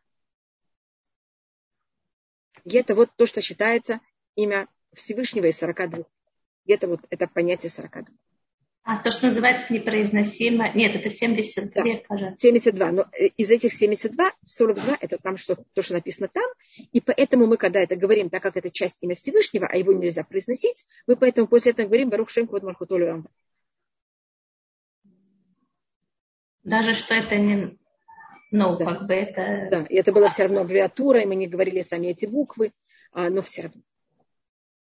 И 2.64 2.76
это 2.76 2.95
вот 2.95 3.11
то, 3.16 3.26
что 3.26 3.40
считается 3.40 4.01
имя 4.36 4.68
Всевышнего 4.95 5.47
из 5.47 5.59
42. 5.59 6.05
И 6.66 6.72
это 6.72 6.88
вот 6.88 7.01
это 7.11 7.26
понятие 7.28 7.70
42. 7.70 8.07
А 8.86 8.99
то, 8.99 9.11
что 9.11 9.26
называется 9.26 9.72
непроизносимо, 9.72 10.70
нет, 10.74 10.95
это 10.95 11.09
72, 11.09 11.82
да, 11.82 12.01
кажется. 12.07 12.36
72, 12.38 12.92
но 12.92 13.07
э, 13.18 13.28
из 13.38 13.51
этих 13.51 13.72
72, 13.72 14.32
42 14.45 14.99
это 15.01 15.16
там 15.16 15.38
что, 15.38 15.57
то, 15.72 15.80
что 15.80 15.95
написано 15.95 16.28
там, 16.28 16.45
и 16.92 17.01
поэтому 17.01 17.47
мы, 17.47 17.57
когда 17.57 17.80
это 17.80 17.97
говорим, 17.97 18.28
так 18.28 18.42
как 18.42 18.59
это 18.59 18.70
часть 18.70 18.99
имя 19.01 19.14
Всевышнего, 19.14 19.66
а 19.66 19.76
его 19.78 19.95
нельзя 19.95 20.22
произносить, 20.22 20.84
мы 21.07 21.16
поэтому 21.16 21.47
после 21.47 21.72
этого 21.72 21.86
говорим 21.86 22.11
Барух 22.11 22.28
Шем 22.28 22.47
Код 22.47 22.62
Мархутолю 22.62 23.24
Даже 26.65 26.95
что 26.95 27.15
это 27.15 27.37
не... 27.37 27.79
Ну, 28.51 28.77
да. 28.77 28.87
как 28.87 29.07
бы 29.07 29.15
это... 29.15 29.69
Да, 29.71 29.87
и 29.89 29.97
это 29.97 30.12
было 30.12 30.29
все 30.31 30.45
равно 30.45 30.62
аббревиатура, 30.62 31.21
и 31.21 31.27
мы 31.27 31.35
не 31.35 31.47
говорили 31.47 31.83
сами 31.83 32.09
эти 32.09 32.27
буквы, 32.27 32.73
а, 33.12 33.29
но 33.29 33.43
все 33.43 33.62
равно. 33.62 33.83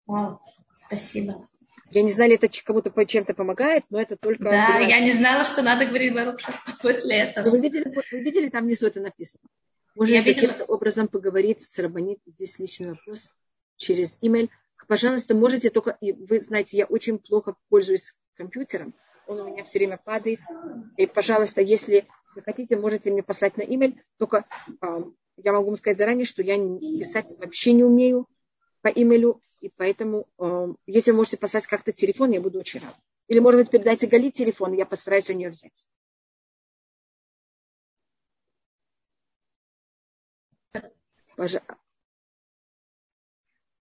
Вау, 0.06 0.40
спасибо. 0.74 1.48
Я 1.90 2.02
не 2.02 2.12
знаю, 2.12 2.32
это 2.32 2.48
кому-то 2.64 3.04
чем-то 3.04 3.34
помогает, 3.34 3.84
но 3.90 4.00
это 4.00 4.16
только... 4.16 4.44
Да, 4.44 4.78
я 4.78 5.00
не 5.00 5.12
знала, 5.12 5.44
что 5.44 5.62
надо 5.62 5.86
говорить 5.86 6.14
Барукша 6.14 6.52
после 6.82 7.16
этого. 7.18 7.46
Но 7.46 7.50
вы 7.52 7.60
видели, 7.60 7.84
вы 8.12 8.20
видели, 8.20 8.48
там 8.48 8.64
внизу 8.64 8.86
это 8.86 9.00
написано. 9.00 9.42
Можно 9.96 10.22
каким-то 10.22 10.64
образом 10.64 11.08
поговорить 11.08 11.62
с 11.62 11.78
Рабанит, 11.78 12.20
здесь 12.26 12.58
личный 12.58 12.90
вопрос, 12.90 13.34
через 13.76 14.18
имейл. 14.20 14.48
пожалуйста, 14.86 15.34
можете 15.34 15.70
только, 15.70 15.96
и 16.00 16.12
вы 16.12 16.40
знаете, 16.40 16.76
я 16.76 16.86
очень 16.86 17.18
плохо 17.18 17.54
пользуюсь 17.68 18.14
компьютером, 18.36 18.94
он 19.30 19.40
у 19.40 19.48
меня 19.48 19.64
все 19.64 19.78
время 19.78 19.96
падает. 19.96 20.40
И, 20.96 21.06
пожалуйста, 21.06 21.60
если 21.60 22.06
вы 22.34 22.42
хотите, 22.42 22.76
можете 22.76 23.10
мне 23.10 23.22
послать 23.22 23.56
на 23.56 23.62
имейл, 23.62 23.94
только 24.18 24.44
э, 24.82 25.04
я 25.36 25.52
могу 25.52 25.66
вам 25.66 25.76
сказать 25.76 25.98
заранее, 25.98 26.24
что 26.24 26.42
я 26.42 26.56
писать 26.56 27.36
вообще 27.38 27.72
не 27.72 27.84
умею 27.84 28.26
по 28.82 28.88
имейлю, 28.88 29.40
и 29.60 29.68
поэтому, 29.68 30.26
э, 30.38 30.74
если 30.86 31.12
вы 31.12 31.18
можете 31.18 31.36
послать 31.36 31.66
как-то 31.66 31.92
телефон, 31.92 32.32
я 32.32 32.40
буду 32.40 32.58
очень 32.58 32.80
рада. 32.80 32.96
Или, 33.28 33.38
может 33.38 33.60
быть, 33.60 33.70
передайте 33.70 34.08
Гали 34.08 34.30
телефон, 34.30 34.72
я 34.72 34.84
постараюсь 34.84 35.30
у 35.30 35.34
нее 35.34 35.50
взять. 35.50 35.86
Пожалуйста. 41.36 41.76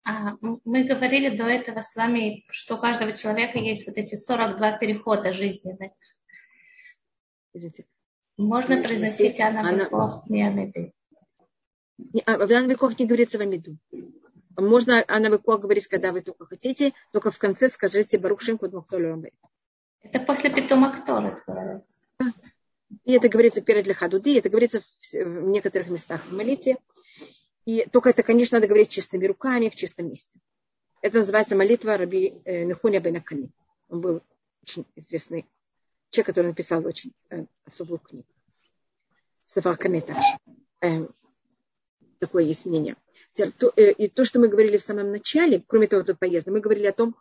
А, 0.04 0.38
мы 0.42 0.84
говорили 0.84 1.36
до 1.36 1.44
этого 1.44 1.82
с 1.82 1.96
вами, 1.96 2.46
что 2.50 2.76
у 2.76 2.80
каждого 2.80 3.14
человека 3.14 3.60
есть 3.60 3.86
вот 3.88 3.98
эти 3.98 4.16
42 4.16 4.78
перехода 4.78 5.32
жизненных. 5.34 5.92
Можно 8.38 8.82
произносить 8.82 9.40
Анна 9.40 9.84
Бекох, 9.84 10.30
не 10.30 10.44
Амиды. 10.44 10.94
А, 12.26 12.38
в 12.38 12.52
Анна 12.52 12.68
Бекох 12.68 12.98
не 12.98 13.06
говорится 13.06 13.38
в 13.38 13.42
Амиду. 13.42 13.78
Можно 14.58 15.04
Анна 15.08 15.30
Бекох 15.30 15.62
говорить, 15.62 15.88
когда 15.88 16.12
вы 16.12 16.22
только 16.22 16.46
хотите, 16.46 16.94
только 17.12 17.32
в 17.32 17.38
конце 17.38 17.70
скажите 17.70 18.18
Барух 18.18 18.42
Шем 18.42 18.60
Это 20.02 20.20
после 20.20 20.50
Питома 20.50 20.92
Ктора 20.92 21.84
И 23.04 23.14
это 23.14 23.30
говорится 23.30 23.62
перед 23.62 23.88
Лехадуди, 23.88 24.38
это 24.38 24.50
говорится 24.50 24.82
в 25.12 25.50
некоторых 25.50 25.90
местах 25.90 26.26
в 26.26 26.34
молитве. 26.34 26.78
И 27.70 27.88
только 27.92 28.10
это, 28.10 28.24
конечно, 28.24 28.56
надо 28.56 28.66
говорить 28.66 28.90
чистыми 28.90 29.28
руками, 29.28 29.70
в 29.70 29.76
чистом 29.76 30.10
месте. 30.10 30.40
Это 31.04 31.20
называется 31.20 31.56
молитва 31.56 31.98
Раби 31.98 32.42
э, 32.44 32.64
Нехуня 32.64 33.00
Бенакани. 33.00 33.52
Он 33.90 34.02
был 34.02 34.24
очень 34.64 34.88
известный 34.96 35.46
человек, 36.10 36.26
который 36.26 36.48
написал 36.48 36.84
очень 36.84 37.14
э, 37.30 37.46
особую 37.66 38.00
книгу. 38.00 38.26
Сафаркане 39.46 40.02
также. 40.02 40.40
Эм, 40.82 41.14
такое 42.18 42.44
есть 42.44 42.66
мнение. 42.66 42.96
Э, 43.38 43.92
и 43.92 44.08
то, 44.08 44.26
что 44.26 44.40
мы 44.40 44.48
говорили 44.48 44.78
в 44.78 44.82
самом 44.82 45.12
начале, 45.12 45.64
кроме 45.68 45.86
того, 45.86 46.02
тут 46.02 46.18
поезда, 46.18 46.50
мы 46.50 46.62
говорили 46.62 46.88
о 46.88 46.94
том, 46.94 47.16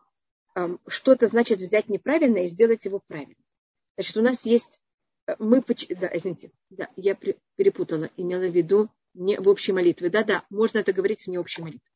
эм, 0.55 0.80
что 0.86 1.12
это 1.12 1.26
значит 1.26 1.59
взять 1.59 1.90
неправильно 1.90 2.38
и 2.38 2.46
сделать 2.46 2.86
его 2.86 3.03
правильно. 3.07 3.34
Значит, 3.99 4.16
у 4.16 4.22
нас 4.22 4.46
есть, 4.46 4.80
мы, 5.38 5.62
да, 6.01 6.11
извините, 6.14 6.53
да, 6.70 6.88
я 6.96 7.14
перепутала, 7.55 8.09
имела 8.16 8.49
в 8.49 8.57
виду 8.57 8.88
не 9.19 9.39
в 9.39 9.49
общей 9.49 9.73
молитве. 9.73 10.11
Да-да, 10.11 10.45
можно 10.49 10.79
это 10.79 10.93
говорить 10.93 11.23
в 11.23 11.27
необщей 11.27 11.62
молитве. 11.62 11.91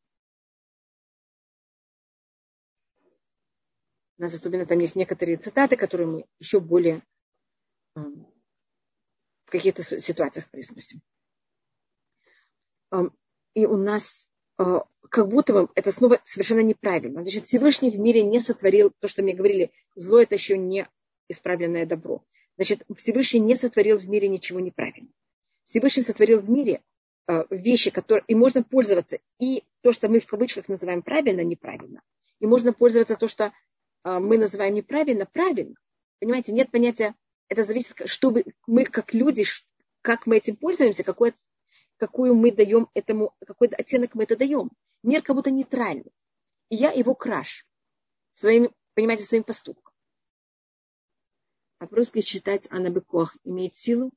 У 4.19 4.23
нас 4.23 4.35
особенно 4.35 4.67
там 4.67 4.79
есть 4.79 4.97
некоторые 4.97 5.37
цитаты, 5.37 5.77
которые 5.77 6.07
мы 6.07 6.27
еще 6.39 6.61
более 6.61 7.03
эм, 7.97 8.27
в 9.47 9.51
каких-то 9.51 9.83
ситуациях 9.83 10.51
произносим. 10.51 11.01
Эм, 12.91 13.17
и 13.55 13.67
у 13.67 13.77
нас 13.77 14.29
э, 14.59 14.81
как 15.09 15.29
будто 15.29 15.53
бы 15.53 15.69
это 15.75 15.91
снова 15.91 16.21
совершенно 16.25 16.61
неправильно. 16.61 17.23
Значит, 17.23 17.47
Всевышний 17.47 17.91
в 17.91 17.99
мире 17.99 18.23
не 18.23 18.41
сотворил 18.41 18.93
то, 19.01 19.09
что 19.09 19.23
мне 19.23 19.35
говорили, 19.35 19.73
зло 19.95 20.21
это 20.21 20.35
еще 20.35 20.57
не 20.57 20.89
исправленное 21.29 21.87
добро. 21.87 22.25
Значит, 22.57 22.85
Всевышний 22.97 23.41
не 23.41 23.57
сотворил 23.57 23.99
в 23.99 24.09
мире 24.09 24.29
ничего 24.29 24.61
неправильного. 24.61 25.15
Всевышний 25.65 26.03
сотворил 26.03 26.41
в 26.41 26.51
мире 26.51 26.83
вещи, 27.51 27.91
которые 27.91 28.25
и 28.27 28.35
можно 28.35 28.63
пользоваться. 28.63 29.19
И 29.39 29.65
то, 29.83 29.93
что 29.93 30.09
мы 30.09 30.21
в 30.21 30.27
кавычках 30.27 30.69
называем 30.69 31.03
правильно, 31.03 31.43
неправильно. 31.43 32.03
И 32.41 32.47
можно 32.47 32.73
пользоваться 32.73 33.17
то, 33.17 33.29
что 33.29 33.53
э, 34.05 34.19
мы 34.19 34.39
называем 34.39 34.75
неправильно, 34.75 35.27
правильно. 35.27 35.77
Понимаете, 36.19 36.53
нет 36.53 36.71
понятия, 36.71 37.15
это 37.49 37.65
зависит, 37.65 37.97
что 38.07 38.35
мы 38.67 38.85
как 38.85 39.15
люди, 39.15 39.45
как 40.01 40.27
мы 40.27 40.39
этим 40.39 40.57
пользуемся, 40.57 41.05
какой, 41.05 41.35
какую 41.97 42.35
мы 42.35 42.51
даем 42.51 42.89
этому, 42.95 43.35
какой 43.47 43.69
оттенок 43.69 44.15
мы 44.15 44.25
это 44.25 44.37
даем. 44.37 44.71
Мир 45.03 45.23
как 45.23 45.37
будто 45.37 45.51
нейтральный. 45.51 46.13
И 46.69 46.77
я 46.77 46.91
его 46.91 47.15
краш 47.15 47.67
своим, 48.35 48.75
понимаете, 48.95 49.25
своим 49.25 49.45
поступком. 49.45 49.93
А 51.79 51.87
просто 51.87 52.23
читать 52.23 52.67
Анабекох 52.71 53.37
имеет 53.45 53.77
силу. 53.77 54.13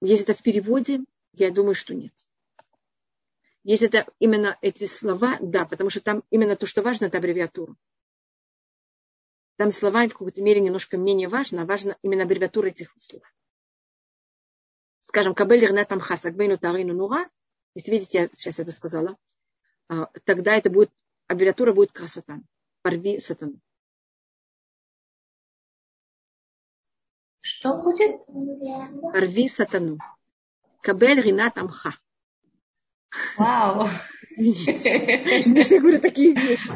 Если 0.00 0.24
это 0.24 0.34
в 0.34 0.42
переводе, 0.42 1.00
я 1.44 1.50
думаю, 1.50 1.74
что 1.74 1.94
нет. 1.94 2.12
Если 3.62 3.88
это 3.88 4.06
именно 4.20 4.56
эти 4.60 4.86
слова, 4.86 5.38
да, 5.40 5.64
потому 5.64 5.90
что 5.90 6.00
там 6.00 6.22
именно 6.30 6.54
то, 6.56 6.66
что 6.66 6.82
важно, 6.82 7.06
это 7.06 7.18
аббревиатура. 7.18 7.74
Там 9.56 9.70
слова 9.70 10.06
в 10.06 10.12
какой-то 10.12 10.42
мере 10.42 10.60
немножко 10.60 10.96
менее 10.96 11.28
важно, 11.28 11.62
а 11.62 11.66
важна 11.66 11.96
именно 12.02 12.22
аббревиатура 12.22 12.68
этих 12.68 12.94
слов. 12.96 13.22
Скажем, 15.00 15.34
Кабель 15.34 15.64
Ирнатам 15.64 16.00
Хасакбейну 16.00 16.58
Тарину 16.58 16.94
Нура, 16.94 17.28
если 17.74 17.90
видите, 17.92 18.18
я 18.18 18.28
сейчас 18.28 18.58
это 18.58 18.72
сказала, 18.72 19.16
а, 19.88 20.06
тогда 20.24 20.54
это 20.56 20.70
будет, 20.70 20.90
аббревиатура 21.26 21.72
будет 21.72 21.92
красота. 21.92 22.38
Порви 22.82 23.18
сатану. 23.18 23.60
Что 27.40 27.82
будет? 27.82 28.16
Порви 29.12 29.48
сатану. 29.48 29.98
Кабель 30.86 31.20
Ринат 31.20 31.58
Амха. 31.58 31.96
Вау. 33.36 33.88
Видишь, 34.36 35.66
я 35.70 35.80
говорю 35.80 36.00
такие 36.00 36.32
вещи. 36.32 36.70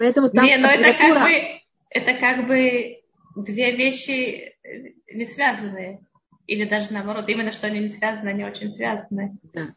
Поэтому 0.00 0.30
там 0.30 0.44
Не, 0.44 0.56
но 0.56 0.68
это 0.68 0.92
как 0.98 1.22
бы, 1.22 1.30
это 1.90 2.14
как 2.14 2.48
бы 2.48 3.02
две 3.36 3.76
вещи 3.76 4.56
не 5.12 5.26
связанные. 5.26 6.00
Или 6.48 6.64
даже 6.64 6.92
наоборот, 6.92 7.28
именно 7.28 7.52
что 7.52 7.68
они 7.68 7.78
не 7.78 7.88
связаны, 7.88 8.30
они 8.30 8.44
очень 8.44 8.72
связаны. 8.72 9.38
Да. 9.52 9.76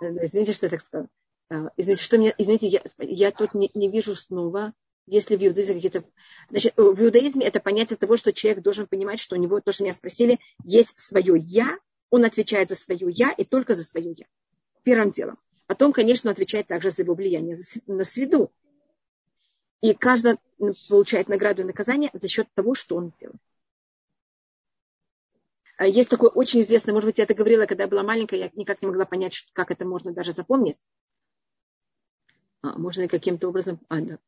Извините, 0.00 0.54
что 0.54 0.66
я 0.66 0.70
так 0.70 0.80
сказала. 0.80 1.08
А, 1.50 1.70
извините, 1.76 2.02
что 2.02 2.16
мне, 2.16 2.34
извините, 2.38 2.68
я, 2.68 2.80
я 3.00 3.32
тут 3.32 3.52
не, 3.52 3.70
не 3.74 3.90
вижу 3.90 4.14
снова, 4.16 4.72
если 5.06 5.36
в 5.36 5.42
иудаизме 5.42 5.74
какие-то... 5.74 6.04
Значит, 6.48 6.72
в 6.74 7.04
иудаизме 7.04 7.44
это 7.44 7.60
понятие 7.60 7.98
того, 7.98 8.16
что 8.16 8.32
человек 8.32 8.62
должен 8.62 8.86
понимать, 8.86 9.20
что 9.20 9.36
у 9.36 9.38
него, 9.38 9.60
то, 9.60 9.72
что 9.72 9.82
меня 9.82 9.92
спросили, 9.92 10.38
есть 10.64 10.98
свое 10.98 11.36
«я», 11.36 11.76
он 12.10 12.24
отвечает 12.24 12.68
за 12.68 12.74
свое 12.74 13.08
«я» 13.10 13.32
и 13.32 13.44
только 13.44 13.74
за 13.74 13.84
свое 13.84 14.12
«я». 14.12 14.26
Первым 14.82 15.12
делом. 15.12 15.38
Потом, 15.66 15.92
конечно, 15.92 16.30
отвечает 16.30 16.66
также 16.66 16.90
за 16.90 17.02
его 17.02 17.14
влияние 17.14 17.56
на 17.86 18.04
среду. 18.04 18.50
И 19.80 19.94
каждый 19.94 20.36
получает 20.88 21.28
награду 21.28 21.62
и 21.62 21.64
наказание 21.64 22.10
за 22.12 22.28
счет 22.28 22.48
того, 22.54 22.74
что 22.74 22.96
он 22.96 23.12
делает. 23.20 23.40
А 25.76 25.86
есть 25.86 26.10
такое 26.10 26.28
очень 26.28 26.60
известное, 26.60 26.92
может 26.92 27.08
быть, 27.08 27.18
я 27.18 27.24
это 27.24 27.32
говорила, 27.32 27.64
когда 27.64 27.84
я 27.84 27.88
была 27.88 28.02
маленькая, 28.02 28.36
я 28.36 28.50
никак 28.54 28.82
не 28.82 28.88
могла 28.88 29.06
понять, 29.06 29.48
как 29.54 29.70
это 29.70 29.86
можно 29.86 30.12
даже 30.12 30.32
запомнить. 30.32 30.76
А, 32.60 32.78
можно 32.78 33.08
каким-то 33.08 33.48
образом... 33.48 33.80
А, 33.88 34.00
да, 34.00 34.18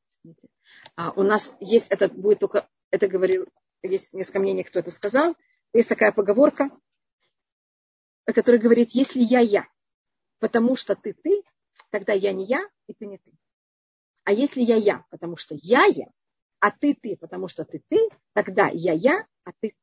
а, 0.96 1.10
у 1.10 1.22
нас 1.22 1.52
есть, 1.60 1.88
это 1.88 2.08
будет 2.08 2.38
только, 2.38 2.68
это 2.90 3.06
говорил, 3.06 3.46
есть 3.82 4.14
несколько 4.14 4.38
мнений, 4.38 4.62
кто 4.62 4.78
это 4.78 4.90
сказал. 4.90 5.36
Есть 5.74 5.90
такая 5.90 6.12
поговорка, 6.12 6.70
который 8.26 8.60
говорит, 8.60 8.90
если 8.92 9.20
я 9.20 9.40
я, 9.40 9.66
потому 10.38 10.76
что 10.76 10.94
ты 10.94 11.14
ты, 11.14 11.42
тогда 11.90 12.12
я 12.12 12.32
не 12.32 12.44
я, 12.44 12.64
и 12.86 12.94
ты 12.94 13.06
не 13.06 13.18
ты. 13.18 13.32
А 14.24 14.32
если 14.32 14.62
я 14.62 14.76
я, 14.76 15.04
потому 15.10 15.36
что 15.36 15.56
я 15.60 15.84
я, 15.86 16.06
а 16.60 16.70
ты 16.70 16.94
ты, 16.94 17.16
потому 17.16 17.48
что 17.48 17.64
ты 17.64 17.82
ты, 17.88 17.98
тогда 18.32 18.68
я 18.72 18.92
я, 18.92 19.26
а 19.44 19.50
ты 19.60 19.70
ты. 19.70 19.76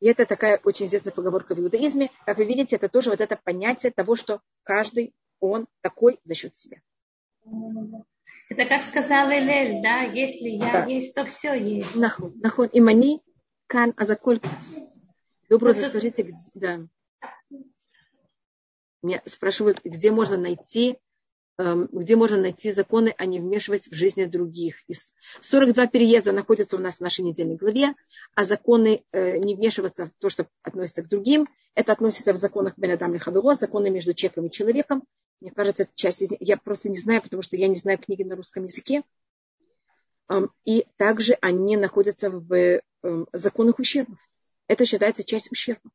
И 0.00 0.06
это 0.06 0.26
такая 0.26 0.60
очень 0.64 0.86
известная 0.86 1.12
поговорка 1.12 1.54
в 1.54 1.60
иудаизме. 1.60 2.10
Как 2.26 2.36
вы 2.38 2.44
видите, 2.44 2.74
это 2.74 2.88
тоже 2.88 3.10
вот 3.10 3.20
это 3.20 3.36
понятие 3.36 3.92
того, 3.92 4.16
что 4.16 4.40
каждый 4.64 5.14
он 5.38 5.68
такой 5.80 6.18
за 6.24 6.34
счет 6.34 6.58
себя. 6.58 6.80
Это 8.48 8.64
как 8.66 8.82
сказал 8.82 9.30
Элель, 9.30 9.80
да, 9.82 10.02
если 10.02 10.48
я 10.48 10.72
да. 10.72 10.84
есть, 10.86 11.14
то 11.14 11.24
все 11.26 11.54
есть. 11.54 11.94
Нахон, 11.94 12.32
нахон, 12.40 12.68
имани, 12.72 13.22
кан, 13.66 13.94
азаколь. 13.96 14.40
Вы 15.52 15.58
просто 15.58 15.84
скажите, 15.90 16.34
да. 16.54 16.80
Меня 19.02 19.22
спрашивают, 19.26 19.80
где 19.84 20.10
можно 20.10 20.38
найти, 20.38 20.96
эм, 21.58 21.90
где 21.92 22.16
можно 22.16 22.38
найти 22.38 22.72
законы, 22.72 23.14
а 23.18 23.26
не 23.26 23.38
вмешивать 23.38 23.86
в 23.86 23.94
жизни 23.94 24.24
других. 24.24 24.76
42 25.42 25.88
переезда 25.88 26.32
находятся 26.32 26.76
у 26.76 26.78
нас 26.78 26.94
в 26.94 27.00
нашей 27.00 27.22
недельной 27.26 27.56
главе, 27.56 27.94
а 28.34 28.44
законы 28.44 29.04
э, 29.12 29.36
не 29.36 29.54
вмешиваться 29.54 30.06
в 30.06 30.12
то, 30.20 30.30
что 30.30 30.48
относится 30.62 31.02
к 31.02 31.08
другим, 31.08 31.46
это 31.74 31.92
относится 31.92 32.32
в 32.32 32.36
законах 32.36 32.78
Бенадам 32.78 33.12
Лихавиро, 33.12 33.54
законы 33.54 33.90
между 33.90 34.14
человеком 34.14 34.46
и 34.46 34.50
человеком. 34.50 35.04
Мне 35.42 35.50
кажется, 35.50 35.86
часть 35.94 36.22
из 36.22 36.30
них, 36.30 36.40
я 36.40 36.56
просто 36.56 36.88
не 36.88 36.96
знаю, 36.96 37.20
потому 37.20 37.42
что 37.42 37.58
я 37.58 37.68
не 37.68 37.76
знаю 37.76 37.98
книги 37.98 38.22
на 38.22 38.36
русском 38.36 38.64
языке. 38.64 39.02
Эм, 40.30 40.50
и 40.64 40.86
также 40.96 41.36
они 41.42 41.76
находятся 41.76 42.30
в 42.30 42.80
эм, 43.02 43.28
законах 43.34 43.80
ущербов 43.80 44.18
это 44.66 44.84
считается 44.84 45.24
часть 45.24 45.50
ущерба. 45.50 45.90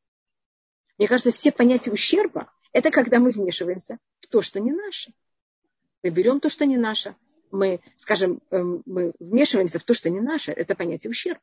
Мне 0.98 1.08
кажется, 1.08 1.32
все 1.32 1.52
понятия 1.52 1.92
ущерба– 1.92 2.52
это 2.74 2.92
когда 2.92 3.20
мы 3.20 3.30
вмешиваемся 3.30 4.00
в 4.20 4.28
то, 4.28 4.42
что 4.42 4.60
не 4.60 4.72
наше. 4.72 5.14
Мы 6.04 6.10
берем 6.10 6.40
то, 6.40 6.50
что 6.50 6.66
не 6.66 6.78
наше. 6.78 7.16
Мы, 7.52 7.82
скажем, 7.96 8.42
эм, 8.50 8.84
мы 8.86 9.14
вмешиваемся 9.20 9.80
в 9.80 9.84
то, 9.84 9.94
что 9.94 10.10
не 10.10 10.20
наше. 10.20 10.52
Это 10.52 10.76
понятие 10.76 11.12
ущерба. 11.12 11.42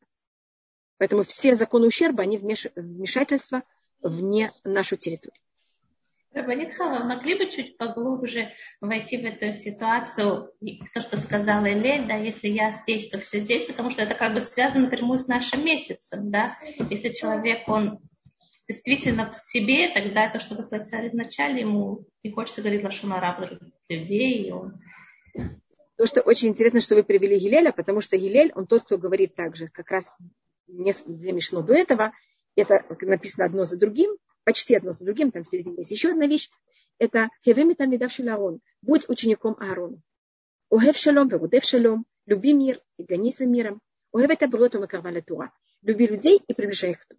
Поэтому 0.98 1.24
все 1.24 1.54
законы 1.54 1.86
ущерба, 1.86 2.22
они 2.22 2.38
вмешательство 2.38 3.62
вне 4.00 4.52
нашу 4.64 4.96
территорию. 4.96 5.40
Рабанит 6.34 6.74
Хава, 6.74 7.04
могли 7.04 7.36
бы 7.36 7.46
чуть 7.46 7.76
поглубже 7.76 8.52
войти 8.80 9.18
в 9.18 9.24
эту 9.24 9.56
ситуацию, 9.56 10.50
то, 10.92 11.00
что 11.00 11.16
сказала 11.16 11.72
Элель, 11.72 12.08
да, 12.08 12.16
если 12.16 12.48
я 12.48 12.72
здесь, 12.72 13.08
то 13.08 13.20
все 13.20 13.38
здесь, 13.38 13.64
потому 13.66 13.90
что 13.90 14.02
это 14.02 14.14
как 14.14 14.34
бы 14.34 14.40
связано 14.40 14.86
напрямую 14.86 15.20
с 15.20 15.28
нашим 15.28 15.64
месяцем, 15.64 16.28
да. 16.28 16.56
Если 16.90 17.10
человек, 17.10 17.68
он 17.68 18.00
действительно 18.68 19.30
в 19.30 19.36
себе, 19.36 19.88
тогда 19.90 20.28
то, 20.28 20.40
что 20.40 20.56
вы 20.56 20.64
сказали 20.64 21.08
вначале, 21.08 21.60
ему 21.60 22.04
не 22.24 22.32
хочется 22.32 22.62
говорить 22.62 22.82
лошонара 22.82 23.36
других 23.38 23.72
людей, 23.88 24.48
и 24.48 24.50
он 24.50 24.80
то, 25.96 26.06
что 26.06 26.22
очень 26.22 26.48
интересно, 26.48 26.80
что 26.80 26.96
вы 26.96 27.04
привели 27.04 27.38
Гилеля, 27.38 27.70
потому 27.70 28.00
что 28.00 28.16
Гилель, 28.16 28.52
он 28.56 28.66
тот, 28.66 28.82
кто 28.82 28.98
говорит 28.98 29.36
так 29.36 29.54
же, 29.54 29.68
как 29.68 29.92
раз 29.92 30.12
две 30.66 31.32
мешно 31.32 31.62
до 31.62 31.74
этого, 31.74 32.12
это 32.56 32.84
написано 33.00 33.46
одно 33.46 33.62
за 33.62 33.78
другим, 33.78 34.16
почти 34.44 34.74
одно 34.74 34.92
за 34.92 35.04
другим, 35.04 35.30
там 35.30 35.44
в 35.44 35.48
середине 35.48 35.76
есть 35.78 35.90
еще 35.90 36.10
одна 36.10 36.26
вещь, 36.26 36.50
это 36.98 37.28
Хевеми 37.44 37.74
Тамидав 37.74 38.12
Шиларон, 38.12 38.60
будь 38.82 39.08
учеником 39.08 39.56
Аарона. 39.58 40.00
Огев 40.70 40.96
шалом, 40.96 41.28
вегудев 41.28 41.64
шалом, 41.64 42.06
люби 42.26 42.52
мир 42.52 42.80
и 42.98 43.04
гони 43.04 43.32
за 43.32 43.46
миром. 43.46 43.80
Огев 44.12 44.30
это 44.30 44.48
брото 44.48 44.80
макарваля 44.80 45.22
Тура. 45.22 45.52
Люби 45.82 46.06
людей 46.06 46.40
и 46.46 46.54
приближай 46.54 46.92
их 46.92 47.06
к. 47.06 47.14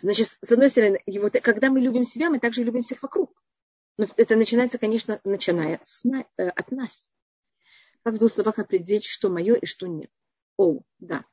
Значит, 0.00 0.28
с 0.40 0.52
одной 0.52 0.68
стороны, 0.68 1.02
его, 1.06 1.30
когда 1.30 1.70
мы 1.70 1.80
любим 1.80 2.04
себя, 2.04 2.30
мы 2.30 2.38
также 2.38 2.62
любим 2.62 2.82
всех 2.82 3.02
вокруг. 3.02 3.32
Но 3.98 4.06
это 4.16 4.36
начинается, 4.36 4.78
конечно, 4.78 5.20
начиная 5.24 5.80
с, 5.84 6.04
э, 6.04 6.48
от 6.48 6.70
нас. 6.70 7.10
Как 8.02 8.14
в 8.14 8.18
двух 8.18 8.30
словах 8.30 8.58
определить, 8.58 9.04
что 9.04 9.30
мое 9.30 9.54
и 9.54 9.66
что 9.66 9.86
нет. 9.86 10.10
О, 10.56 10.80
да. 10.98 11.24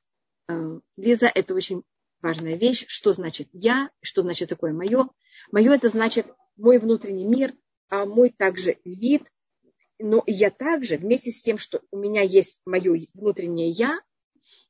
Э, 0.48 0.80
Лиза, 0.98 1.28
это 1.28 1.54
очень 1.56 1.84
важная 2.24 2.56
вещь. 2.56 2.86
Что 2.88 3.12
значит 3.12 3.50
я, 3.52 3.92
что 4.02 4.22
значит 4.22 4.50
такое 4.50 4.74
мое. 4.74 5.10
Мое 5.52 5.74
это 5.74 5.90
значит 5.90 6.26
мой 6.56 6.80
внутренний 6.80 7.26
мир, 7.26 7.54
а 7.90 8.06
мой 8.06 8.30
также 8.30 8.78
вид. 8.84 9.32
Но 10.00 10.24
я 10.26 10.50
также, 10.50 10.98
вместе 10.98 11.32
с 11.32 11.42
тем, 11.42 11.58
что 11.58 11.82
у 11.92 11.98
меня 11.98 12.22
есть 12.22 12.60
мое 12.66 13.08
внутреннее 13.14 13.70
я, 13.70 14.00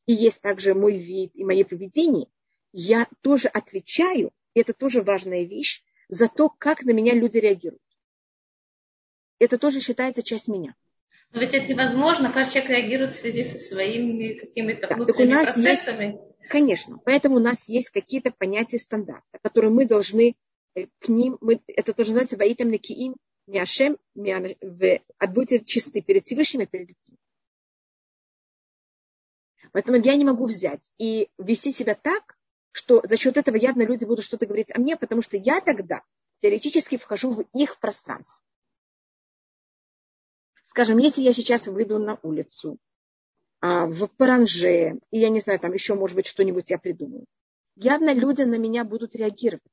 и 0.05 0.13
есть 0.13 0.41
также 0.41 0.73
мой 0.73 0.97
вид 0.97 1.31
и 1.33 1.45
мое 1.45 1.63
поведение, 1.63 2.27
я 2.73 3.07
тоже 3.21 3.47
отвечаю, 3.47 4.31
и 4.53 4.59
это 4.59 4.73
тоже 4.73 5.01
важная 5.01 5.43
вещь, 5.43 5.83
за 6.09 6.27
то, 6.27 6.49
как 6.49 6.83
на 6.83 6.91
меня 6.91 7.13
люди 7.13 7.37
реагируют. 7.37 7.81
Это 9.39 9.57
тоже 9.57 9.79
считается 9.79 10.23
часть 10.23 10.47
меня. 10.47 10.75
Но 11.31 11.39
ведь 11.39 11.53
это 11.53 11.67
невозможно, 11.67 12.31
каждый 12.31 12.53
человек 12.53 12.69
реагирует 12.69 13.13
в 13.13 13.19
связи 13.19 13.43
со 13.43 13.57
своими 13.57 14.33
какими-то 14.33 14.87
да, 14.87 14.95
внутренними 14.95 15.33
так 15.33 15.41
у 15.41 15.45
нас 15.45 15.53
процессами. 15.55 16.05
Есть, 16.05 16.32
конечно, 16.53 16.99
поэтому 17.03 17.37
у 17.37 17.39
нас 17.39 17.67
есть 17.67 17.89
какие-то 17.89 18.29
понятия 18.29 18.77
стандарта, 18.77 19.39
которые 19.41 19.71
мы 19.71 19.87
должны 19.87 20.35
э, 20.75 20.85
к 20.99 21.07
ним, 21.07 21.39
мы, 21.41 21.59
это 21.65 21.93
тоже 21.93 22.09
называется 22.09 22.37
«Ваитам 22.37 22.69
лекиим 22.69 23.15
мяшем, 23.47 23.97
будьте 24.13 25.65
чисты 25.65 26.01
перед 26.01 26.27
Всевышним 26.27 26.61
и 26.61 26.65
перед 26.67 26.89
людьми». 26.89 27.17
Поэтому 29.71 29.97
я 29.97 30.15
не 30.15 30.25
могу 30.25 30.45
взять 30.45 30.91
и 30.99 31.27
вести 31.39 31.71
себя 31.71 31.95
так, 31.95 32.37
что 32.71 33.01
за 33.03 33.17
счет 33.17 33.35
этого 33.37 33.55
явно 33.55 33.81
люди 33.81 34.05
будут 34.05 34.23
что-то 34.23 34.45
говорить 34.45 34.71
о 34.75 34.79
мне, 34.79 34.95
потому 34.95 35.23
что 35.23 35.37
я 35.37 35.59
тогда 35.59 36.03
теоретически 36.39 36.97
вхожу 36.97 37.31
в 37.31 37.41
их 37.55 37.79
пространство. 37.79 38.37
Скажем, 40.61 40.99
если 40.99 41.23
я 41.23 41.33
сейчас 41.33 41.65
выйду 41.65 41.97
на 41.97 42.19
улицу, 42.21 42.73
а, 42.73 42.92
в 43.63 44.07
паранже, 44.17 44.99
и 45.09 45.19
я 45.19 45.29
не 45.29 45.39
знаю, 45.39 45.57
там 45.57 45.71
еще, 45.71 45.95
может 45.95 46.17
быть, 46.17 46.27
что-нибудь 46.27 46.69
я 46.69 46.77
придумаю, 46.77 47.25
явно 47.77 48.13
люди 48.13 48.41
на 48.41 48.55
меня 48.55 48.83
будут 48.83 49.15
реагировать. 49.15 49.63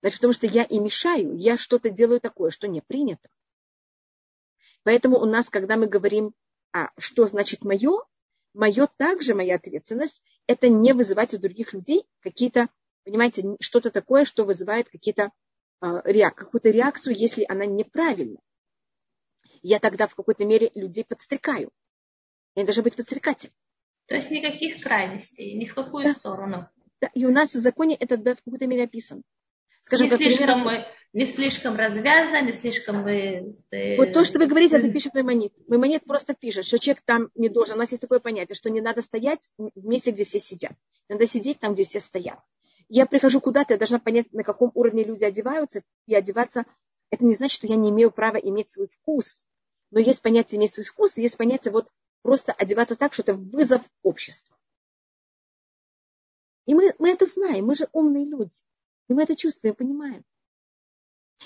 Значит, 0.00 0.18
потому 0.18 0.32
что 0.32 0.48
я 0.48 0.64
и 0.64 0.80
мешаю, 0.80 1.36
я 1.36 1.56
что-то 1.56 1.90
делаю 1.90 2.20
такое, 2.20 2.50
что 2.50 2.66
не 2.66 2.80
принято. 2.80 3.28
Поэтому 4.82 5.20
у 5.20 5.24
нас, 5.24 5.48
когда 5.48 5.76
мы 5.76 5.86
говорим, 5.86 6.34
а 6.72 6.90
что 6.98 7.26
значит 7.26 7.62
мое, 7.62 8.02
мое 8.54 8.88
также, 8.96 9.36
моя 9.36 9.54
ответственность, 9.54 10.20
это 10.48 10.68
не 10.68 10.94
вызывать 10.94 11.34
у 11.34 11.38
других 11.38 11.72
людей 11.72 12.04
какие-то, 12.18 12.68
понимаете, 13.04 13.56
что-то 13.60 13.92
такое, 13.92 14.24
что 14.24 14.44
вызывает 14.44 14.88
какие-то, 14.88 15.30
а, 15.78 16.00
какую-то 16.30 16.70
реакцию, 16.70 17.14
если 17.16 17.46
она 17.48 17.66
неправильна. 17.66 18.40
Я 19.62 19.78
тогда 19.78 20.08
в 20.08 20.16
какой-то 20.16 20.44
мере 20.44 20.72
людей 20.74 21.04
подстрекаю. 21.04 21.70
Я 22.54 22.64
должна 22.64 22.82
быть 22.82 22.96
подстрекателем. 22.96 23.52
То 24.06 24.14
есть 24.14 24.30
никаких 24.30 24.82
крайностей, 24.82 25.54
ни 25.54 25.64
в 25.64 25.74
какую 25.74 26.04
да. 26.04 26.12
сторону. 26.12 26.68
Да, 27.00 27.10
и 27.14 27.24
у 27.24 27.30
нас 27.30 27.54
в 27.54 27.58
законе 27.60 27.96
это 27.96 28.16
да, 28.16 28.34
в 28.34 28.42
какой-то 28.42 28.66
мере 28.66 28.84
описано. 28.84 29.22
Скажем, 29.82 30.08
не, 30.08 30.16
слишком, 30.16 30.62
пример, 30.62 30.86
не 31.12 31.26
слишком 31.26 31.76
развязано, 31.76 32.40
не 32.42 32.52
слишком... 32.52 33.02
Вы... 33.02 33.52
Вот 33.98 34.12
то, 34.12 34.24
что 34.24 34.38
вы 34.38 34.46
говорите, 34.46 34.76
это 34.76 34.88
пишет 34.90 35.14
Маймонит. 35.14 35.52
Маймонит 35.68 36.04
просто 36.04 36.34
пишет, 36.34 36.64
что 36.64 36.78
человек 36.78 37.02
там 37.04 37.30
не 37.34 37.48
должен. 37.48 37.74
У 37.74 37.78
нас 37.78 37.90
есть 37.90 38.00
такое 38.00 38.20
понятие, 38.20 38.54
что 38.54 38.70
не 38.70 38.80
надо 38.80 39.02
стоять 39.02 39.50
в 39.58 39.84
месте, 39.84 40.12
где 40.12 40.24
все 40.24 40.38
сидят. 40.38 40.72
Надо 41.08 41.26
сидеть 41.26 41.58
там, 41.58 41.74
где 41.74 41.84
все 41.84 41.98
стоят. 41.98 42.38
Я 42.88 43.06
прихожу 43.06 43.40
куда-то, 43.40 43.74
я 43.74 43.78
должна 43.78 43.98
понять, 43.98 44.32
на 44.32 44.44
каком 44.44 44.70
уровне 44.74 45.02
люди 45.02 45.24
одеваются, 45.24 45.82
и 46.06 46.14
одеваться. 46.14 46.64
Это 47.10 47.24
не 47.24 47.34
значит, 47.34 47.56
что 47.56 47.66
я 47.66 47.76
не 47.76 47.90
имею 47.90 48.10
права 48.10 48.36
иметь 48.36 48.70
свой 48.70 48.88
вкус. 48.88 49.44
Но 49.90 49.98
есть 49.98 50.22
понятие 50.22 50.58
иметь 50.58 50.74
свой 50.74 50.84
вкус, 50.84 51.16
есть 51.16 51.36
понятие 51.36 51.72
вот 51.72 51.88
просто 52.22 52.52
одеваться 52.52 52.96
так, 52.96 53.12
что 53.12 53.22
это 53.22 53.34
вызов 53.34 53.82
обществу. 54.02 54.56
И 56.66 56.74
мы, 56.74 56.94
мы 56.98 57.10
это 57.10 57.26
знаем, 57.26 57.66
мы 57.66 57.74
же 57.74 57.88
умные 57.92 58.24
люди. 58.24 58.56
И 59.08 59.14
мы 59.14 59.24
это 59.24 59.36
чувствуем, 59.36 59.74
понимаем. 59.74 60.24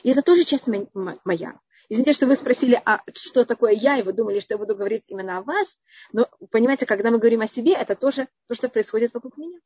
И 0.02 0.10
это 0.10 0.22
тоже 0.22 0.44
часть 0.44 0.66
моя. 0.66 1.60
Извините, 1.88 2.12
что 2.12 2.26
вы 2.26 2.36
спросили, 2.36 2.80
а 2.84 3.02
что 3.14 3.44
такое 3.44 3.72
я, 3.72 3.96
и 3.96 4.02
вы 4.02 4.12
думали, 4.12 4.40
что 4.40 4.54
я 4.54 4.58
буду 4.58 4.76
говорить 4.76 5.04
именно 5.08 5.38
о 5.38 5.42
вас. 5.42 5.78
Но, 6.12 6.28
понимаете, 6.50 6.84
когда 6.84 7.10
мы 7.10 7.18
говорим 7.18 7.40
о 7.40 7.46
себе, 7.46 7.72
это 7.72 7.94
тоже 7.94 8.28
то, 8.48 8.54
что 8.54 8.68
происходит 8.68 9.14
вокруг 9.14 9.36
меня. 9.36 9.58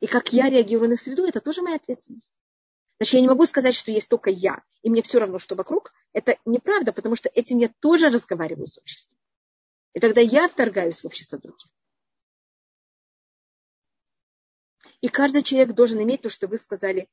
И 0.00 0.06
как 0.06 0.32
я 0.32 0.48
реагирую 0.48 0.88
на 0.88 0.96
среду, 0.96 1.26
это 1.26 1.40
тоже 1.40 1.60
моя 1.60 1.76
ответственность. 1.76 2.32
Значит, 2.98 3.14
я 3.14 3.20
не 3.20 3.28
могу 3.28 3.46
сказать, 3.46 3.74
что 3.74 3.90
есть 3.90 4.08
только 4.08 4.30
я, 4.30 4.62
и 4.82 4.90
мне 4.90 5.02
все 5.02 5.18
равно, 5.18 5.38
что 5.38 5.54
вокруг. 5.56 5.92
Это 6.12 6.36
неправда, 6.44 6.92
потому 6.92 7.16
что 7.16 7.30
этим 7.34 7.58
я 7.58 7.70
тоже 7.80 8.08
разговариваю 8.08 8.66
с 8.66 8.78
обществом. 8.78 9.19
И 9.92 10.00
тогда 10.00 10.20
я 10.20 10.48
вторгаюсь 10.48 11.00
в 11.00 11.06
общество 11.06 11.38
других. 11.38 11.68
И 15.00 15.08
каждый 15.08 15.42
человек 15.42 15.74
должен 15.74 16.02
иметь 16.02 16.22
то, 16.22 16.28
что 16.28 16.46
вы 16.46 16.58
сказали, 16.58 17.08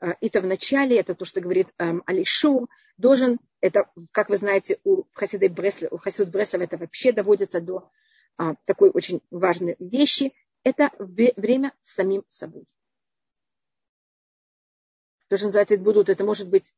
э, 0.00 0.12
это 0.20 0.40
в 0.40 0.46
начале, 0.46 0.98
это 0.98 1.14
то, 1.14 1.24
что 1.24 1.40
говорит 1.40 1.68
эм, 1.78 2.02
Алишу, 2.06 2.68
должен, 2.98 3.38
это, 3.60 3.90
как 4.12 4.28
вы 4.28 4.36
знаете, 4.36 4.78
у 4.84 5.04
Хасида 5.12 5.48
Бресла, 5.48 5.88
у 5.90 5.96
Хасид 5.96 6.30
Бреслов 6.30 6.62
это 6.62 6.76
вообще 6.76 7.12
доводится 7.12 7.60
до 7.60 7.90
а, 8.36 8.54
такой 8.66 8.90
очень 8.90 9.22
важной 9.30 9.76
вещи, 9.78 10.34
это 10.64 10.90
время 10.98 11.74
с 11.80 11.94
самим 11.94 12.24
собой. 12.28 12.64
То, 15.28 15.36
что 15.36 15.46
называется, 15.46 15.78
будут, 15.78 16.08
это 16.08 16.24
может 16.24 16.48
быть, 16.48 16.74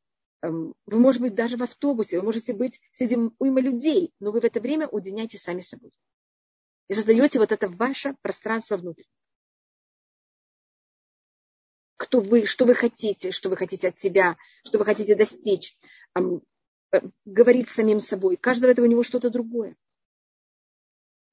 вы, 0.49 0.99
может 0.99 1.21
быть, 1.21 1.35
даже 1.35 1.57
в 1.57 1.63
автобусе, 1.63 2.19
вы 2.19 2.25
можете 2.25 2.53
быть 2.53 2.81
среди 2.91 3.17
уйма 3.39 3.61
людей, 3.61 4.13
но 4.19 4.31
вы 4.31 4.41
в 4.41 4.45
это 4.45 4.59
время 4.59 4.87
уединяете 4.87 5.37
сами 5.37 5.61
собой. 5.61 5.91
И 6.89 6.93
создаете 6.93 7.39
вот 7.39 7.51
это 7.51 7.69
ваше 7.69 8.15
пространство 8.21 8.77
внутри 8.77 9.07
кто 12.03 12.19
вы, 12.19 12.45
что 12.45 12.65
вы 12.65 12.75
хотите, 12.75 13.31
что 13.31 13.49
вы 13.49 13.55
хотите 13.55 13.87
от 13.87 13.99
себя, 13.99 14.37
что 14.65 14.77
вы 14.77 14.85
хотите 14.85 15.15
достичь, 15.15 15.77
э, 16.15 16.21
говорить 17.25 17.69
самим 17.69 17.99
собой. 17.99 18.35
Каждого 18.35 18.71
этого 18.71 18.85
у 18.85 18.89
него 18.89 19.03
что-то 19.03 19.29
другое. 19.29 19.75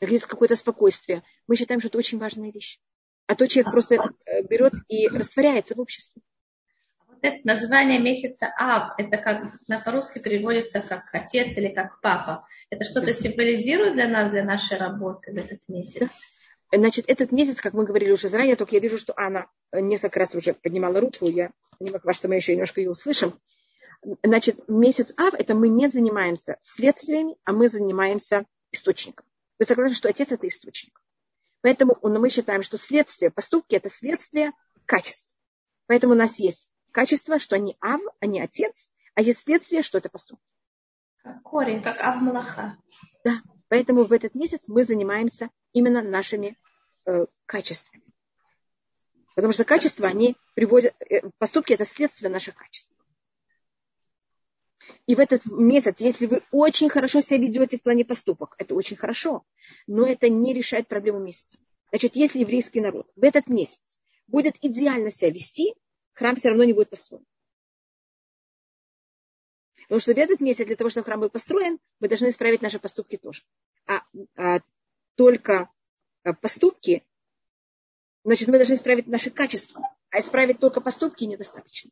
Есть 0.01 0.27
какое-то 0.27 0.55
спокойствие. 0.55 1.23
Мы 1.47 1.57
считаем, 1.57 1.81
что 1.81 1.89
это 1.89 1.99
очень 1.99 2.19
важная 2.19 2.53
вещь. 2.53 2.81
А 3.27 3.35
то 3.35 3.47
человек 3.47 3.73
просто 3.73 3.97
э, 3.97 4.43
берет 4.49 4.73
и 4.89 5.09
растворяется 5.09 5.75
в 5.75 5.81
обществе. 5.81 6.20
Это 7.23 7.39
название 7.45 7.99
месяца 7.99 8.53
Ав, 8.59 8.95
это 8.99 9.19
как 9.19 9.45
на 9.69 9.79
по-русски 9.79 10.19
переводится 10.19 10.81
как 10.81 11.03
отец 11.13 11.57
или 11.57 11.69
как 11.69 12.01
папа. 12.01 12.47
Это 12.71 12.85
что-то 12.85 13.13
символизирует 13.13 13.95
для 13.95 14.09
нас, 14.09 14.31
для 14.31 14.45
нашей 14.45 14.79
работы 14.79 15.33
в 15.33 15.37
этот 15.37 15.61
месяц? 15.69 16.09
Значит, 16.73 17.07
этот 17.09 17.33
месяц, 17.33 17.61
как 17.61 17.73
мы 17.75 17.85
говорили 17.85 18.13
уже 18.13 18.29
заранее, 18.29 18.57
только 18.57 18.77
я 18.77 18.81
вижу, 18.81 18.97
что 18.97 19.13
Анна 19.17 19.49
несколько 19.73 20.21
раз 20.21 20.35
уже 20.35 20.55
поднимала 20.55 21.01
руку, 21.01 21.27
я 21.27 21.51
не 21.81 21.91
могла, 21.91 22.13
что 22.13 22.29
мы 22.29 22.37
еще 22.37 22.53
немножко 22.53 22.81
ее 22.81 22.91
услышим. 22.91 23.39
Значит, 24.23 24.69
месяц 24.69 25.13
Ав– 25.17 25.35
это 25.39 25.55
мы 25.55 25.69
не 25.69 25.89
занимаемся 25.89 26.59
следствиями, 26.63 27.37
а 27.45 27.53
мы 27.53 27.69
занимаемся 27.69 28.47
источником. 28.73 29.27
Вы 29.59 29.67
согласны, 29.67 29.95
что 29.95 30.09
отец– 30.09 30.31
это 30.33 30.47
источник. 30.49 31.03
Поэтому 31.61 31.99
мы 32.03 32.31
считаем, 32.31 32.63
что 32.63 32.79
следствие, 32.79 33.31
поступки– 33.31 33.75
это 33.77 33.91
следствие 33.91 34.53
качеств. 34.87 35.35
Поэтому 35.87 36.15
у 36.15 36.17
нас 36.17 36.39
есть 36.39 36.69
качество, 36.93 37.39
что 37.39 37.57
они 37.57 37.77
Ав, 37.81 38.01
они 38.21 38.41
отец, 38.41 38.91
а 39.15 39.23
есть 39.23 39.41
следствие, 39.41 39.83
что 39.83 39.99
это 39.99 40.09
поступки. 40.09 40.45
Как 41.23 41.43
корень, 41.43 41.83
как 41.83 42.01
Авмалаха. 42.01 42.77
Да, 43.25 43.43
поэтому 43.69 44.05
в 44.05 44.13
этот 44.13 44.35
месяц 44.35 44.63
мы 44.67 44.85
занимаемся 44.85 45.51
именно 45.73 46.03
нашими 46.03 46.57
э, 47.07 47.27
качествами. 47.47 48.05
Потому 49.35 49.53
что 49.53 49.65
качества, 49.65 50.09
они 50.09 50.37
приводят, 50.55 50.95
э, 51.09 51.29
поступки 51.39 51.73
это 51.73 51.85
следствие 51.85 52.31
наших 52.31 52.55
качеств. 52.55 52.97
И 55.07 55.15
в 55.15 55.21
этот 55.21 55.45
месяц, 55.47 56.01
если 56.01 56.27
вы 56.27 56.43
очень 56.51 56.89
хорошо 56.89 57.21
себя 57.21 57.39
ведете 57.39 57.79
в 57.79 57.83
плане 57.83 58.05
поступок, 58.05 58.55
это 58.59 58.75
очень 58.75 58.97
хорошо, 58.97 59.45
но 59.87 60.07
это 60.07 60.29
не 60.29 60.53
решает 60.53 60.89
проблему 60.89 61.21
месяца. 61.21 61.59
Значит, 61.91 62.17
если 62.17 62.41
еврейский 62.41 62.81
народ 62.81 63.11
в 63.17 63.25
этот 63.25 63.49
месяц 63.49 63.81
будет 64.27 64.57
идеально 64.63 65.11
себя 65.11 65.31
вести, 65.31 65.75
храм 66.21 66.37
все 66.37 66.51
равно 66.51 66.65
не 66.65 66.75
будет 66.75 66.91
построен. 66.91 67.25
Потому 69.85 70.01
что 70.01 70.13
в 70.13 70.19
этот 70.19 70.41
месяц, 70.41 70.67
для 70.67 70.77
того, 70.77 70.91
чтобы 70.91 71.07
храм 71.07 71.19
был 71.19 71.31
построен, 71.31 71.79
мы 71.99 72.09
должны 72.09 72.29
исправить 72.29 72.61
наши 72.61 72.79
поступки 72.79 73.17
тоже. 73.17 73.43
А, 73.87 74.03
а 74.37 74.61
только 75.15 75.71
а, 76.23 76.35
поступки, 76.35 77.03
значит, 78.23 78.49
мы 78.49 78.59
должны 78.59 78.75
исправить 78.75 79.07
наши 79.07 79.31
качества. 79.31 79.97
А 80.11 80.19
исправить 80.19 80.61
только 80.61 80.83
поступки 80.83 81.25
недостаточно. 81.25 81.91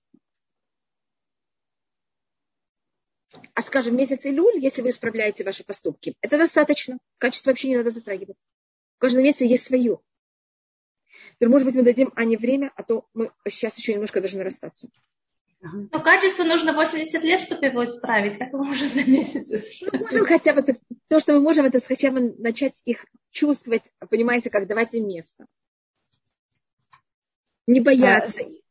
А 3.55 3.63
скажем, 3.63 3.97
месяц 3.97 4.27
Илюль, 4.27 4.59
если 4.63 4.83
вы 4.83 4.91
исправляете 4.91 5.43
ваши 5.43 5.65
поступки, 5.65 6.17
это 6.21 6.37
достаточно. 6.37 6.99
Качество 7.17 7.51
вообще 7.51 7.71
не 7.71 7.79
надо 7.79 7.91
затрагивать. 7.91 8.37
В 8.97 9.01
каждом 9.01 9.23
месяце 9.25 9.45
есть 9.45 9.65
свое. 9.65 10.01
Теперь, 11.39 11.51
может 11.51 11.67
быть, 11.67 11.77
мы 11.77 11.83
дадим 11.85 12.13
Ане 12.17 12.37
время, 12.37 12.73
а 12.75 12.83
то 12.83 13.07
мы 13.15 13.31
сейчас 13.49 13.77
еще 13.79 13.95
немножко 13.95 14.21
должны 14.21 14.43
расстаться. 14.43 14.89
Но 15.61 16.01
качество 16.01 16.43
нужно 16.43 16.73
80 16.73 17.23
лет, 17.23 17.41
чтобы 17.41 17.67
его 17.67 17.85
исправить. 17.85 18.39
Как 18.39 18.53
мы 18.53 18.65
можем 18.65 18.89
за 18.89 19.05
месяц? 19.05 19.81
Мы 19.93 20.01
можем 20.01 20.25
хотя 20.25 20.53
бы, 20.53 20.65
то, 21.09 21.21
что 21.21 21.35
мы 21.35 21.41
можем, 21.41 21.67
это 21.67 21.81
хотя 21.81 22.11
бы 22.11 22.35
начать 22.39 22.83
их 22.85 23.07
чувствовать, 23.31 23.83
понимаете, 24.11 24.51
как 24.51 24.67
давать 24.67 24.95
им 24.95 25.07
место. 25.07 25.47
Не 27.67 27.81
бояться 27.81 28.43
их. 28.43 28.63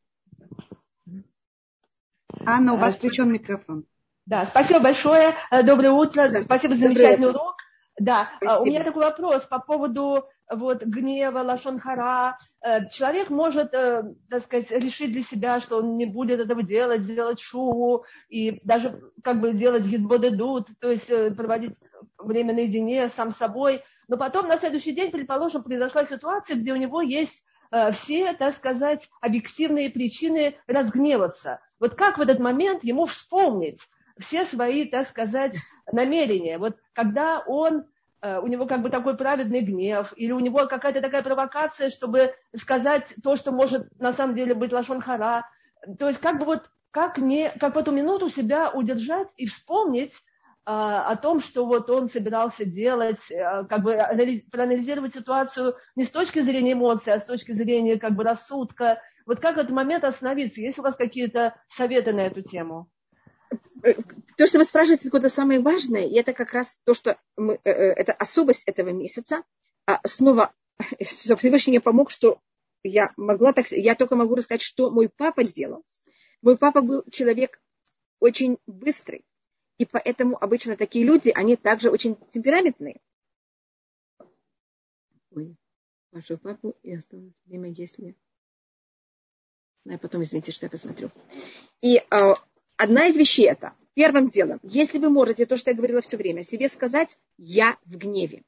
Анна, 2.44 2.74
у 2.74 2.76
вас 2.76 2.96
включен 2.96 3.32
микрофон. 3.32 3.86
Да, 4.26 4.46
спасибо 4.46 4.80
большое. 4.80 5.34
Э, 5.50 5.62
доброе 5.62 5.92
утро. 5.92 6.40
Спасибо 6.42 6.74
за 6.74 6.80
замечательный 6.80 7.30
урок. 7.30 7.56
Да, 7.98 8.30
спасибо. 8.36 8.62
у 8.62 8.66
меня 8.66 8.84
такой 8.84 9.04
вопрос 9.04 9.44
по 9.46 9.58
поводу 9.58 10.28
вот, 10.50 10.82
гнева, 10.82 11.40
лашонхара. 11.40 12.38
Э, 12.62 12.88
человек 12.90 13.30
может, 13.30 13.74
э, 13.74 14.02
так 14.30 14.44
сказать, 14.44 14.70
решить 14.70 15.12
для 15.12 15.22
себя, 15.22 15.60
что 15.60 15.78
он 15.78 15.96
не 15.96 16.06
будет 16.06 16.40
этого 16.40 16.62
делать, 16.62 17.02
сделать 17.02 17.40
шуву 17.40 18.04
и 18.28 18.60
даже 18.64 19.00
как 19.22 19.40
бы 19.40 19.52
делать 19.52 19.84
гидбодедут, 19.84 20.68
то 20.80 20.90
есть 20.90 21.08
проводить 21.36 21.74
время 22.18 22.54
наедине 22.54 23.08
сам 23.10 23.32
собой. 23.32 23.82
Но 24.08 24.16
потом 24.16 24.48
на 24.48 24.56
следующий 24.58 24.92
день, 24.92 25.10
предположим, 25.10 25.62
произошла 25.62 26.04
ситуация, 26.04 26.56
где 26.56 26.72
у 26.72 26.76
него 26.76 27.02
есть 27.02 27.42
все, 27.92 28.32
так 28.32 28.54
сказать, 28.56 29.10
объективные 29.20 29.90
причины 29.90 30.54
разгневаться. 30.66 31.60
Вот 31.78 31.94
как 31.94 32.16
в 32.16 32.22
этот 32.22 32.38
момент 32.38 32.82
ему 32.82 33.04
вспомнить, 33.04 33.80
все 34.18 34.44
свои, 34.44 34.86
так 34.86 35.08
сказать, 35.08 35.56
намерения. 35.92 36.58
Вот 36.58 36.76
когда 36.92 37.40
он 37.46 37.80
э, 37.80 37.84
у 38.22 38.46
него 38.46 38.66
как 38.66 38.82
бы 38.82 38.90
такой 38.90 39.16
праведный 39.16 39.60
гнев, 39.60 40.12
или 40.16 40.32
у 40.32 40.40
него 40.40 40.66
какая-то 40.66 41.00
такая 41.00 41.22
провокация, 41.22 41.90
чтобы 41.90 42.34
сказать 42.56 43.14
то, 43.22 43.36
что 43.36 43.52
может 43.52 43.88
на 44.00 44.12
самом 44.12 44.34
деле 44.34 44.54
быть 44.54 44.72
лашонхара. 44.72 45.48
То 45.98 46.08
есть 46.08 46.20
как 46.20 46.38
бы 46.38 46.44
вот 46.44 46.70
как, 46.90 47.18
не, 47.18 47.50
как 47.50 47.74
в 47.74 47.78
эту 47.78 47.92
минуту 47.92 48.30
себя 48.30 48.70
удержать 48.70 49.28
и 49.36 49.46
вспомнить 49.46 50.12
а, 50.64 51.08
о 51.08 51.16
том, 51.16 51.40
что 51.40 51.64
вот 51.64 51.88
он 51.90 52.10
собирался 52.10 52.64
делать, 52.64 53.20
а, 53.32 53.64
как 53.64 53.82
бы 53.82 53.96
проанализировать 54.50 55.14
ситуацию 55.14 55.76
не 55.96 56.04
с 56.04 56.10
точки 56.10 56.40
зрения 56.40 56.72
эмоций, 56.72 57.12
а 57.12 57.20
с 57.20 57.24
точки 57.24 57.52
зрения 57.52 57.98
как 57.98 58.12
бы 58.12 58.24
рассудка. 58.24 59.00
Вот 59.26 59.40
как 59.40 59.56
этот 59.56 59.70
момент 59.70 60.04
остановиться? 60.04 60.60
Есть 60.60 60.78
у 60.78 60.82
вас 60.82 60.96
какие-то 60.96 61.54
советы 61.68 62.12
на 62.12 62.20
эту 62.20 62.42
тему? 62.42 62.90
То, 64.36 64.46
что 64.46 64.58
вы 64.58 64.64
спрашиваете, 64.64 65.08
это 65.12 65.28
самое 65.28 65.60
важное, 65.60 66.06
и 66.06 66.14
это 66.14 66.32
как 66.32 66.52
раз 66.52 66.78
то, 66.84 66.94
что 66.94 67.18
мы, 67.36 67.54
э, 67.64 67.70
э, 67.70 67.92
это 67.92 68.12
особость 68.12 68.62
этого 68.64 68.90
месяца. 68.90 69.42
А 69.86 70.00
снова, 70.06 70.54
Всевышний 71.00 71.72
мне 71.72 71.80
помог, 71.80 72.10
что 72.10 72.40
я 72.82 73.12
могла 73.16 73.52
так, 73.52 73.66
я 73.70 73.94
только 73.94 74.16
могу 74.16 74.34
рассказать, 74.34 74.62
что 74.62 74.90
мой 74.90 75.08
папа 75.08 75.44
делал. 75.44 75.84
Мой 76.42 76.56
папа 76.56 76.80
был 76.80 77.04
человек 77.10 77.60
очень 78.20 78.58
быстрый, 78.66 79.24
и 79.78 79.84
поэтому 79.84 80.36
обычно 80.40 80.76
такие 80.76 81.04
люди, 81.04 81.30
они 81.34 81.56
также 81.56 81.90
очень 81.90 82.16
темпераментные. 82.30 83.00
Ой, 85.30 85.56
вашу 86.12 86.38
папу 86.38 86.76
и 86.82 86.94
осталось 86.94 87.32
время, 87.44 87.70
если... 87.70 88.16
Я 89.84 89.98
потом, 89.98 90.22
извините, 90.22 90.52
что 90.52 90.66
я 90.66 90.70
посмотрю. 90.70 91.10
И 91.80 92.02
а, 92.10 92.34
одна 92.78 93.08
из 93.08 93.16
вещей 93.16 93.46
это, 93.46 93.74
первым 93.92 94.30
делом, 94.30 94.60
если 94.62 94.98
вы 94.98 95.10
можете, 95.10 95.44
то, 95.44 95.56
что 95.56 95.70
я 95.70 95.76
говорила 95.76 96.00
все 96.00 96.16
время, 96.16 96.42
себе 96.42 96.68
сказать 96.68 97.18
«я 97.36 97.76
в 97.84 97.98
гневе». 97.98 98.44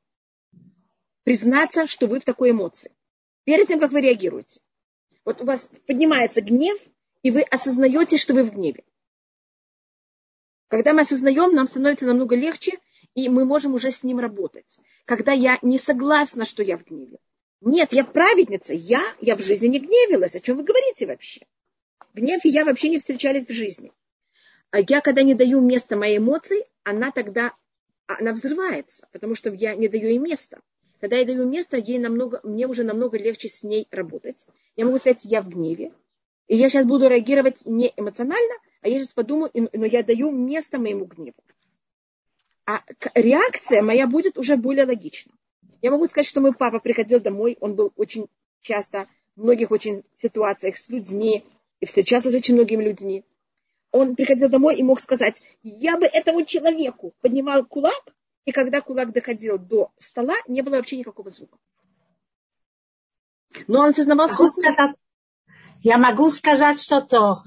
Признаться, 1.24 1.86
что 1.86 2.06
вы 2.06 2.20
в 2.20 2.24
такой 2.24 2.52
эмоции. 2.52 2.92
Перед 3.44 3.68
тем, 3.68 3.78
как 3.78 3.90
вы 3.90 4.00
реагируете. 4.00 4.60
Вот 5.24 5.42
у 5.42 5.44
вас 5.44 5.70
поднимается 5.86 6.40
гнев, 6.40 6.78
и 7.22 7.30
вы 7.30 7.42
осознаете, 7.42 8.16
что 8.16 8.32
вы 8.32 8.44
в 8.44 8.52
гневе. 8.52 8.84
Когда 10.68 10.92
мы 10.92 11.02
осознаем, 11.02 11.54
нам 11.54 11.66
становится 11.66 12.06
намного 12.06 12.36
легче, 12.36 12.78
и 13.14 13.28
мы 13.28 13.44
можем 13.44 13.74
уже 13.74 13.90
с 13.90 14.02
ним 14.02 14.20
работать. 14.20 14.78
Когда 15.04 15.32
я 15.32 15.58
не 15.62 15.78
согласна, 15.78 16.44
что 16.44 16.62
я 16.62 16.78
в 16.78 16.84
гневе. 16.84 17.18
Нет, 17.60 17.92
я 17.92 18.04
праведница, 18.04 18.72
я, 18.72 19.02
я 19.20 19.36
в 19.36 19.42
жизни 19.42 19.66
не 19.66 19.80
гневилась. 19.80 20.36
О 20.36 20.40
чем 20.40 20.56
вы 20.56 20.62
говорите 20.62 21.06
вообще? 21.06 21.44
Гнев 22.14 22.44
и 22.44 22.48
я 22.48 22.64
вообще 22.64 22.88
не 22.88 22.98
встречались 22.98 23.46
в 23.46 23.52
жизни. 23.52 23.92
А 24.70 24.80
я, 24.80 25.00
когда 25.00 25.22
не 25.22 25.34
даю 25.34 25.60
места 25.60 25.96
моей 25.96 26.18
эмоции, 26.18 26.64
она 26.84 27.10
тогда 27.10 27.54
она 28.06 28.32
взрывается, 28.32 29.06
потому 29.12 29.34
что 29.34 29.52
я 29.52 29.74
не 29.74 29.88
даю 29.88 30.08
ей 30.08 30.18
места. 30.18 30.60
Когда 31.00 31.16
я 31.16 31.24
даю 31.24 31.48
место, 31.48 31.76
ей 31.76 31.98
намного, 31.98 32.40
мне 32.42 32.66
уже 32.66 32.84
намного 32.84 33.16
легче 33.18 33.48
с 33.48 33.62
ней 33.62 33.86
работать. 33.90 34.46
Я 34.76 34.84
могу 34.84 34.98
сказать, 34.98 35.24
я 35.24 35.42
в 35.42 35.48
гневе, 35.48 35.92
и 36.46 36.56
я 36.56 36.68
сейчас 36.68 36.84
буду 36.84 37.08
реагировать 37.08 37.64
не 37.64 37.92
эмоционально, 37.96 38.54
а 38.82 38.88
я 38.88 38.98
сейчас 38.98 39.14
подумаю, 39.14 39.50
но 39.54 39.86
я 39.86 40.02
даю 40.02 40.30
место 40.30 40.78
моему 40.78 41.04
гневу. 41.04 41.36
А 42.66 42.82
реакция 43.14 43.82
моя 43.82 44.06
будет 44.06 44.36
уже 44.36 44.56
более 44.56 44.84
логична. 44.84 45.32
Я 45.80 45.90
могу 45.90 46.06
сказать, 46.06 46.26
что 46.26 46.40
мой 46.40 46.52
папа 46.52 46.78
приходил 46.78 47.20
домой, 47.20 47.56
он 47.60 47.74
был 47.74 47.92
очень 47.96 48.28
часто 48.60 49.08
в 49.36 49.42
многих 49.42 49.70
очень 49.70 50.04
ситуациях 50.16 50.76
с 50.76 50.88
людьми 50.88 51.44
и 51.80 51.86
встречался 51.86 52.30
с 52.30 52.34
очень 52.34 52.54
многими 52.54 52.84
людьми 52.84 53.24
он 53.92 54.16
приходил 54.16 54.48
домой 54.48 54.76
и 54.76 54.82
мог 54.82 55.00
сказать, 55.00 55.42
я 55.62 55.98
бы 55.98 56.06
этому 56.06 56.44
человеку 56.44 57.14
поднимал 57.20 57.64
кулак, 57.64 58.14
и 58.44 58.52
когда 58.52 58.80
кулак 58.80 59.12
доходил 59.12 59.58
до 59.58 59.92
стола, 59.98 60.34
не 60.48 60.62
было 60.62 60.76
вообще 60.76 60.96
никакого 60.96 61.30
звука. 61.30 61.58
Но 63.66 63.80
он 63.80 63.90
осознавал 63.90 64.28
свой... 64.28 64.48
Сказать, 64.48 64.96
я 65.82 65.98
могу 65.98 66.28
сказать 66.30 66.80
что-то, 66.80 67.42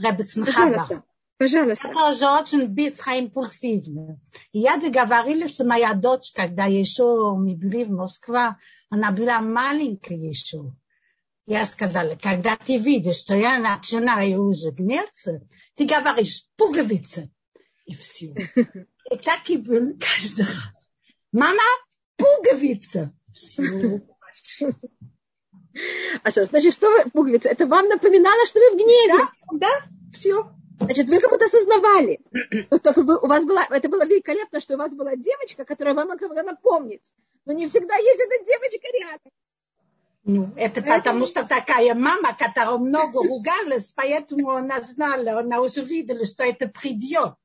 Пожалуйста. 0.45 1.03
Пожалуйста. 1.37 1.87
Это 1.87 1.93
тоже 1.93 2.25
очень 2.27 2.67
быстро 2.67 3.15
импульсивно. 3.15 4.19
Я 4.51 4.77
договорилась 4.77 5.55
с 5.55 5.63
моей 5.63 5.93
дочь, 5.95 6.31
когда 6.33 6.65
еще 6.65 7.35
мы 7.35 7.55
были 7.55 7.83
в 7.83 7.91
Москве, 7.91 8.55
она 8.89 9.11
была 9.11 9.39
маленькая 9.41 10.17
еще. 10.17 10.73
Я 11.45 11.65
сказала, 11.65 12.15
когда 12.15 12.55
ты 12.55 12.77
видишь, 12.77 13.17
что 13.17 13.35
я 13.35 13.59
начинаю 13.59 14.45
уже 14.45 14.71
гневаться, 14.71 15.41
ты 15.75 15.85
говоришь 15.85 16.45
пуговица. 16.55 17.29
И 17.85 17.93
все. 17.93 18.33
И 19.11 19.17
так 19.17 19.49
и 19.49 19.57
было 19.57 19.93
каждый 19.99 20.45
раз. 20.45 20.89
Мама, 21.33 21.63
пуговица. 22.15 23.13
Все. 23.33 24.01
А 26.23 26.31
что, 26.31 26.45
значит, 26.45 26.73
что 26.73 26.89
вы, 26.89 27.09
пуговица, 27.09 27.49
это 27.49 27.65
вам 27.65 27.87
напоминало, 27.87 28.45
что 28.45 28.59
вы 28.59 28.71
в 28.71 28.75
гневе? 28.75 29.17
Да, 29.17 29.57
да, 29.57 29.85
все. 30.13 30.49
Значит, 30.79 31.07
вы 31.07 31.19
как-то 31.19 31.45
осознавали. 31.45 32.21
Только 32.81 33.01
вы, 33.01 33.17
у 33.17 33.27
вас 33.27 33.43
была, 33.43 33.65
это 33.69 33.89
было 33.89 34.05
великолепно, 34.05 34.59
что 34.59 34.75
у 34.75 34.77
вас 34.77 34.93
была 34.93 35.15
девочка, 35.15 35.65
которая 35.65 35.93
вам 35.93 36.09
могла 36.09 36.43
напомнить. 36.43 37.03
Но 37.45 37.53
не 37.53 37.67
всегда 37.67 37.95
есть 37.95 38.19
эта 38.19 38.45
девочка 38.45 38.87
рядом. 38.93 39.31
Ну, 40.25 40.53
это 40.55 40.81
потому 40.81 41.25
что 41.25 41.45
такая 41.45 41.93
мама, 41.93 42.33
которая 42.33 42.77
много 42.77 43.27
ругалась, 43.27 43.91
поэтому 43.93 44.51
она 44.51 44.81
знала, 44.81 45.39
она 45.39 45.59
уже 45.59 45.81
видела, 45.81 46.25
что 46.25 46.45
это 46.45 46.67
придет. 46.69 47.35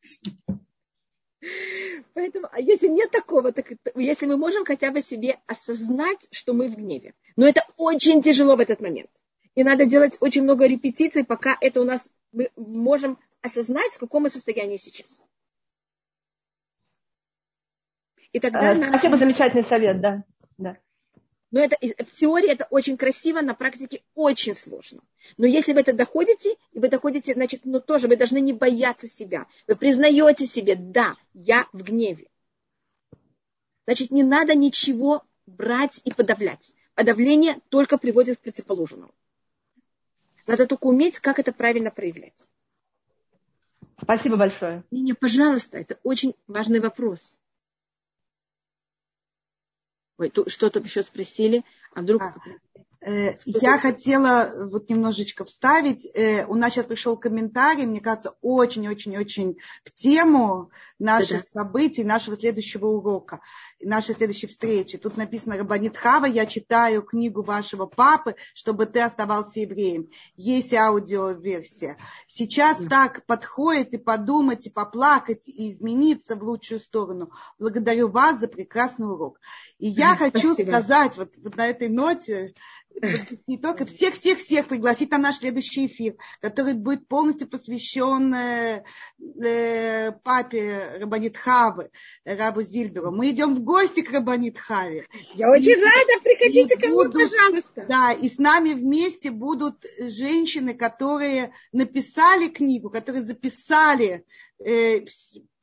Поэтому, 2.15 2.49
а 2.51 2.61
если 2.61 2.89
нет 2.89 3.11
такого, 3.11 3.53
так 3.53 3.73
если 3.97 4.27
мы 4.27 4.37
можем 4.37 4.65
хотя 4.65 4.93
бы 4.93 5.01
себе 5.01 5.39
осознать, 5.47 6.29
что 6.31 6.53
мы 6.53 6.69
в 6.69 6.77
гневе. 6.77 7.15
Но 7.37 7.49
это 7.49 7.63
очень 7.77 8.23
тяжело 8.23 8.57
в 8.57 8.61
этот 8.61 8.81
момент. 8.81 9.11
И 9.55 9.65
надо 9.65 9.85
делать 9.85 10.17
очень 10.21 10.43
много 10.43 10.67
репетиций, 10.67 11.25
пока 11.25 11.57
это 11.61 11.81
у 11.81 11.85
нас 11.85 12.11
мы 12.33 12.51
можем 12.57 13.19
осознать, 13.43 13.93
в 13.93 13.99
каком 13.99 14.25
мы 14.25 14.31
состоянии 14.31 14.77
сейчас. 14.77 15.23
И 18.33 18.41
тогда 18.41 18.75
нам... 18.75 18.91
Спасибо, 18.91 19.17
замечательный 19.17 19.65
совет, 19.65 20.01
да. 20.01 20.25
Но 21.51 21.61
это, 21.61 21.77
в 21.81 22.13
теории 22.13 22.51
это 22.51 22.67
очень 22.71 22.97
красиво, 22.99 23.41
на 23.41 23.55
практике 23.55 24.03
очень 24.15 24.55
сложно. 24.55 25.01
Но 25.39 25.47
если 25.47 25.73
вы 25.73 25.81
это 25.81 25.95
доходите, 25.95 26.57
и 26.73 26.79
вы 26.79 26.89
доходите, 26.89 27.33
значит, 27.33 27.63
ну 27.65 27.81
тоже 27.81 28.07
вы 28.07 28.17
должны 28.17 28.39
не 28.41 28.53
бояться 28.53 29.09
себя. 29.09 29.47
Вы 29.67 29.77
признаете 29.77 30.45
себе, 30.45 30.77
да, 30.77 31.17
я 31.33 31.67
в 31.73 31.83
гневе. 31.83 32.29
Значит, 33.87 34.11
не 34.11 34.23
надо 34.23 34.55
ничего 34.55 35.25
брать 35.47 36.03
и 36.05 36.13
подавлять. 36.13 36.75
Подавление 36.95 37.59
только 37.71 37.97
приводит 37.97 38.39
к 38.39 38.41
противоположному. 38.43 39.15
Надо 40.47 40.67
только 40.67 40.87
уметь, 40.87 41.19
как 41.19 41.39
это 41.39 41.53
правильно 41.53 41.91
проявлять. 41.91 42.47
Спасибо 44.01 44.37
большое. 44.37 44.85
Не, 44.91 45.01
не, 45.01 45.15
пожалуйста, 45.15 45.79
это 45.79 45.99
очень 46.03 46.35
важный 46.47 46.81
вопрос. 46.81 47.39
Ой, 50.19 50.33
что-то 50.49 50.81
еще 50.81 51.03
спросили, 51.03 51.65
а 51.95 52.03
вдруг... 52.03 52.23
А, 52.23 52.35
я 53.01 53.79
хотела 53.79 54.51
вот 54.71 54.89
немножечко 54.89 55.45
вставить. 55.45 56.05
Э, 56.15 56.47
у 56.47 56.57
нас 56.57 56.73
сейчас 56.73 56.87
пришел 56.87 57.17
комментарий, 57.17 57.87
мне 57.87 58.01
кажется, 58.01 58.35
очень-очень-очень 58.41 59.59
в 59.85 59.93
тему 59.93 60.71
наших 60.99 61.45
событий, 61.45 62.03
нашего 62.03 62.37
следующего 62.37 62.87
урока, 62.87 63.41
нашей 63.81 64.17
следующей 64.17 64.49
встречи. 64.49 64.99
Тут 64.99 65.17
написано 65.17 65.57
Рабанит 65.57 65.97
Хава, 65.97 66.27
я 66.27 66.45
читаю 66.45 67.03
книгу 67.03 67.43
вашего 67.43 67.87
папы, 67.87 68.35
чтобы 68.53 68.87
ты 68.87 69.01
оставался 69.01 69.61
евреем. 69.61 70.09
Есть 70.37 70.75
аудиоверсия. 70.75 71.97
Сейчас 72.27 72.81
да. 72.81 72.89
так 72.89 73.27
подходит 73.27 73.93
и 73.93 73.99
подумать, 73.99 74.67
и 74.67 74.71
поплакать, 74.71 75.49
и 75.49 75.71
измениться 75.71 76.35
в 76.35 76.43
лучшую 76.43 76.81
сторону. 76.81 77.31
Благодарю 77.61 78.09
вас 78.09 78.41
за 78.41 78.49
прекрасный 78.49 79.07
урок. 79.07 79.39
И 79.79 79.89
я 79.89 80.17
хочу 80.17 80.55
сказать 80.55 81.17
вот, 81.17 81.37
вот 81.37 81.57
на 81.57 81.69
этой 81.69 81.89
ноте, 81.89 82.55
не 83.47 83.59
только 83.59 83.87
всех-всех-всех 83.87 84.69
пригласить 84.69 85.11
на 85.11 85.19
наш 85.19 85.37
следующий 85.37 85.87
эфир, 85.87 86.17
который 86.41 86.75
будет 86.75 87.09
полностью 87.09 87.49
посвящен 87.49 88.35
э, 88.35 88.85
э, 89.43 90.13
папе 90.23 90.99
Рабанит 91.01 91.37
Хавы, 91.37 91.91
Рабу 92.25 92.63
Зильберу. 92.63 93.11
Мы 93.11 93.31
идем 93.31 93.55
в 93.55 93.61
гости 93.61 94.03
к 94.03 94.11
Рабанит 94.11 94.59
Хаве. 94.59 95.07
Я 95.35 95.51
очень 95.51 95.73
и, 95.73 95.75
рада, 95.75 96.23
приходите 96.23 96.77
ко 96.77 96.89
мне, 96.89 97.11
пожалуйста. 97.11 97.87
Да, 97.89 98.13
и 98.13 98.29
с 98.29 98.39
нами 98.39 98.73
вместе 98.73 99.31
будут 99.31 99.85
женщины, 99.99 100.75
которые 100.75 101.53
написали 101.73 102.49
книгу, 102.49 102.91
которые 102.91 103.23
записали 103.23 104.25
э, 104.65 105.05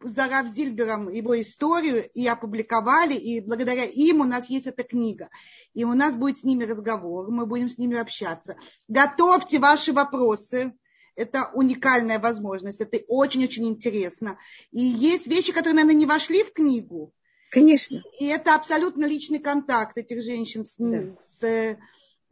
за 0.07 0.27
Рав 0.27 0.47
Зильбером 0.47 1.09
его 1.09 1.39
историю 1.41 2.09
и 2.13 2.27
опубликовали, 2.27 3.15
и 3.15 3.41
благодаря 3.41 3.85
им 3.85 4.21
у 4.21 4.23
нас 4.23 4.49
есть 4.49 4.67
эта 4.67 4.83
книга. 4.83 5.29
И 5.73 5.83
у 5.83 5.93
нас 5.93 6.15
будет 6.15 6.39
с 6.39 6.43
ними 6.43 6.63
разговор, 6.63 7.29
мы 7.31 7.45
будем 7.45 7.69
с 7.69 7.77
ними 7.77 7.97
общаться. 7.97 8.57
Готовьте 8.87 9.59
ваши 9.59 9.93
вопросы. 9.93 10.73
Это 11.15 11.49
уникальная 11.53 12.19
возможность, 12.19 12.81
это 12.81 12.99
очень-очень 13.07 13.67
интересно. 13.67 14.37
И 14.71 14.81
есть 14.81 15.27
вещи, 15.27 15.53
которые, 15.53 15.75
наверное, 15.75 15.99
не 15.99 16.05
вошли 16.05 16.43
в 16.43 16.51
книгу. 16.51 17.13
Конечно. 17.51 18.03
И 18.19 18.25
это 18.25 18.53
абсолютно 18.53 19.05
личный 19.05 19.39
контакт 19.39 19.97
этих 19.97 20.21
женщин 20.21 20.65
с, 20.65 20.75
да. 20.77 21.15
с 21.39 21.77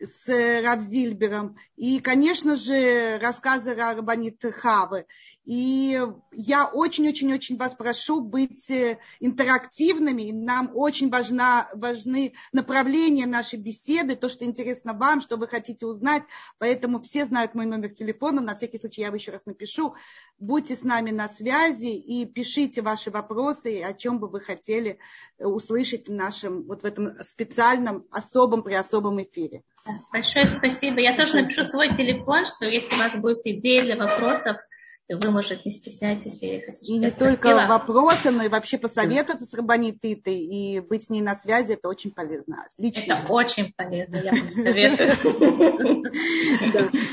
с 0.05 0.61
Равзильбером, 0.61 1.55
и, 1.75 1.99
конечно 1.99 2.55
же, 2.55 3.17
рассказы 3.19 3.73
Рабанит 3.73 4.41
Хавы. 4.41 5.05
И 5.45 5.99
я 6.31 6.65
очень-очень-очень 6.65 7.57
вас 7.57 7.75
прошу 7.75 8.21
быть 8.21 8.69
э, 8.71 8.97
интерактивными. 9.19 10.31
Нам 10.31 10.71
очень 10.73 11.09
важна, 11.09 11.67
важны 11.73 12.33
направления 12.53 13.25
нашей 13.25 13.59
беседы, 13.59 14.15
то, 14.15 14.29
что 14.29 14.45
интересно 14.45 14.93
вам, 14.93 15.19
что 15.19 15.35
вы 15.35 15.49
хотите 15.49 15.85
узнать. 15.85 16.23
Поэтому 16.59 17.01
все 17.01 17.25
знают 17.25 17.55
мой 17.55 17.65
номер 17.65 17.89
телефона. 17.89 18.41
На 18.41 18.55
всякий 18.55 18.77
случай 18.77 19.01
я 19.01 19.09
еще 19.09 19.31
раз 19.31 19.45
напишу. 19.45 19.95
Будьте 20.39 20.77
с 20.77 20.83
нами 20.83 21.11
на 21.11 21.27
связи 21.27 21.93
и 21.93 22.25
пишите 22.25 22.81
ваши 22.81 23.11
вопросы, 23.11 23.81
о 23.83 23.93
чем 23.93 24.19
бы 24.19 24.29
вы 24.29 24.39
хотели 24.39 24.97
э, 25.37 25.45
услышать 25.45 26.07
в 26.07 26.13
нашем, 26.13 26.63
вот 26.63 26.83
в 26.83 26.85
этом 26.85 27.21
специальном, 27.21 28.05
особом, 28.11 28.63
при 28.63 28.75
особом 28.75 29.21
эфире. 29.21 29.63
Большое 30.13 30.47
спасибо. 30.47 31.01
Я 31.01 31.17
тоже 31.17 31.35
напишу 31.35 31.65
свой 31.65 31.93
телефон, 31.93 32.45
что 32.45 32.65
если 32.65 32.95
у 32.95 32.97
вас 32.97 33.17
будут 33.17 33.41
идеи 33.43 33.81
для 33.81 33.97
вопросов, 33.97 34.55
вы, 35.09 35.31
может, 35.31 35.65
не 35.65 35.71
стесняйтесь 35.71 36.41
или 36.41 36.61
хотите. 36.61 36.93
И 36.93 36.97
не 36.97 37.11
только 37.11 37.49
спросила. 37.49 37.67
вопросы, 37.67 38.31
но 38.31 38.43
и 38.43 38.47
вообще 38.47 38.77
посоветоваться 38.77 39.45
с 39.45 39.53
Рабанититой 39.53 40.39
и 40.39 40.79
быть 40.79 41.05
с 41.05 41.09
ней 41.09 41.21
на 41.21 41.35
связи, 41.35 41.73
это 41.73 41.89
очень 41.89 42.11
полезно. 42.11 42.65
Лично. 42.77 43.13
Это 43.13 43.33
очень 43.33 43.73
полезно, 43.73 44.17
я 44.17 44.31
вам 44.31 44.51
советую. 44.51 45.11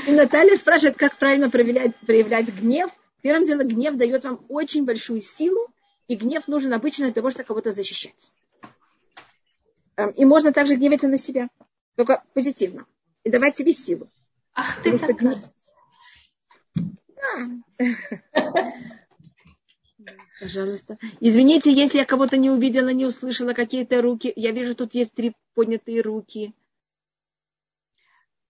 И 0.07 0.11
Наталья 0.11 0.55
спрашивает, 0.55 0.97
как 0.97 1.17
правильно 1.17 1.49
проявлять 1.49 2.47
гнев. 2.61 2.89
Первым 3.21 3.45
делом, 3.45 3.67
гнев 3.67 3.95
дает 3.97 4.23
вам 4.23 4.43
очень 4.49 4.85
большую 4.85 5.21
силу, 5.21 5.67
и 6.07 6.15
гнев 6.15 6.47
нужен 6.47 6.73
обычно 6.73 7.05
для 7.05 7.13
того, 7.13 7.29
чтобы 7.29 7.45
кого-то 7.45 7.71
защищать. 7.71 8.31
Эм, 9.97 10.09
и 10.11 10.25
можно 10.25 10.51
также 10.51 10.75
гневаться 10.75 11.07
на 11.07 11.17
себя 11.17 11.49
только 11.95 12.23
позитивно. 12.33 12.85
И 13.23 13.29
давать 13.29 13.55
себе 13.55 13.73
силу. 13.73 14.09
Ах 14.55 14.81
ты 14.81 14.97
такая. 14.97 15.39
Пожалуйста. 20.39 20.97
Извините, 21.19 21.71
если 21.71 21.99
я 21.99 22.05
кого-то 22.05 22.37
не 22.37 22.49
увидела, 22.49 22.89
не 22.89 23.05
услышала 23.05 23.53
какие-то 23.53 24.01
руки. 24.01 24.33
Я 24.35 24.51
вижу, 24.51 24.73
тут 24.75 24.95
есть 24.95 25.13
три 25.13 25.35
поднятые 25.53 26.01
руки. 26.01 26.55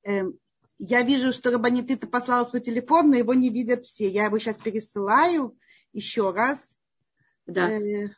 Эм, 0.03 0.39
я 0.77 1.03
вижу, 1.03 1.33
что 1.33 1.51
Рабанитыта 1.51 2.07
послала 2.07 2.45
свой 2.45 2.61
телефон, 2.61 3.09
но 3.09 3.17
его 3.17 3.33
не 3.33 3.49
видят 3.49 3.85
все. 3.85 4.09
Я 4.09 4.25
его 4.25 4.39
сейчас 4.39 4.57
пересылаю 4.57 5.57
еще 5.91 6.31
раз. 6.31 6.77
Да. 7.45 7.69
Э, 7.69 8.09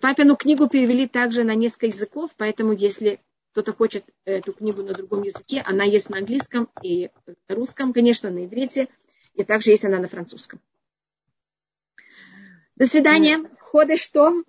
Папину 0.00 0.36
книгу 0.36 0.68
перевели 0.68 1.06
также 1.06 1.44
на 1.44 1.54
несколько 1.54 1.86
языков, 1.86 2.32
поэтому 2.36 2.72
если 2.72 3.20
кто-то 3.52 3.72
хочет 3.72 4.04
эту 4.24 4.52
книгу 4.52 4.82
на 4.82 4.92
другом 4.92 5.22
языке, 5.22 5.62
она 5.64 5.84
есть 5.84 6.10
на 6.10 6.18
английском 6.18 6.68
и 6.82 7.10
русском, 7.48 7.92
конечно, 7.92 8.30
на 8.30 8.44
иврите, 8.46 8.88
и 9.36 9.44
также 9.44 9.70
есть 9.70 9.84
она 9.84 9.98
на 9.98 10.08
французском. 10.08 10.60
До 12.76 12.86
свидания. 12.86 13.48
Ходы 13.60 13.96
что? 13.96 14.42